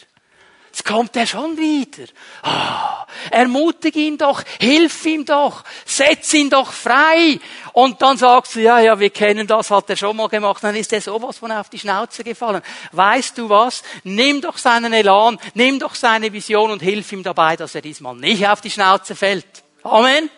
Jetzt 0.80 0.88
kommt 0.88 1.14
er 1.14 1.26
schon 1.26 1.58
wieder. 1.58 2.10
Ah, 2.42 3.04
ermutige 3.30 4.00
ihn 4.00 4.16
doch, 4.16 4.42
hilf 4.58 5.04
ihm 5.04 5.26
doch, 5.26 5.62
setz 5.84 6.32
ihn 6.32 6.48
doch 6.48 6.72
frei. 6.72 7.38
Und 7.74 8.00
dann 8.00 8.16
sagst 8.16 8.54
du, 8.54 8.60
ja, 8.60 8.80
ja, 8.80 8.98
wir 8.98 9.10
kennen 9.10 9.46
das, 9.46 9.70
hat 9.70 9.90
er 9.90 9.96
schon 9.96 10.16
mal 10.16 10.30
gemacht, 10.30 10.64
dann 10.64 10.74
ist 10.74 10.90
er 10.94 11.02
sowas 11.02 11.36
von 11.36 11.52
auf 11.52 11.68
die 11.68 11.78
Schnauze 11.78 12.24
gefallen. 12.24 12.62
Weißt 12.92 13.36
du 13.36 13.50
was? 13.50 13.82
Nimm 14.04 14.40
doch 14.40 14.56
seinen 14.56 14.94
Elan, 14.94 15.38
nimm 15.52 15.78
doch 15.78 15.94
seine 15.94 16.32
Vision 16.32 16.70
und 16.70 16.80
hilf 16.80 17.12
ihm 17.12 17.22
dabei, 17.22 17.56
dass 17.56 17.74
er 17.74 17.82
diesmal 17.82 18.16
nicht 18.16 18.48
auf 18.48 18.62
die 18.62 18.70
Schnauze 18.70 19.14
fällt. 19.14 19.44
Amen. 19.82 20.30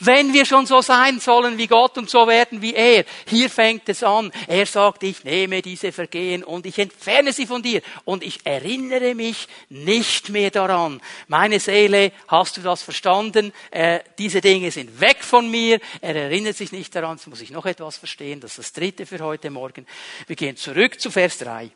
Wenn 0.00 0.32
wir 0.32 0.44
schon 0.44 0.66
so 0.66 0.80
sein 0.80 1.20
sollen 1.20 1.58
wie 1.58 1.66
Gott 1.66 1.98
und 1.98 2.10
so 2.10 2.26
werden 2.26 2.62
wie 2.62 2.74
er, 2.74 3.04
hier 3.26 3.50
fängt 3.50 3.88
es 3.88 4.02
an. 4.02 4.32
Er 4.46 4.66
sagt, 4.66 5.02
ich 5.02 5.24
nehme 5.24 5.62
diese 5.62 5.92
Vergehen 5.92 6.44
und 6.44 6.66
ich 6.66 6.78
entferne 6.78 7.32
sie 7.32 7.46
von 7.46 7.62
dir 7.62 7.82
und 8.04 8.22
ich 8.22 8.44
erinnere 8.44 9.14
mich 9.14 9.48
nicht 9.68 10.28
mehr 10.30 10.50
daran. 10.50 11.00
Meine 11.28 11.60
Seele, 11.60 12.12
hast 12.28 12.56
du 12.56 12.60
das 12.60 12.82
verstanden? 12.82 13.52
Äh, 13.70 14.00
diese 14.18 14.40
Dinge 14.40 14.70
sind 14.70 15.00
weg 15.00 15.22
von 15.22 15.50
mir. 15.50 15.80
Er 16.00 16.16
erinnert 16.16 16.56
sich 16.56 16.72
nicht 16.72 16.94
daran. 16.94 17.16
Jetzt 17.16 17.26
muss 17.26 17.40
ich 17.40 17.50
noch 17.50 17.66
etwas 17.66 17.96
verstehen. 17.96 18.40
Das 18.40 18.52
ist 18.52 18.58
das 18.58 18.72
dritte 18.72 19.06
für 19.06 19.20
heute 19.20 19.50
Morgen. 19.50 19.86
Wir 20.26 20.36
gehen 20.36 20.56
zurück 20.56 21.00
zu 21.00 21.10
Vers 21.10 21.38
3. 21.38 21.70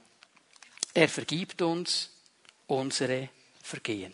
Er 0.95 1.09
vergibt 1.09 1.63
uns 1.63 2.11
unsere 2.67 3.29
Vergehen. 3.63 4.13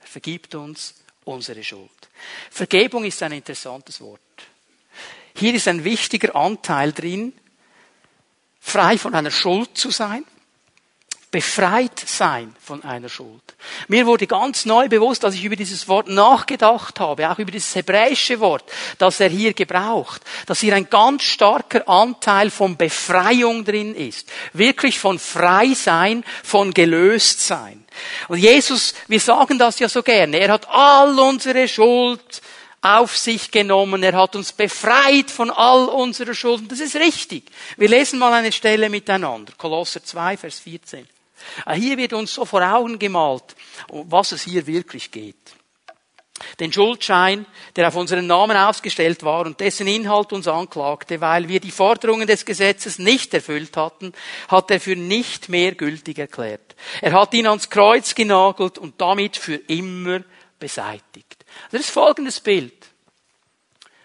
Er 0.00 0.06
vergibt 0.06 0.54
uns 0.54 0.94
unsere 1.30 1.62
Schuld. 1.64 1.90
Vergebung 2.50 3.04
ist 3.04 3.22
ein 3.22 3.32
interessantes 3.32 4.00
Wort. 4.00 4.20
Hier 5.34 5.54
ist 5.54 5.68
ein 5.68 5.84
wichtiger 5.84 6.34
Anteil 6.36 6.92
drin, 6.92 7.32
frei 8.60 8.98
von 8.98 9.14
einer 9.14 9.30
Schuld 9.30 9.76
zu 9.76 9.90
sein, 9.90 10.24
befreit 11.30 11.98
sein 11.98 12.54
von 12.60 12.82
einer 12.82 13.08
Schuld. 13.08 13.42
Mir 13.86 14.04
wurde 14.06 14.26
ganz 14.26 14.64
neu 14.64 14.88
bewusst, 14.88 15.24
als 15.24 15.36
ich 15.36 15.44
über 15.44 15.54
dieses 15.54 15.86
Wort 15.86 16.08
nachgedacht 16.08 16.98
habe, 16.98 17.30
auch 17.30 17.38
über 17.38 17.52
dieses 17.52 17.74
hebräische 17.74 18.40
Wort, 18.40 18.64
das 18.98 19.20
er 19.20 19.28
hier 19.28 19.52
gebraucht, 19.52 20.22
dass 20.46 20.60
hier 20.60 20.74
ein 20.74 20.90
ganz 20.90 21.22
starker 21.22 21.88
Anteil 21.88 22.50
von 22.50 22.76
Befreiung 22.76 23.64
drin 23.64 23.94
ist. 23.94 24.28
Wirklich 24.54 24.98
von 24.98 25.20
frei 25.20 25.72
sein, 25.74 26.24
von 26.42 26.74
gelöst 26.74 27.40
sein. 27.40 27.84
Und 28.26 28.38
Jesus, 28.38 28.94
wir 29.06 29.20
sagen 29.20 29.58
das 29.58 29.78
ja 29.78 29.88
so 29.88 30.02
gerne, 30.02 30.38
er 30.38 30.52
hat 30.52 30.68
all 30.68 31.16
unsere 31.18 31.68
Schuld 31.68 32.42
auf 32.82 33.16
sich 33.16 33.50
genommen, 33.50 34.02
er 34.02 34.14
hat 34.14 34.34
uns 34.34 34.52
befreit 34.52 35.30
von 35.30 35.50
all 35.50 35.86
unserer 35.86 36.34
Schulden. 36.34 36.66
Das 36.66 36.80
ist 36.80 36.96
richtig. 36.96 37.44
Wir 37.76 37.88
lesen 37.88 38.18
mal 38.18 38.32
eine 38.32 38.52
Stelle 38.52 38.88
miteinander. 38.88 39.52
Kolosser 39.56 40.02
2, 40.02 40.36
Vers 40.38 40.58
14. 40.60 41.06
Ah, 41.64 41.74
hier 41.74 41.96
wird 41.96 42.12
uns 42.12 42.34
so 42.34 42.44
vor 42.44 42.62
Augen 42.62 42.98
gemalt, 42.98 43.56
was 43.88 44.32
es 44.32 44.42
hier 44.42 44.66
wirklich 44.66 45.10
geht. 45.10 45.36
Den 46.58 46.72
Schuldschein, 46.72 47.44
der 47.76 47.88
auf 47.88 47.96
unseren 47.96 48.26
Namen 48.26 48.56
ausgestellt 48.56 49.22
war 49.22 49.44
und 49.44 49.60
dessen 49.60 49.86
Inhalt 49.86 50.32
uns 50.32 50.48
anklagte, 50.48 51.20
weil 51.20 51.48
wir 51.48 51.60
die 51.60 51.70
Forderungen 51.70 52.26
des 52.26 52.46
Gesetzes 52.46 52.98
nicht 52.98 53.34
erfüllt 53.34 53.76
hatten, 53.76 54.12
hat 54.48 54.70
er 54.70 54.80
für 54.80 54.96
nicht 54.96 55.50
mehr 55.50 55.74
gültig 55.74 56.18
erklärt. 56.18 56.76
Er 57.02 57.12
hat 57.12 57.34
ihn 57.34 57.46
ans 57.46 57.68
Kreuz 57.68 58.14
genagelt 58.14 58.78
und 58.78 59.00
damit 59.00 59.36
für 59.36 59.56
immer 59.56 60.20
beseitigt. 60.58 61.44
Das 61.70 61.82
ist 61.82 61.90
folgendes 61.90 62.40
Bild. 62.40 62.86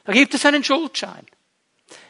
Da 0.03 0.11
gibt 0.11 0.33
es 0.33 0.45
einen 0.45 0.63
Schuldschein. 0.63 1.25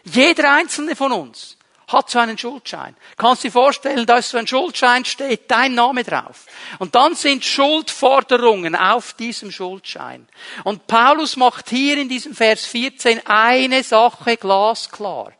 Jeder 0.04 0.54
einzelne 0.54 0.96
von 0.96 1.12
uns 1.12 1.58
hat 1.88 2.10
so 2.10 2.20
einen 2.20 2.38
Schuldschein. 2.38 2.96
Kannst 3.18 3.44
du 3.44 3.48
dir 3.48 3.52
vorstellen, 3.52 4.06
da 4.06 4.18
ist 4.18 4.30
so 4.30 4.38
ein 4.38 4.48
Schuldschein, 4.48 5.06
steht 5.06 5.50
dein 5.52 5.76
Name 5.76 6.04
drauf. 6.04 6.46
Und 6.80 6.96
dann 6.96 7.16
sind 7.16 7.46
Schuldforderungen 7.46 8.76
auf 8.76 9.14
diesem 9.14 9.52
Schuldschein. 9.52 10.28
Und 10.64 10.88
Paulus 10.88 11.36
macht 11.36 11.70
hier 11.70 11.98
in 11.98 12.10
diesem 12.10 12.36
Vers 12.36 12.66
14 12.66 13.26
eine 13.26 13.84
Sache 13.84 14.38
glasklar. 14.38 15.34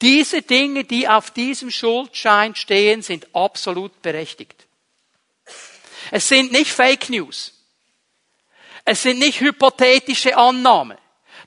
Diese 0.00 0.42
Dinge, 0.42 0.84
die 0.84 1.08
auf 1.08 1.30
diesem 1.30 1.70
Schuldschein 1.70 2.54
stehen, 2.54 3.02
sind 3.02 3.34
absolut 3.34 4.00
berechtigt. 4.02 4.66
Es 6.10 6.28
sind 6.28 6.52
nicht 6.52 6.70
Fake 6.70 7.10
News. 7.10 7.52
Es 8.84 9.02
sind 9.02 9.18
nicht 9.18 9.40
hypothetische 9.40 10.36
Annahmen. 10.36 10.96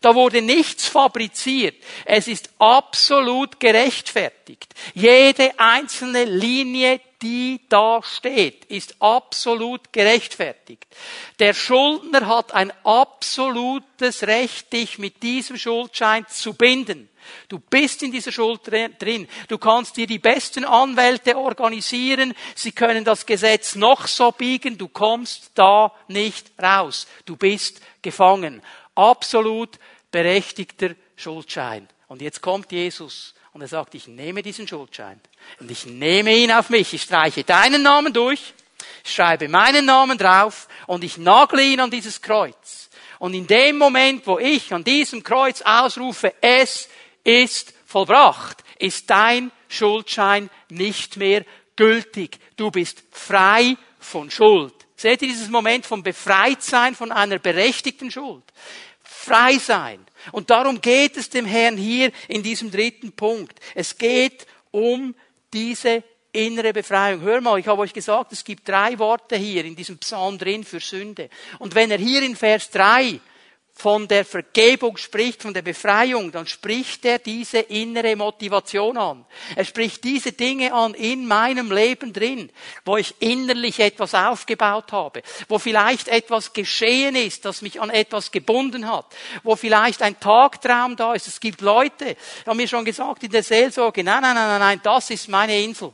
Da 0.02 0.16
wurde 0.16 0.42
nichts 0.42 0.88
fabriziert. 0.88 1.76
Es 2.06 2.28
ist 2.28 2.50
absolut 2.58 3.60
gerechtfertigt. 3.60 4.74
Jede 4.96 5.60
einzelne 5.60 6.26
Linie, 6.26 7.00
die 7.22 7.62
da 7.70 8.02
steht, 8.02 8.66
ist 8.66 8.96
absolut 9.00 9.94
gerechtfertigt. 9.94 10.88
Der 11.38 11.54
Schuldner 11.54 12.28
hat 12.28 12.52
ein 12.52 12.74
absolutes 12.84 14.24
Recht, 14.24 14.74
dich 14.74 14.98
mit 14.98 15.22
diesem 15.22 15.58
Schuldschein 15.58 16.26
zu 16.28 16.56
binden. 16.56 17.08
Du 17.48 17.60
bist 17.60 18.02
in 18.02 18.12
dieser 18.12 18.32
Schuld 18.32 18.62
drin. 18.66 19.28
Du 19.48 19.60
kannst 19.60 19.98
dir 19.98 20.08
die 20.08 20.18
besten 20.20 20.66
Anwälte 20.66 21.38
organisieren. 21.38 22.34
Sie 22.56 22.72
können 22.72 23.04
das 23.04 23.28
Gesetz 23.28 23.76
noch 23.76 24.08
so 24.08 24.32
biegen. 24.32 24.80
Du 24.80 24.88
kommst 24.88 25.52
da 25.54 25.92
nicht 26.08 26.52
raus. 26.62 27.08
Du 27.26 27.36
bist 27.36 27.82
gefangen. 28.02 28.64
Absolut 28.96 29.80
berechtigter 30.12 30.96
Schuldschein. 31.16 31.88
Und 32.08 32.22
jetzt 32.22 32.42
kommt 32.42 32.72
Jesus 32.72 33.34
und 33.54 33.62
er 33.62 33.68
sagt, 33.68 33.96
ich 33.96 34.08
nehme 34.08 34.42
diesen 34.42 34.68
Schuldschein 34.68 35.20
und 35.60 35.72
ich 35.72 35.86
nehme 35.86 36.36
ihn 36.36 36.52
auf 36.52 36.70
mich. 36.70 36.94
Ich 36.94 37.04
streiche 37.04 37.44
deinen 37.44 37.84
Namen 37.84 38.14
durch, 38.14 38.54
schreibe 39.04 39.48
meinen 39.48 39.86
Namen 39.86 40.18
drauf 40.18 40.68
und 40.88 41.04
ich 41.04 41.18
nagle 41.18 41.64
ihn 41.64 41.80
an 41.80 41.92
dieses 41.92 42.22
Kreuz. 42.22 42.90
Und 43.20 43.34
in 43.34 43.48
dem 43.48 43.78
Moment, 43.78 44.26
wo 44.26 44.40
ich 44.40 44.74
an 44.74 44.84
diesem 44.84 45.24
Kreuz 45.24 45.62
ausrufe, 45.62 46.34
es 46.42 46.90
ist 47.24 47.74
vollbracht, 47.86 48.64
ist 48.80 49.10
dein 49.10 49.52
Schuldschein 49.70 50.50
nicht 50.70 51.18
mehr 51.18 51.46
gültig. 51.76 52.40
Du 52.58 52.72
bist 52.72 53.04
frei 53.12 53.78
von 54.00 54.32
Schuld. 54.32 54.74
Seht 55.02 55.22
ihr 55.22 55.30
dieses 55.30 55.50
Moment 55.50 55.86
vom 55.86 56.04
Befreitsein 56.04 56.96
von 56.96 57.12
einer 57.12 57.40
berechtigten 57.40 58.12
Schuld? 58.12 58.44
frei 59.22 59.58
sein. 59.58 60.06
Und 60.32 60.50
darum 60.50 60.82
geht 60.82 61.18
es 61.18 61.30
dem 61.30 61.46
Herrn 61.46 61.78
hier 61.78 62.12
in 62.28 62.44
diesem 62.44 62.72
dritten 62.72 63.12
Punkt. 63.12 63.60
Es 63.76 63.98
geht 63.98 64.46
um 64.72 65.16
diese 65.54 66.04
innere 66.32 66.74
Befreiung. 66.74 67.22
Hör 67.22 67.42
mal, 67.42 67.60
ich 67.60 67.68
habe 67.68 67.82
euch 67.82 67.94
gesagt, 67.94 68.32
es 68.32 68.44
gibt 68.44 68.68
drei 68.68 68.98
Worte 69.00 69.36
hier 69.36 69.66
in 69.66 69.76
diesem 69.76 69.98
Psalm 69.98 70.38
drin 70.38 70.64
für 70.64 70.80
Sünde. 70.80 71.30
Und 71.60 71.76
wenn 71.76 71.92
er 71.92 71.98
hier 71.98 72.24
in 72.24 72.36
Vers 72.36 72.70
3 72.72 73.20
von 73.74 74.08
der 74.08 74.26
Vergebung 74.26 74.98
spricht, 74.98 75.42
von 75.42 75.54
der 75.54 75.62
Befreiung, 75.62 76.32
dann 76.32 76.46
spricht 76.46 77.04
er 77.06 77.20
diese 77.20 77.60
innere 77.60 78.16
Motivation 78.16 78.98
an. 78.98 79.26
Er 79.56 79.66
spricht 79.66 80.04
diese 80.04 80.34
Dinge 80.34 80.74
an 80.74 80.94
in 80.94 81.28
meinem 81.28 81.72
Leben 81.72 82.14
drin, 82.14 82.52
wo 82.86 82.98
ich 82.98 83.16
innerlich 83.20 83.80
etwas 83.80 84.14
aufgebaut 84.14 84.92
habe, 84.92 85.24
wo 85.48 85.58
vielleicht 85.58 86.10
etwas 86.10 86.54
geschehen 86.54 87.16
ist, 87.16 87.46
das 87.46 87.62
mich 87.62 87.82
an 87.82 87.90
etwas 87.90 88.32
gebunden 88.32 88.90
hat, 88.90 89.06
wo 89.44 89.56
vielleicht 89.56 90.02
ein 90.02 90.20
Tagtraum 90.20 90.96
da 90.96 91.14
ist. 91.14 91.28
Es 91.28 91.40
gibt 91.40 91.62
Leute, 91.62 92.16
die 92.16 92.50
haben 92.50 92.58
mir 92.58 92.68
schon 92.68 92.86
gesagt 92.86 93.24
in 93.24 93.32
der 93.32 93.44
Seelsorge, 93.44 94.04
nein, 94.04 94.22
nein, 94.22 94.36
nein, 94.36 94.48
nein, 94.48 94.60
nein, 94.60 94.82
das 94.84 95.10
ist 95.10 95.28
meine 95.28 95.60
Insel. 95.60 95.92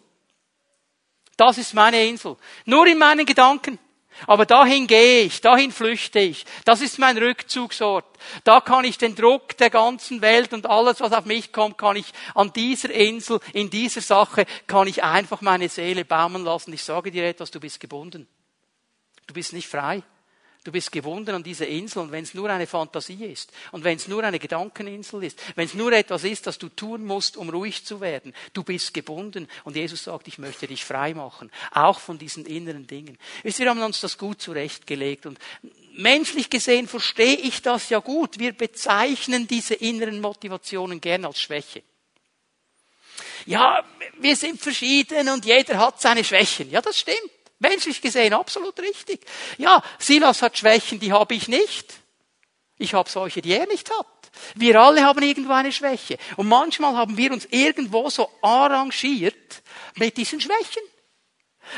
Das 1.38 1.57
ist 1.59 1.73
meine 1.75 2.03
Insel. 2.03 2.36
Nur 2.65 2.88
in 2.88 2.97
meinen 2.97 3.25
Gedanken. 3.25 3.78
Aber 4.26 4.45
dahin 4.45 4.88
gehe 4.88 5.24
ich, 5.24 5.41
dahin 5.41 5.72
flüchte 5.72 6.20
ich. 6.20 6.45
Das 6.65 6.82
ist 6.82 6.97
mein 6.97 7.18
Rückzugsort. 7.18 8.05
Da 8.43 8.61
kann 8.61 8.86
ich 8.86 8.97
den 8.97 9.15
Druck 9.15 9.55
der 9.57 9.70
ganzen 9.70 10.22
Welt 10.22 10.53
und 10.53 10.65
alles, 10.65 10.99
was 10.99 11.13
auf 11.13 11.26
mich 11.26 11.51
kommt, 11.51 11.78
kann 11.78 11.95
ich 11.95 12.11
an 12.34 12.51
dieser 12.53 12.89
Insel, 12.89 13.39
in 13.53 13.70
dieser 13.70 14.01
Sache, 14.01 14.45
kann 14.65 14.88
ich 14.88 15.03
einfach 15.03 15.41
meine 15.41 15.70
Seele 15.70 16.05
baumen 16.05 16.43
lassen. 16.43 16.74
Ich 16.74 16.84
sage 16.84 17.11
dir 17.11 17.28
etwas, 17.28 17.51
du 17.51 17.59
bist 17.59 17.80
gebunden. 17.80 18.28
Du 19.28 19.34
bist 19.34 19.53
nicht 19.53 19.68
frei. 19.68 20.01
Du 20.68 20.74
bist 20.74 20.91
gebunden 20.91 21.34
an 21.34 21.43
diese 21.43 21.63
Insel 21.63 21.99
und 21.99 22.11
wenn 22.11 22.26
es 22.26 22.34
nur 22.34 22.49
eine 22.49 22.68
Fantasie 22.68 23.24
ist 23.24 23.53
und 23.72 23.86
wenn 23.86 23.95
es 23.95 24.09
nur 24.09 24.22
eine 24.26 24.38
Gedankeninsel 24.38 25.24
ist, 25.24 25.41
wenn 25.55 25.65
es 25.65 25.76
nur 25.76 25.93
etwas 25.93 26.26
ist, 26.26 26.45
das 26.45 26.57
du 26.57 26.68
tun 26.68 27.05
musst, 27.05 27.38
um 27.38 27.49
ruhig 27.49 27.86
zu 27.86 28.01
werden, 28.01 28.34
du 28.51 28.63
bist 28.63 28.93
gebunden 28.93 29.47
und 29.63 29.78
Jesus 29.78 30.03
sagt, 30.03 30.28
ich 30.28 30.39
möchte 30.39 30.68
dich 30.68 30.84
frei 30.84 31.13
machen, 31.13 31.51
auch 31.72 32.01
von 32.01 32.18
diesen 32.18 32.45
inneren 32.45 32.86
Dingen. 32.86 33.18
Wir 33.43 33.70
haben 33.70 33.82
uns 33.82 34.01
das 34.01 34.18
gut 34.18 34.41
zurechtgelegt 34.41 35.26
und 35.26 35.39
menschlich 35.93 36.49
gesehen 36.49 36.89
verstehe 36.89 37.38
ich 37.38 37.61
das 37.61 37.88
ja 37.88 37.99
gut. 37.99 38.38
Wir 38.38 38.51
bezeichnen 38.51 39.47
diese 39.47 39.76
inneren 39.76 40.20
Motivationen 40.20 40.99
gern 40.99 41.24
als 41.24 41.39
Schwäche. 41.39 41.82
Ja, 43.45 43.86
wir 44.20 44.36
sind 44.36 44.59
verschieden 44.59 45.30
und 45.30 45.45
jeder 45.45 45.78
hat 45.78 46.01
seine 46.01 46.26
Schwächen. 46.26 46.70
Ja, 46.70 46.82
das 46.82 46.99
stimmt. 46.99 47.36
Menschlich 47.60 48.01
gesehen 48.01 48.34
absolut 48.34 48.80
richtig. 48.80 49.26
Ja, 49.58 49.84
Silas 49.97 50.41
hat 50.41 50.58
Schwächen, 50.58 50.99
die 50.99 51.12
habe 51.12 51.34
ich 51.34 51.47
nicht. 51.47 51.93
Ich 52.78 52.93
habe 52.93 53.10
solche, 53.10 53.41
die 53.41 53.53
er 53.53 53.66
nicht 53.68 53.89
hat. 53.89 54.05
Wir 54.55 54.80
alle 54.80 55.03
haben 55.03 55.24
irgendwo 55.24 55.53
eine 55.53 55.72
Schwäche. 55.72 56.18
Und 56.36 56.47
manchmal 56.47 56.95
haben 56.95 57.18
wir 57.18 57.32
uns 57.32 57.47
irgendwo 57.49 58.10
so 58.10 58.30
arrangiert 58.41 59.64
mit 59.95 60.18
diesen 60.18 60.39
Schwächen. 60.39 60.84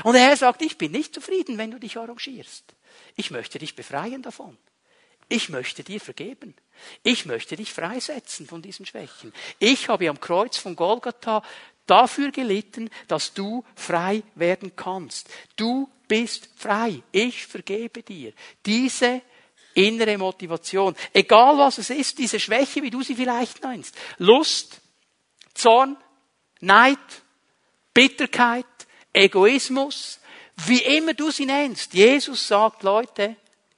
Und 0.03 0.15
Herr 0.15 0.35
sagt, 0.35 0.61
ich 0.61 0.77
bin 0.77 0.91
nicht 0.91 1.13
zufrieden, 1.13 1.57
wenn 1.57 1.71
du 1.71 1.79
dich 1.79 1.97
arrangierst. 1.97 2.75
Ich 3.15 3.31
möchte 3.31 3.59
dich 3.59 3.75
befreien 3.75 4.21
davon. 4.21 4.57
Ich 5.29 5.49
möchte 5.49 5.83
dir 5.83 6.01
vergeben. 6.01 6.55
Ich 7.03 7.25
möchte 7.25 7.55
dich 7.55 7.71
freisetzen 7.71 8.47
von 8.47 8.61
diesen 8.61 8.85
Schwächen. 8.85 9.31
Ich 9.59 9.87
habe 9.87 10.09
am 10.09 10.19
Kreuz 10.19 10.57
von 10.57 10.75
Golgatha 10.75 11.43
dafür 11.89 12.31
gelitten, 12.31 12.89
dass 13.07 13.33
du 13.33 13.63
frei 13.75 14.23
werden 14.35 14.75
kannst. 14.75 15.29
Du 15.55 15.89
bist 16.07 16.49
frei. 16.55 17.01
Ich 17.11 17.47
vergebe 17.47 18.03
dir. 18.03 18.33
Diese 18.65 19.21
innere 19.73 20.17
Motivation. 20.17 20.95
Egal 21.13 21.57
was 21.57 21.77
es 21.77 21.89
ist, 21.89 22.17
diese 22.17 22.39
Schwäche, 22.39 22.81
wie 22.81 22.89
du 22.89 23.01
sie 23.01 23.15
vielleicht 23.15 23.63
nennst. 23.63 23.95
Lust, 24.17 24.81
Zorn, 25.53 25.97
Neid, 26.59 26.97
Bitterkeit, 27.93 28.65
Egoismus, 29.13 30.19
wie 30.67 30.81
immer 30.81 31.13
du 31.13 31.31
sie 31.31 31.45
nennst. 31.45 31.93
Jesus 31.93 32.47
sagt, 32.47 32.83
Leute, 32.83 33.35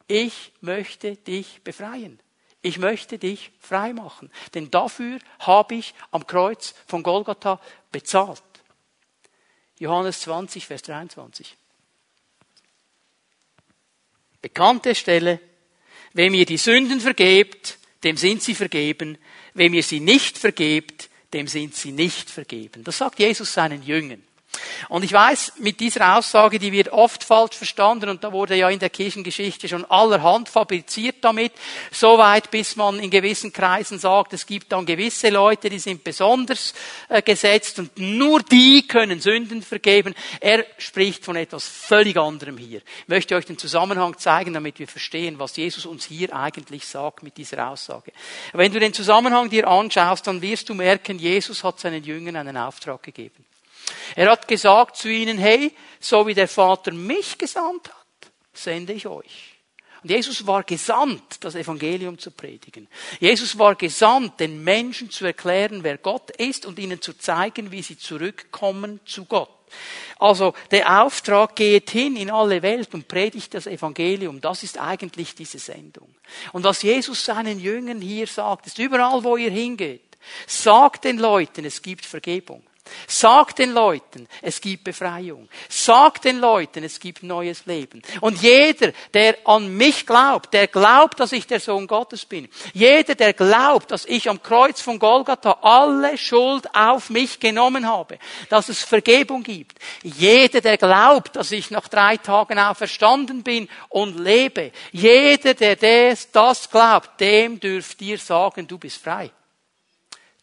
ich 0.08 0.52
möchte 0.62 1.16
dich 1.16 1.62
befreien. 1.64 2.20
Ich 2.64 2.78
möchte 2.78 3.18
dich 3.18 3.52
frei 3.60 3.94
machen. 3.94 4.32
Denn 4.54 4.70
dafür 4.70 5.20
habe 5.40 5.76
ich 5.76 5.94
am 6.12 6.28
Kreuz 6.28 6.76
von 6.86 7.02
Golgatha 7.02 7.60
bezahlt. 7.92 8.44
Johannes 9.80 10.22
20, 10.22 10.66
Vers 10.66 10.82
23. 10.84 11.58
Bekannte 14.42 14.96
Stelle. 14.96 15.40
Wem 16.14 16.34
ihr 16.34 16.46
die 16.46 16.58
Sünden 16.58 17.00
vergebt, 17.00 17.78
dem 18.04 18.18
sind 18.18 18.44
sie 18.44 18.56
vergeben. 18.56 19.18
Wem 19.54 19.74
ihr 19.74 19.84
sie 19.84 20.00
nicht 20.00 20.38
vergebt, 20.38 21.10
dem 21.34 21.48
sind 21.48 21.76
sie 21.76 21.92
nicht 21.92 22.30
vergeben. 22.30 22.84
Das 22.84 22.98
sagt 22.98 23.20
Jesus 23.20 23.54
seinen 23.54 23.84
Jüngern. 23.84 24.24
Und 24.90 25.04
ich 25.04 25.14
weiß, 25.14 25.54
mit 25.60 25.80
dieser 25.80 26.18
Aussage, 26.18 26.60
die 26.60 26.72
wird 26.72 26.90
oft 26.90 27.24
falsch 27.24 27.56
verstanden 27.56 28.10
und 28.10 28.24
da 28.24 28.32
wurde 28.32 28.56
ja 28.56 28.70
in 28.70 28.80
der 28.80 28.90
Kirchengeschichte 28.90 29.68
schon 29.68 29.86
allerhand 29.86 30.50
fabriziert 30.50 31.18
damit, 31.22 31.54
soweit 31.92 32.52
bis 32.52 32.76
man 32.76 33.00
in 33.00 33.10
gewissen 33.10 33.54
Kreisen 33.54 34.00
sagt, 34.00 34.34
es 34.34 34.46
gibt 34.46 34.72
dann 34.72 34.86
gewisse 34.86 35.30
Leute, 35.30 35.70
die 35.70 35.80
sind 35.80 36.04
besonders 36.04 36.74
äh, 37.08 37.22
gesetzt 37.22 37.80
und 37.80 37.98
nur 37.98 38.42
die 38.44 38.86
können 38.88 39.22
Sünden 39.22 39.62
vergeben. 39.62 40.14
Er 40.40 40.66
spricht 40.78 41.24
von 41.24 41.36
etwas 41.36 41.68
völlig 41.68 42.18
anderem 42.18 42.58
hier. 42.58 42.82
Ich 43.04 43.08
möchte 43.08 43.36
euch 43.36 43.46
den 43.46 43.58
Zusammenhang 43.58 44.18
zeigen, 44.18 44.54
damit 44.54 44.80
wir 44.80 44.88
verstehen, 44.88 45.40
was 45.40 45.56
Jesus 45.56 45.86
uns 45.86 46.06
hier 46.06 46.36
eigentlich 46.36 46.86
sagt 46.86 47.24
mit 47.24 47.38
dieser 47.38 47.70
Aussage. 47.70 48.12
Wenn 48.52 48.74
du 48.74 48.80
den 48.80 48.94
Zusammenhang 48.94 49.50
dir 49.50 49.68
anschaust, 49.68 50.28
dann 50.28 50.42
wirst 50.42 50.68
du 50.68 50.74
merken, 50.74 51.20
Jesus 51.20 51.64
hat 51.64 51.80
seinen 51.80 52.04
Jüngern 52.04 52.36
einen 52.36 52.58
Auftrag 52.58 53.02
gegeben. 53.04 53.46
Er 54.16 54.32
hat 54.32 54.48
gesagt 54.48 54.98
zu 54.98 55.10
ihnen, 55.10 55.38
hey, 55.38 55.74
so 56.00 56.26
wie 56.28 56.34
der 56.34 56.48
Vater 56.48 56.92
mich 56.92 57.38
gesandt 57.38 57.90
hat, 57.90 58.32
sende 58.54 58.94
ich 58.94 59.08
euch. 59.08 59.52
Und 60.04 60.10
Jesus 60.10 60.48
war 60.48 60.64
gesandt, 60.64 61.44
das 61.44 61.54
Evangelium 61.54 62.18
zu 62.18 62.32
predigen. 62.32 62.88
Jesus 63.20 63.58
war 63.60 63.76
gesandt, 63.76 64.40
den 64.40 64.64
Menschen 64.64 65.12
zu 65.12 65.26
erklären, 65.26 65.84
wer 65.84 66.00
Gott 66.00 66.32
ist 66.32 66.66
und 66.66 66.80
ihnen 66.80 67.02
zu 67.02 67.14
zeigen, 67.14 67.72
wie 67.72 67.84
sie 67.84 67.98
zurückkommen 67.98 69.00
zu 69.06 69.26
Gott. 69.26 69.50
Also 70.18 70.54
der 70.72 71.04
Auftrag 71.04 71.56
geht 71.56 71.92
hin 71.92 72.16
in 72.16 72.32
alle 72.32 72.62
Welt 72.62 72.94
und 72.94 73.08
predigt 73.08 73.54
das 73.54 73.68
Evangelium. 73.68 74.42
Das 74.42 74.64
ist 74.64 74.80
eigentlich 74.80 75.36
diese 75.36 75.60
Sendung. 75.60 76.14
Und 76.52 76.64
was 76.64 76.82
Jesus 76.82 77.24
seinen 77.24 77.60
Jüngern 77.60 78.02
hier 78.02 78.28
sagt, 78.28 78.68
ist 78.68 78.80
überall, 78.80 79.24
wo 79.24 79.38
ihr 79.38 79.52
hingeht, 79.52 80.18
sagt 80.48 81.06
den 81.06 81.20
Leuten, 81.20 81.64
es 81.64 81.82
gibt 81.82 82.06
Vergebung. 82.06 82.64
Sag 83.08 83.56
den 83.56 83.74
Leuten, 83.74 84.28
es 84.42 84.60
gibt 84.60 84.84
Befreiung. 84.84 85.50
Sag 85.70 86.22
den 86.22 86.40
Leuten, 86.40 86.84
es 86.84 87.00
gibt 87.00 87.24
neues 87.24 87.66
Leben. 87.66 88.02
Und 88.22 88.42
jeder, 88.42 88.92
der 89.14 89.38
an 89.46 89.76
mich 89.76 90.06
glaubt, 90.06 90.54
der 90.54 90.68
glaubt, 90.68 91.20
dass 91.20 91.32
ich 91.32 91.46
der 91.46 91.60
Sohn 91.60 91.88
Gottes 91.88 92.26
bin. 92.26 92.50
Jeder, 92.74 93.16
der 93.16 93.34
glaubt, 93.34 93.92
dass 93.92 94.06
ich 94.06 94.30
am 94.30 94.42
Kreuz 94.42 94.82
von 94.82 94.98
Golgatha 94.98 95.60
alle 95.62 96.18
Schuld 96.18 96.74
auf 96.74 97.10
mich 97.10 97.40
genommen 97.40 97.88
habe. 97.88 98.18
Dass 98.50 98.70
es 98.70 98.84
Vergebung 98.84 99.44
gibt. 99.44 99.78
Jeder, 100.04 100.62
der 100.62 100.78
glaubt, 100.78 101.36
dass 101.36 101.52
ich 101.52 101.72
nach 101.72 101.88
drei 101.88 102.18
Tagen 102.18 102.60
auferstanden 102.60 103.44
bin 103.44 103.70
und 103.90 104.20
lebe. 104.20 104.72
Jeder, 104.92 105.54
der 105.54 105.76
das, 105.76 106.32
das 106.32 106.70
glaubt, 106.70 107.20
dem 107.20 107.60
dürft 107.60 108.02
ihr 108.02 108.18
sagen, 108.18 108.68
du 108.68 108.78
bist 108.78 108.98
frei. 108.98 109.32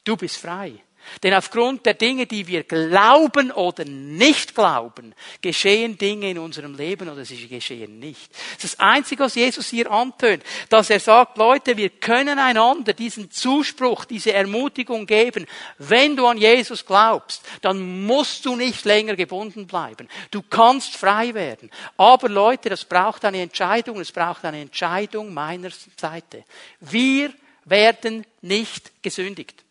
Du 0.04 0.16
bist 0.16 0.38
frei. 0.38 0.82
Denn 1.22 1.34
aufgrund 1.34 1.86
der 1.86 1.94
Dinge, 1.94 2.26
die 2.26 2.46
wir 2.46 2.62
glauben 2.62 3.50
oder 3.50 3.84
nicht 3.84 4.54
glauben, 4.54 5.14
geschehen 5.40 5.98
Dinge 5.98 6.30
in 6.30 6.38
unserem 6.38 6.74
Leben 6.74 7.08
oder 7.08 7.24
sie 7.24 7.48
geschehen 7.48 7.98
nicht. 7.98 8.30
Das 8.54 8.64
ist 8.64 8.74
das 8.74 8.80
Einzige, 8.80 9.24
was 9.24 9.34
Jesus 9.34 9.68
hier 9.68 9.90
antönt, 9.90 10.42
dass 10.68 10.90
er 10.90 11.00
sagt, 11.00 11.38
Leute, 11.38 11.76
wir 11.76 11.90
können 11.90 12.38
einander 12.38 12.92
diesen 12.92 13.30
Zuspruch, 13.30 14.04
diese 14.04 14.32
Ermutigung 14.32 15.06
geben. 15.06 15.46
Wenn 15.78 16.16
du 16.16 16.26
an 16.26 16.38
Jesus 16.38 16.84
glaubst, 16.84 17.42
dann 17.62 18.04
musst 18.06 18.44
du 18.44 18.56
nicht 18.56 18.84
länger 18.84 19.16
gebunden 19.16 19.66
bleiben. 19.66 20.08
Du 20.30 20.42
kannst 20.42 20.96
frei 20.96 21.34
werden. 21.34 21.70
Aber 21.96 22.28
Leute, 22.28 22.68
das 22.68 22.84
braucht 22.84 23.24
eine 23.24 23.42
Entscheidung, 23.42 24.00
es 24.00 24.12
braucht 24.12 24.44
eine 24.44 24.60
Entscheidung 24.60 25.32
meiner 25.32 25.70
Seite. 25.96 26.44
Wir 26.80 27.32
werden 27.64 28.24
nicht 28.40 29.02
gesündigt. 29.02 29.64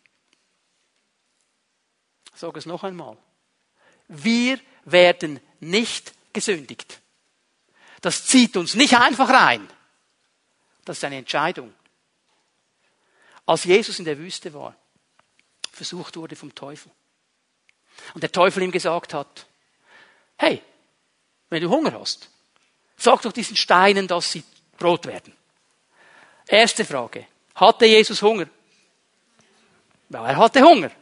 Sage 2.38 2.60
es 2.60 2.66
noch 2.66 2.84
einmal. 2.84 3.16
Wir 4.06 4.60
werden 4.84 5.40
nicht 5.58 6.12
gesündigt. 6.32 7.00
Das 8.00 8.26
zieht 8.26 8.56
uns 8.56 8.76
nicht 8.76 8.96
einfach 8.96 9.28
rein. 9.28 9.68
Das 10.84 10.98
ist 10.98 11.04
eine 11.04 11.16
Entscheidung. 11.16 11.74
Als 13.44 13.64
Jesus 13.64 13.98
in 13.98 14.04
der 14.04 14.18
Wüste 14.18 14.54
war, 14.54 14.76
versucht 15.72 16.16
wurde 16.16 16.36
vom 16.36 16.54
Teufel. 16.54 16.92
Und 18.14 18.22
der 18.22 18.30
Teufel 18.30 18.62
ihm 18.62 18.70
gesagt 18.70 19.14
hat, 19.14 19.46
hey, 20.36 20.62
wenn 21.50 21.60
du 21.60 21.68
Hunger 21.68 21.98
hast, 21.98 22.30
sag 22.96 23.20
doch 23.22 23.32
diesen 23.32 23.56
Steinen, 23.56 24.06
dass 24.06 24.30
sie 24.30 24.44
Brot 24.78 25.06
werden. 25.06 25.32
Erste 26.46 26.84
Frage. 26.84 27.26
Hatte 27.56 27.86
Jesus 27.86 28.22
Hunger? 28.22 28.46
Ja, 30.10 30.24
er 30.24 30.36
hatte 30.36 30.62
Hunger. 30.62 30.92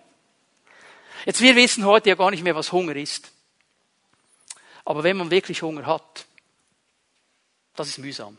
Jetzt, 1.27 1.41
wir 1.41 1.57
wissen 1.57 1.85
heute 1.85 2.09
ja 2.09 2.15
gar 2.15 2.31
nicht 2.31 2.45
mehr, 2.45 2.55
was 2.55 2.71
Hunger 2.71 2.95
ist. 2.95 3.33
Aber 4.85 5.03
wenn 5.03 5.17
man 5.17 5.31
wirklich 5.31 5.61
Hunger 5.61 5.85
hat, 5.85 6.25
das 7.75 7.89
ist 7.89 7.99
mühsam. 7.99 8.39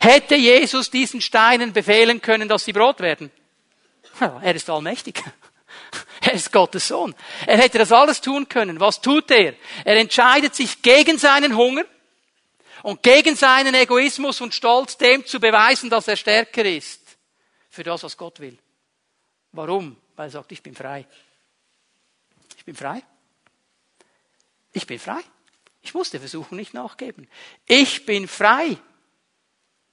Hätte 0.00 0.36
Jesus 0.36 0.88
diesen 0.90 1.20
Steinen 1.20 1.72
befehlen 1.72 2.22
können, 2.22 2.48
dass 2.48 2.64
sie 2.64 2.72
Brot 2.72 3.00
werden? 3.00 3.30
Er 4.20 4.54
ist 4.54 4.70
allmächtig. 4.70 5.22
Er 6.20 6.32
ist 6.32 6.52
Gottes 6.52 6.88
Sohn. 6.88 7.14
Er 7.46 7.58
hätte 7.58 7.76
das 7.76 7.92
alles 7.92 8.22
tun 8.22 8.48
können. 8.48 8.80
Was 8.80 9.02
tut 9.02 9.30
er? 9.30 9.54
Er 9.84 9.96
entscheidet 9.96 10.54
sich 10.54 10.80
gegen 10.80 11.18
seinen 11.18 11.54
Hunger 11.54 11.84
und 12.82 13.02
gegen 13.02 13.36
seinen 13.36 13.74
Egoismus 13.74 14.40
und 14.40 14.54
Stolz, 14.54 14.96
dem 14.96 15.26
zu 15.26 15.38
beweisen, 15.38 15.90
dass 15.90 16.08
er 16.08 16.16
stärker 16.16 16.64
ist. 16.64 17.02
Für 17.68 17.82
das, 17.82 18.04
was 18.04 18.16
Gott 18.16 18.40
will. 18.40 18.56
Warum? 19.52 19.98
Weil 20.16 20.28
er 20.28 20.30
sagt, 20.30 20.52
ich 20.52 20.62
bin 20.62 20.74
frei. 20.74 21.06
Ich 22.64 22.66
bin 22.66 22.76
frei. 22.76 23.02
Ich 24.72 24.86
bin 24.86 24.98
frei. 24.98 25.20
Ich 25.82 25.92
muss 25.92 26.08
der 26.08 26.20
Versuchung 26.20 26.56
nicht 26.56 26.72
nachgeben. 26.72 27.28
Ich 27.66 28.06
bin 28.06 28.26
frei, 28.26 28.78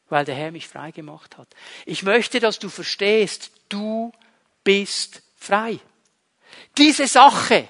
weil 0.07 0.23
der 0.23 0.35
Herr 0.35 0.53
mich 0.53 0.69
frei 0.69 0.91
gemacht 0.91 1.37
hat. 1.37 1.53
Ich 1.85 2.03
möchte, 2.03 2.39
dass 2.39 2.59
du 2.59 2.69
verstehst, 2.69 3.51
du 3.67 4.13
bist 4.63 5.21
frei. 5.35 5.81
Diese 6.77 7.07
Sache, 7.07 7.67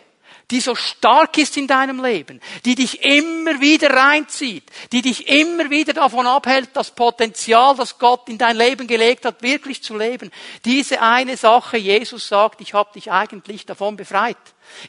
die 0.52 0.60
so 0.60 0.76
stark 0.76 1.38
ist 1.40 1.58
in 1.58 1.66
deinem 1.66 2.04
Leben, 2.04 2.40
die 2.64 2.76
dich 2.76 3.04
immer 3.04 3.60
wieder 3.60 3.90
reinzieht, 3.90 4.66
die 4.92 5.02
dich 5.02 5.28
immer 5.28 5.72
wieder 5.72 5.94
davon 5.94 6.28
abhält, 6.28 6.70
das 6.74 6.92
Potenzial, 6.92 7.76
das 7.76 7.98
Gott 7.98 8.30
in 8.30 8.38
dein 8.38 8.56
Leben 8.58 8.86
gelegt 8.86 9.26
hat, 9.26 9.42
wirklich 9.42 9.82
zu 9.82 9.98
leben. 9.98 10.30
Diese 10.64 11.02
eine 11.02 11.38
Sache, 11.38 11.78
Jesus 11.78 12.28
sagt, 12.28 12.62
ich 12.62 12.76
habe 12.76 12.94
dich 12.94 13.12
eigentlich 13.12 13.66
davon 13.66 13.96
befreit. 13.96 14.38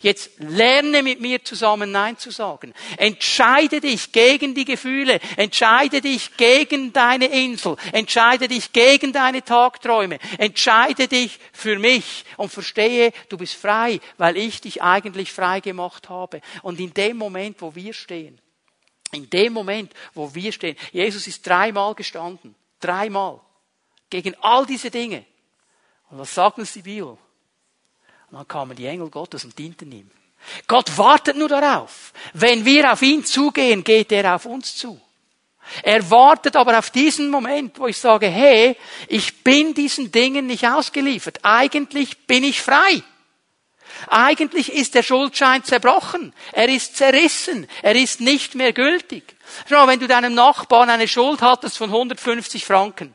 Jetzt 0.00 0.30
lerne 0.38 1.02
mit 1.02 1.20
mir 1.20 1.44
zusammen 1.44 1.90
Nein 1.90 2.18
zu 2.18 2.30
sagen. 2.30 2.74
Entscheide 2.96 3.80
dich 3.80 4.12
gegen 4.12 4.54
die 4.54 4.64
Gefühle. 4.64 5.20
Entscheide 5.36 6.00
dich 6.00 6.36
gegen 6.36 6.92
deine 6.92 7.26
Insel. 7.26 7.76
Entscheide 7.92 8.48
dich 8.48 8.72
gegen 8.72 9.12
deine 9.12 9.44
Tagträume. 9.44 10.18
Entscheide 10.38 11.08
dich 11.08 11.38
für 11.52 11.78
mich 11.78 12.24
und 12.36 12.50
verstehe, 12.50 13.12
du 13.28 13.36
bist 13.36 13.54
frei, 13.54 14.00
weil 14.18 14.36
ich 14.36 14.60
dich 14.60 14.82
eigentlich 14.82 15.32
frei 15.32 15.60
gemacht 15.60 16.08
habe. 16.08 16.40
Und 16.62 16.80
in 16.80 16.94
dem 16.94 17.16
Moment, 17.16 17.60
wo 17.60 17.74
wir 17.74 17.92
stehen, 17.92 18.40
in 19.12 19.28
dem 19.28 19.52
Moment, 19.52 19.92
wo 20.14 20.34
wir 20.34 20.52
stehen, 20.52 20.76
Jesus 20.90 21.26
ist 21.26 21.46
dreimal 21.46 21.94
gestanden. 21.94 22.54
Dreimal. 22.80 23.40
Gegen 24.10 24.34
all 24.40 24.66
diese 24.66 24.90
Dinge. 24.90 25.24
Und 26.10 26.18
was 26.18 26.34
sagt 26.34 26.58
uns 26.58 26.72
die 26.72 26.82
Bibel? 26.82 27.16
Und 28.32 28.38
dann 28.38 28.48
kamen 28.48 28.74
die 28.74 28.86
Engel 28.86 29.10
Gottes 29.10 29.44
und 29.44 29.58
dienten 29.58 29.92
ihm. 29.92 30.10
Gott 30.66 30.96
wartet 30.96 31.36
nur 31.36 31.50
darauf. 31.50 32.14
Wenn 32.32 32.64
wir 32.64 32.90
auf 32.90 33.02
ihn 33.02 33.26
zugehen, 33.26 33.84
geht 33.84 34.10
er 34.10 34.34
auf 34.34 34.46
uns 34.46 34.74
zu. 34.74 34.98
Er 35.82 36.10
wartet 36.10 36.56
aber 36.56 36.78
auf 36.78 36.88
diesen 36.88 37.30
Moment, 37.30 37.78
wo 37.78 37.86
ich 37.86 37.98
sage, 37.98 38.28
hey, 38.28 38.76
ich 39.06 39.44
bin 39.44 39.74
diesen 39.74 40.10
Dingen 40.10 40.46
nicht 40.46 40.66
ausgeliefert. 40.66 41.40
Eigentlich 41.42 42.26
bin 42.26 42.42
ich 42.42 42.62
frei. 42.62 43.02
Eigentlich 44.08 44.72
ist 44.72 44.94
der 44.94 45.02
Schuldschein 45.02 45.62
zerbrochen. 45.62 46.32
Er 46.52 46.70
ist 46.70 46.96
zerrissen. 46.96 47.68
Er 47.82 47.94
ist 47.94 48.22
nicht 48.22 48.54
mehr 48.54 48.72
gültig. 48.72 49.36
Schau, 49.68 49.86
wenn 49.86 50.00
du 50.00 50.08
deinem 50.08 50.32
Nachbarn 50.32 50.88
eine 50.88 51.06
Schuld 51.06 51.42
hattest 51.42 51.76
von 51.76 51.90
150 51.90 52.64
Franken 52.64 53.14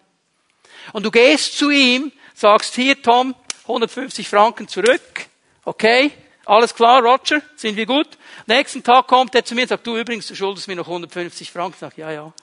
und 0.93 1.03
du 1.03 1.09
gehst 1.09 1.57
zu 1.57 1.72
ihm, 1.72 2.11
sagst 2.36 2.76
hier, 2.76 3.01
Tom, 3.01 3.34
150 3.68 4.28
Franken 4.30 4.68
zurück. 4.68 5.28
Okay, 5.65 6.11
alles 6.45 6.74
klar, 6.74 7.03
Roger, 7.03 7.41
sind 7.55 7.76
wir 7.76 7.86
gut? 7.86 8.07
Nächsten 8.45 8.82
Tag 8.82 9.07
kommt 9.07 9.36
er 9.36 9.43
zu 9.43 9.53
mir 9.53 9.63
und 9.63 9.68
sagt, 9.68 9.86
du 9.86 9.97
übrigens, 9.97 10.28
du 10.28 10.36
schuldest 10.36 10.68
mir 10.68 10.78
noch 10.78 10.88
150 10.88 11.51
Franken. 11.51 11.74
Ich 11.74 11.80
sage, 11.80 12.01
ja, 12.01 12.11
ja, 12.11 12.34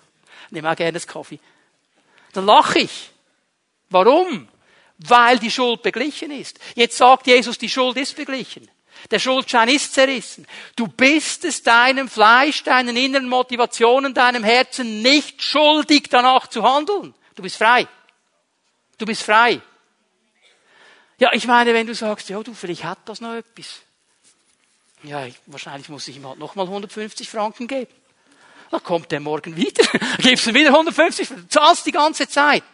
nehme 0.51 0.71
auch 0.71 0.77
gerne 0.77 0.93
das 0.93 1.07
Kaffee. 1.07 1.41
Dann 2.35 2.45
lache 2.45 2.81
ich. 2.81 3.11
Warum? 3.89 4.49
Weil 4.99 5.39
die 5.39 5.51
Schuld 5.51 5.83
beglichen 5.83 6.31
ist. 6.31 6.59
Jetzt 6.75 6.99
sagt 6.99 7.27
Jesus, 7.27 7.57
die 7.57 7.71
Schuld 7.71 7.97
ist 7.97 8.15
beglichen. 8.15 8.69
Der 9.11 9.19
Schuldschein 9.19 9.69
ist 9.69 9.95
zerrissen. 9.95 10.47
Du 10.77 10.87
bist 10.87 11.45
es 11.45 11.63
deinem 11.63 12.09
Fleisch, 12.09 12.63
deinen 12.63 12.97
inneren 12.97 13.29
Motivationen, 13.29 14.15
deinem 14.15 14.45
Herzen 14.45 15.03
nicht 15.03 15.43
schuldig, 15.43 16.09
danach 16.11 16.47
zu 16.47 16.63
handeln. 16.63 17.15
Du 17.35 17.43
bist 17.43 17.57
frei. 17.57 17.87
Du 18.99 19.07
bist 19.07 19.23
frei. 19.23 19.61
Ja, 21.19 21.33
ich 21.33 21.47
meine, 21.47 21.75
wenn 21.75 21.87
du 21.87 21.95
sagst, 21.95 22.29
ja, 22.29 22.43
du, 22.43 22.55
vielleicht 22.55 22.85
hat 22.85 22.99
das 23.07 23.21
noch 23.21 23.35
etwas. 23.35 23.81
Ja, 25.03 25.27
ich, 25.27 25.37
wahrscheinlich 25.47 25.89
muss 25.89 26.09
ich 26.09 26.17
ihm 26.17 26.27
halt 26.27 26.39
nochmal 26.39 26.67
150 26.67 27.29
Franken 27.29 27.69
geben. 27.69 27.93
Dann 28.71 28.83
kommt 28.83 29.13
der 29.13 29.21
morgen 29.21 29.55
wieder, 29.57 29.85
gibst 30.19 30.47
du 30.47 30.55
wieder 30.55 30.71
150, 30.71 31.29
du 31.29 31.49
zahlst 31.49 31.87
die 31.87 31.93
ganze 31.93 32.27
Zeit. 32.27 32.65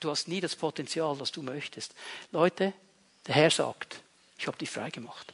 Du 0.00 0.10
hast 0.10 0.28
nie 0.28 0.40
das 0.40 0.56
Potenzial, 0.56 1.16
das 1.16 1.32
du 1.32 1.42
möchtest. 1.42 1.94
Leute, 2.32 2.74
der 3.26 3.34
Herr 3.34 3.50
sagt, 3.50 4.00
ich 4.36 4.46
habe 4.46 4.58
dich 4.58 4.70
frei 4.70 4.90
gemacht. 4.90 5.32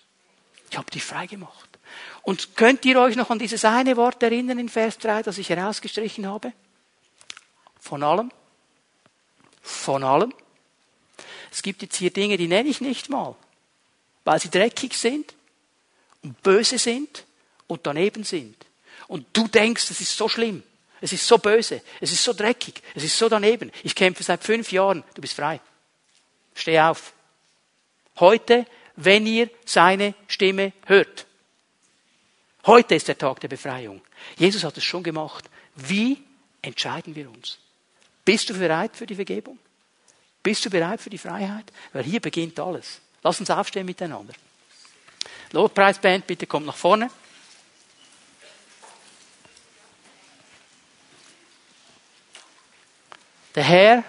Ich 0.70 0.78
habe 0.78 0.90
dich 0.90 1.02
frei 1.02 1.26
gemacht. 1.26 1.68
Und 2.22 2.54
könnt 2.56 2.84
ihr 2.84 3.00
euch 3.00 3.16
noch 3.16 3.30
an 3.30 3.38
dieses 3.38 3.64
eine 3.64 3.96
Wort 3.96 4.22
erinnern 4.22 4.58
in 4.58 4.68
Vers 4.68 4.98
3, 4.98 5.22
das 5.22 5.38
ich 5.38 5.48
herausgestrichen 5.48 6.26
habe? 6.26 6.52
Von 7.80 8.02
allem. 8.04 8.30
Von 9.62 10.04
allem. 10.04 10.32
Es 11.50 11.62
gibt 11.62 11.82
jetzt 11.82 11.96
hier 11.96 12.12
Dinge, 12.12 12.36
die 12.36 12.48
nenne 12.48 12.68
ich 12.68 12.80
nicht 12.80 13.08
mal, 13.08 13.34
weil 14.24 14.40
sie 14.40 14.50
dreckig 14.50 14.94
sind 14.94 15.34
und 16.22 16.40
böse 16.42 16.78
sind 16.78 17.24
und 17.66 17.86
daneben 17.86 18.24
sind. 18.24 18.56
Und 19.08 19.26
du 19.32 19.48
denkst, 19.48 19.90
es 19.90 20.00
ist 20.00 20.16
so 20.16 20.28
schlimm, 20.28 20.62
es 21.00 21.12
ist 21.12 21.26
so 21.26 21.38
böse, 21.38 21.82
es 22.00 22.12
ist 22.12 22.22
so 22.22 22.32
dreckig, 22.32 22.82
es 22.94 23.02
ist 23.02 23.18
so 23.18 23.28
daneben. 23.28 23.72
Ich 23.82 23.94
kämpfe 23.94 24.22
seit 24.22 24.44
fünf 24.44 24.70
Jahren, 24.70 25.02
du 25.14 25.20
bist 25.20 25.34
frei. 25.34 25.60
Steh 26.54 26.78
auf. 26.80 27.12
Heute, 28.18 28.66
wenn 28.96 29.26
ihr 29.26 29.50
seine 29.64 30.14
Stimme 30.28 30.72
hört. 30.86 31.26
Heute 32.66 32.94
ist 32.94 33.08
der 33.08 33.16
Tag 33.16 33.40
der 33.40 33.48
Befreiung. 33.48 34.02
Jesus 34.36 34.64
hat 34.64 34.76
es 34.76 34.84
schon 34.84 35.02
gemacht. 35.02 35.48
Wie 35.74 36.22
entscheiden 36.60 37.14
wir 37.14 37.30
uns? 37.30 37.58
Bist 38.24 38.50
du 38.50 38.58
bereit 38.58 38.96
für 38.96 39.06
die 39.06 39.14
Vergebung? 39.14 39.58
Bist 40.42 40.64
du 40.64 40.70
bereit 40.70 41.00
für 41.00 41.10
die 41.10 41.18
Freiheit? 41.18 41.70
Weil 41.92 42.04
hier 42.04 42.20
beginnt 42.20 42.58
alles. 42.58 43.00
Lass 43.22 43.40
uns 43.40 43.50
aufstehen 43.50 43.86
miteinander. 43.86 44.32
Lobpreisband, 45.52 46.26
bitte 46.26 46.46
kommt 46.46 46.66
nach 46.66 46.76
vorne. 46.76 47.10
Der 53.54 53.64
Herr 53.64 54.04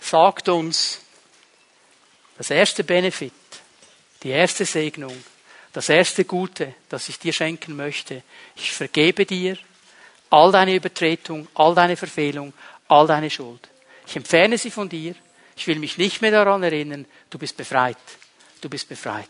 sagt 0.00 0.48
uns, 0.48 1.00
das 2.38 2.50
erste 2.50 2.82
Benefit, 2.82 3.32
die 4.22 4.30
erste 4.30 4.64
Segnung, 4.64 5.22
das 5.72 5.88
erste 5.88 6.24
Gute, 6.24 6.74
das 6.88 7.08
ich 7.08 7.18
dir 7.18 7.32
schenken 7.32 7.76
möchte, 7.76 8.22
ich 8.56 8.72
vergebe 8.72 9.26
dir 9.26 9.58
all 10.30 10.50
deine 10.50 10.74
Übertretung, 10.74 11.46
all 11.54 11.74
deine 11.74 11.96
Verfehlung, 11.96 12.54
all 12.88 13.06
deine 13.06 13.30
Schuld. 13.30 13.68
Ich 14.06 14.16
entferne 14.16 14.58
sie 14.58 14.70
von 14.70 14.88
dir. 14.88 15.14
Ich 15.56 15.66
will 15.66 15.78
mich 15.78 15.98
nicht 15.98 16.22
mehr 16.22 16.30
daran 16.30 16.62
erinnern. 16.62 17.06
Du 17.30 17.38
bist 17.38 17.56
befreit. 17.56 17.96
Du 18.60 18.68
bist 18.68 18.88
befreit. 18.88 19.28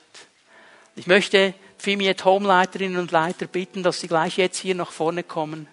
Ich 0.95 1.07
möchte 1.07 1.55
Fimiet 1.79 2.25
Home-Leiterinnen 2.25 2.99
und 2.99 3.11
Leiter 3.11 3.47
bitten, 3.47 3.83
dass 3.83 4.01
sie 4.01 4.09
gleich 4.09 4.37
jetzt 4.37 4.59
hier 4.59 4.75
nach 4.75 4.93
vorne 4.93 5.23
kommen. 5.23 5.67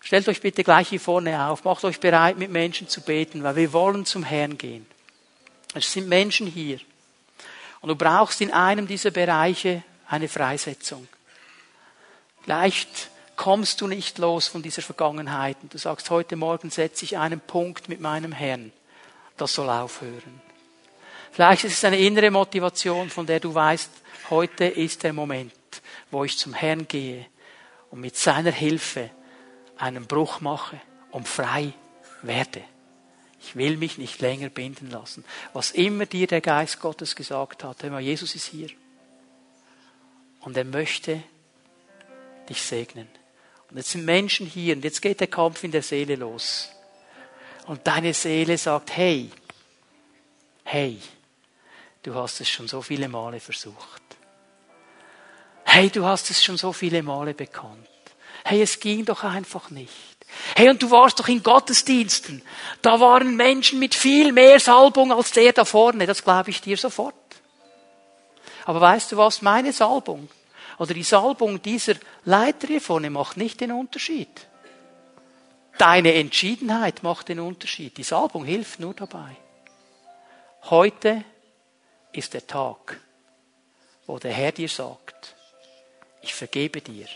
Stellt 0.00 0.28
euch 0.28 0.40
bitte 0.40 0.62
gleich 0.62 0.88
hier 0.88 1.00
vorne 1.00 1.46
auf. 1.46 1.64
Macht 1.64 1.84
euch 1.84 1.98
bereit, 1.98 2.38
mit 2.38 2.50
Menschen 2.50 2.88
zu 2.88 3.00
beten, 3.00 3.42
weil 3.42 3.56
wir 3.56 3.72
wollen 3.72 4.06
zum 4.06 4.22
Herrn 4.22 4.56
gehen. 4.56 4.86
Es 5.74 5.92
sind 5.92 6.08
Menschen 6.08 6.46
hier. 6.46 6.78
Und 7.80 7.88
du 7.88 7.96
brauchst 7.96 8.40
in 8.40 8.52
einem 8.52 8.86
dieser 8.86 9.10
Bereiche 9.10 9.82
eine 10.08 10.28
Freisetzung. 10.28 11.08
Vielleicht 12.42 13.10
kommst 13.36 13.80
du 13.80 13.86
nicht 13.86 14.18
los 14.18 14.48
von 14.48 14.62
dieser 14.62 14.82
Vergangenheit 14.82 15.58
und 15.62 15.72
du 15.72 15.78
sagst, 15.78 16.10
heute 16.10 16.36
Morgen 16.36 16.70
setze 16.70 17.04
ich 17.04 17.18
einen 17.18 17.40
Punkt 17.40 17.88
mit 17.88 18.00
meinem 18.00 18.32
Herrn. 18.32 18.72
Das 19.36 19.54
soll 19.54 19.68
aufhören. 19.68 20.40
Vielleicht 21.30 21.64
ist 21.64 21.74
es 21.74 21.84
eine 21.84 21.98
innere 21.98 22.30
Motivation, 22.30 23.10
von 23.10 23.26
der 23.26 23.40
du 23.40 23.54
weißt, 23.54 23.90
heute 24.30 24.64
ist 24.64 25.02
der 25.02 25.12
Moment, 25.12 25.52
wo 26.10 26.24
ich 26.24 26.38
zum 26.38 26.54
Herrn 26.54 26.88
gehe 26.88 27.26
und 27.90 28.00
mit 28.00 28.16
seiner 28.16 28.52
Hilfe 28.52 29.10
einen 29.76 30.06
Bruch 30.06 30.40
mache 30.40 30.80
und 31.10 31.28
frei 31.28 31.72
werde. 32.22 32.62
Ich 33.40 33.54
will 33.54 33.76
mich 33.76 33.98
nicht 33.98 34.20
länger 34.22 34.48
binden 34.48 34.90
lassen. 34.90 35.24
Was 35.52 35.70
immer 35.72 36.06
dir 36.06 36.26
der 36.26 36.40
Geist 36.40 36.80
Gottes 36.80 37.14
gesagt 37.14 37.64
hat, 37.64 37.82
hör 37.82 37.90
mal, 37.90 38.00
Jesus 38.00 38.34
ist 38.34 38.46
hier. 38.46 38.70
Und 40.40 40.56
er 40.56 40.64
möchte 40.64 41.22
dich 42.48 42.62
segnen. 42.62 43.08
Und 43.70 43.76
jetzt 43.76 43.90
sind 43.90 44.04
Menschen 44.04 44.46
hier 44.46 44.76
und 44.76 44.84
jetzt 44.84 45.02
geht 45.02 45.20
der 45.20 45.26
Kampf 45.26 45.64
in 45.64 45.72
der 45.72 45.82
Seele 45.82 46.16
los. 46.16 46.70
Und 47.66 47.86
deine 47.86 48.14
Seele 48.14 48.56
sagt, 48.58 48.96
hey, 48.96 49.30
hey, 50.64 51.00
du 52.02 52.14
hast 52.14 52.40
es 52.40 52.48
schon 52.48 52.68
so 52.68 52.80
viele 52.80 53.08
Male 53.08 53.40
versucht. 53.40 54.02
Hey, 55.64 55.90
du 55.90 56.04
hast 56.04 56.30
es 56.30 56.44
schon 56.44 56.56
so 56.56 56.72
viele 56.72 57.02
Male 57.02 57.34
bekannt. 57.34 57.88
Hey, 58.44 58.62
es 58.62 58.78
ging 58.78 59.04
doch 59.04 59.24
einfach 59.24 59.70
nicht. 59.70 59.92
Hey, 60.54 60.68
und 60.68 60.80
du 60.82 60.90
warst 60.90 61.18
doch 61.18 61.28
in 61.28 61.42
Gottesdiensten. 61.42 62.42
Da 62.82 63.00
waren 63.00 63.36
Menschen 63.36 63.80
mit 63.80 63.94
viel 63.94 64.32
mehr 64.32 64.60
Salbung 64.60 65.12
als 65.12 65.32
der 65.32 65.52
da 65.52 65.64
vorne. 65.64 66.06
Das 66.06 66.22
glaube 66.22 66.50
ich 66.50 66.60
dir 66.60 66.76
sofort. 66.76 67.14
Aber 68.64 68.80
weißt 68.80 69.12
du 69.12 69.16
was? 69.16 69.42
Meine 69.42 69.72
Salbung 69.72 70.28
oder 70.78 70.94
die 70.94 71.02
Salbung 71.02 71.62
dieser 71.62 71.94
Leiter 72.24 72.66
hier 72.66 72.80
vorne 72.80 73.10
macht 73.10 73.36
nicht 73.36 73.60
den 73.60 73.72
Unterschied. 73.72 74.46
Deine 75.78 76.14
Entschiedenheit 76.14 77.02
macht 77.02 77.28
den 77.28 77.40
Unterschied. 77.40 77.96
Die 77.98 78.02
Salbung 78.02 78.44
hilft 78.44 78.80
nur 78.80 78.94
dabei. 78.94 79.36
Heute 80.64 81.22
ist 82.12 82.34
der 82.34 82.46
Tag, 82.46 83.00
wo 84.06 84.18
der 84.18 84.32
Herr 84.32 84.52
dir 84.52 84.68
sagt, 84.68 85.36
ich 86.22 86.34
vergebe 86.34 86.80
dir 86.80 87.06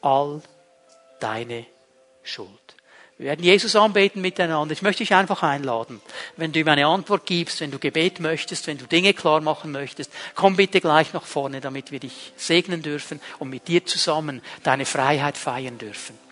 all 0.00 0.42
deine 1.18 1.66
Schuld. 2.22 2.77
Wir 3.18 3.26
werden 3.26 3.44
Jesus 3.44 3.74
anbeten 3.74 4.22
miteinander. 4.22 4.72
Ich 4.72 4.82
möchte 4.82 5.02
dich 5.02 5.12
einfach 5.12 5.42
einladen. 5.42 6.00
Wenn 6.36 6.52
du 6.52 6.60
ihm 6.60 6.68
eine 6.68 6.86
Antwort 6.86 7.26
gibst, 7.26 7.60
wenn 7.60 7.72
du 7.72 7.80
Gebet 7.80 8.20
möchtest, 8.20 8.68
wenn 8.68 8.78
du 8.78 8.86
Dinge 8.86 9.12
klar 9.12 9.40
machen 9.40 9.72
möchtest, 9.72 10.12
komm 10.36 10.54
bitte 10.54 10.80
gleich 10.80 11.12
nach 11.12 11.26
vorne, 11.26 11.60
damit 11.60 11.90
wir 11.90 11.98
dich 11.98 12.32
segnen 12.36 12.80
dürfen 12.80 13.20
und 13.40 13.50
mit 13.50 13.66
dir 13.66 13.84
zusammen 13.84 14.40
deine 14.62 14.86
Freiheit 14.86 15.36
feiern 15.36 15.78
dürfen. 15.78 16.27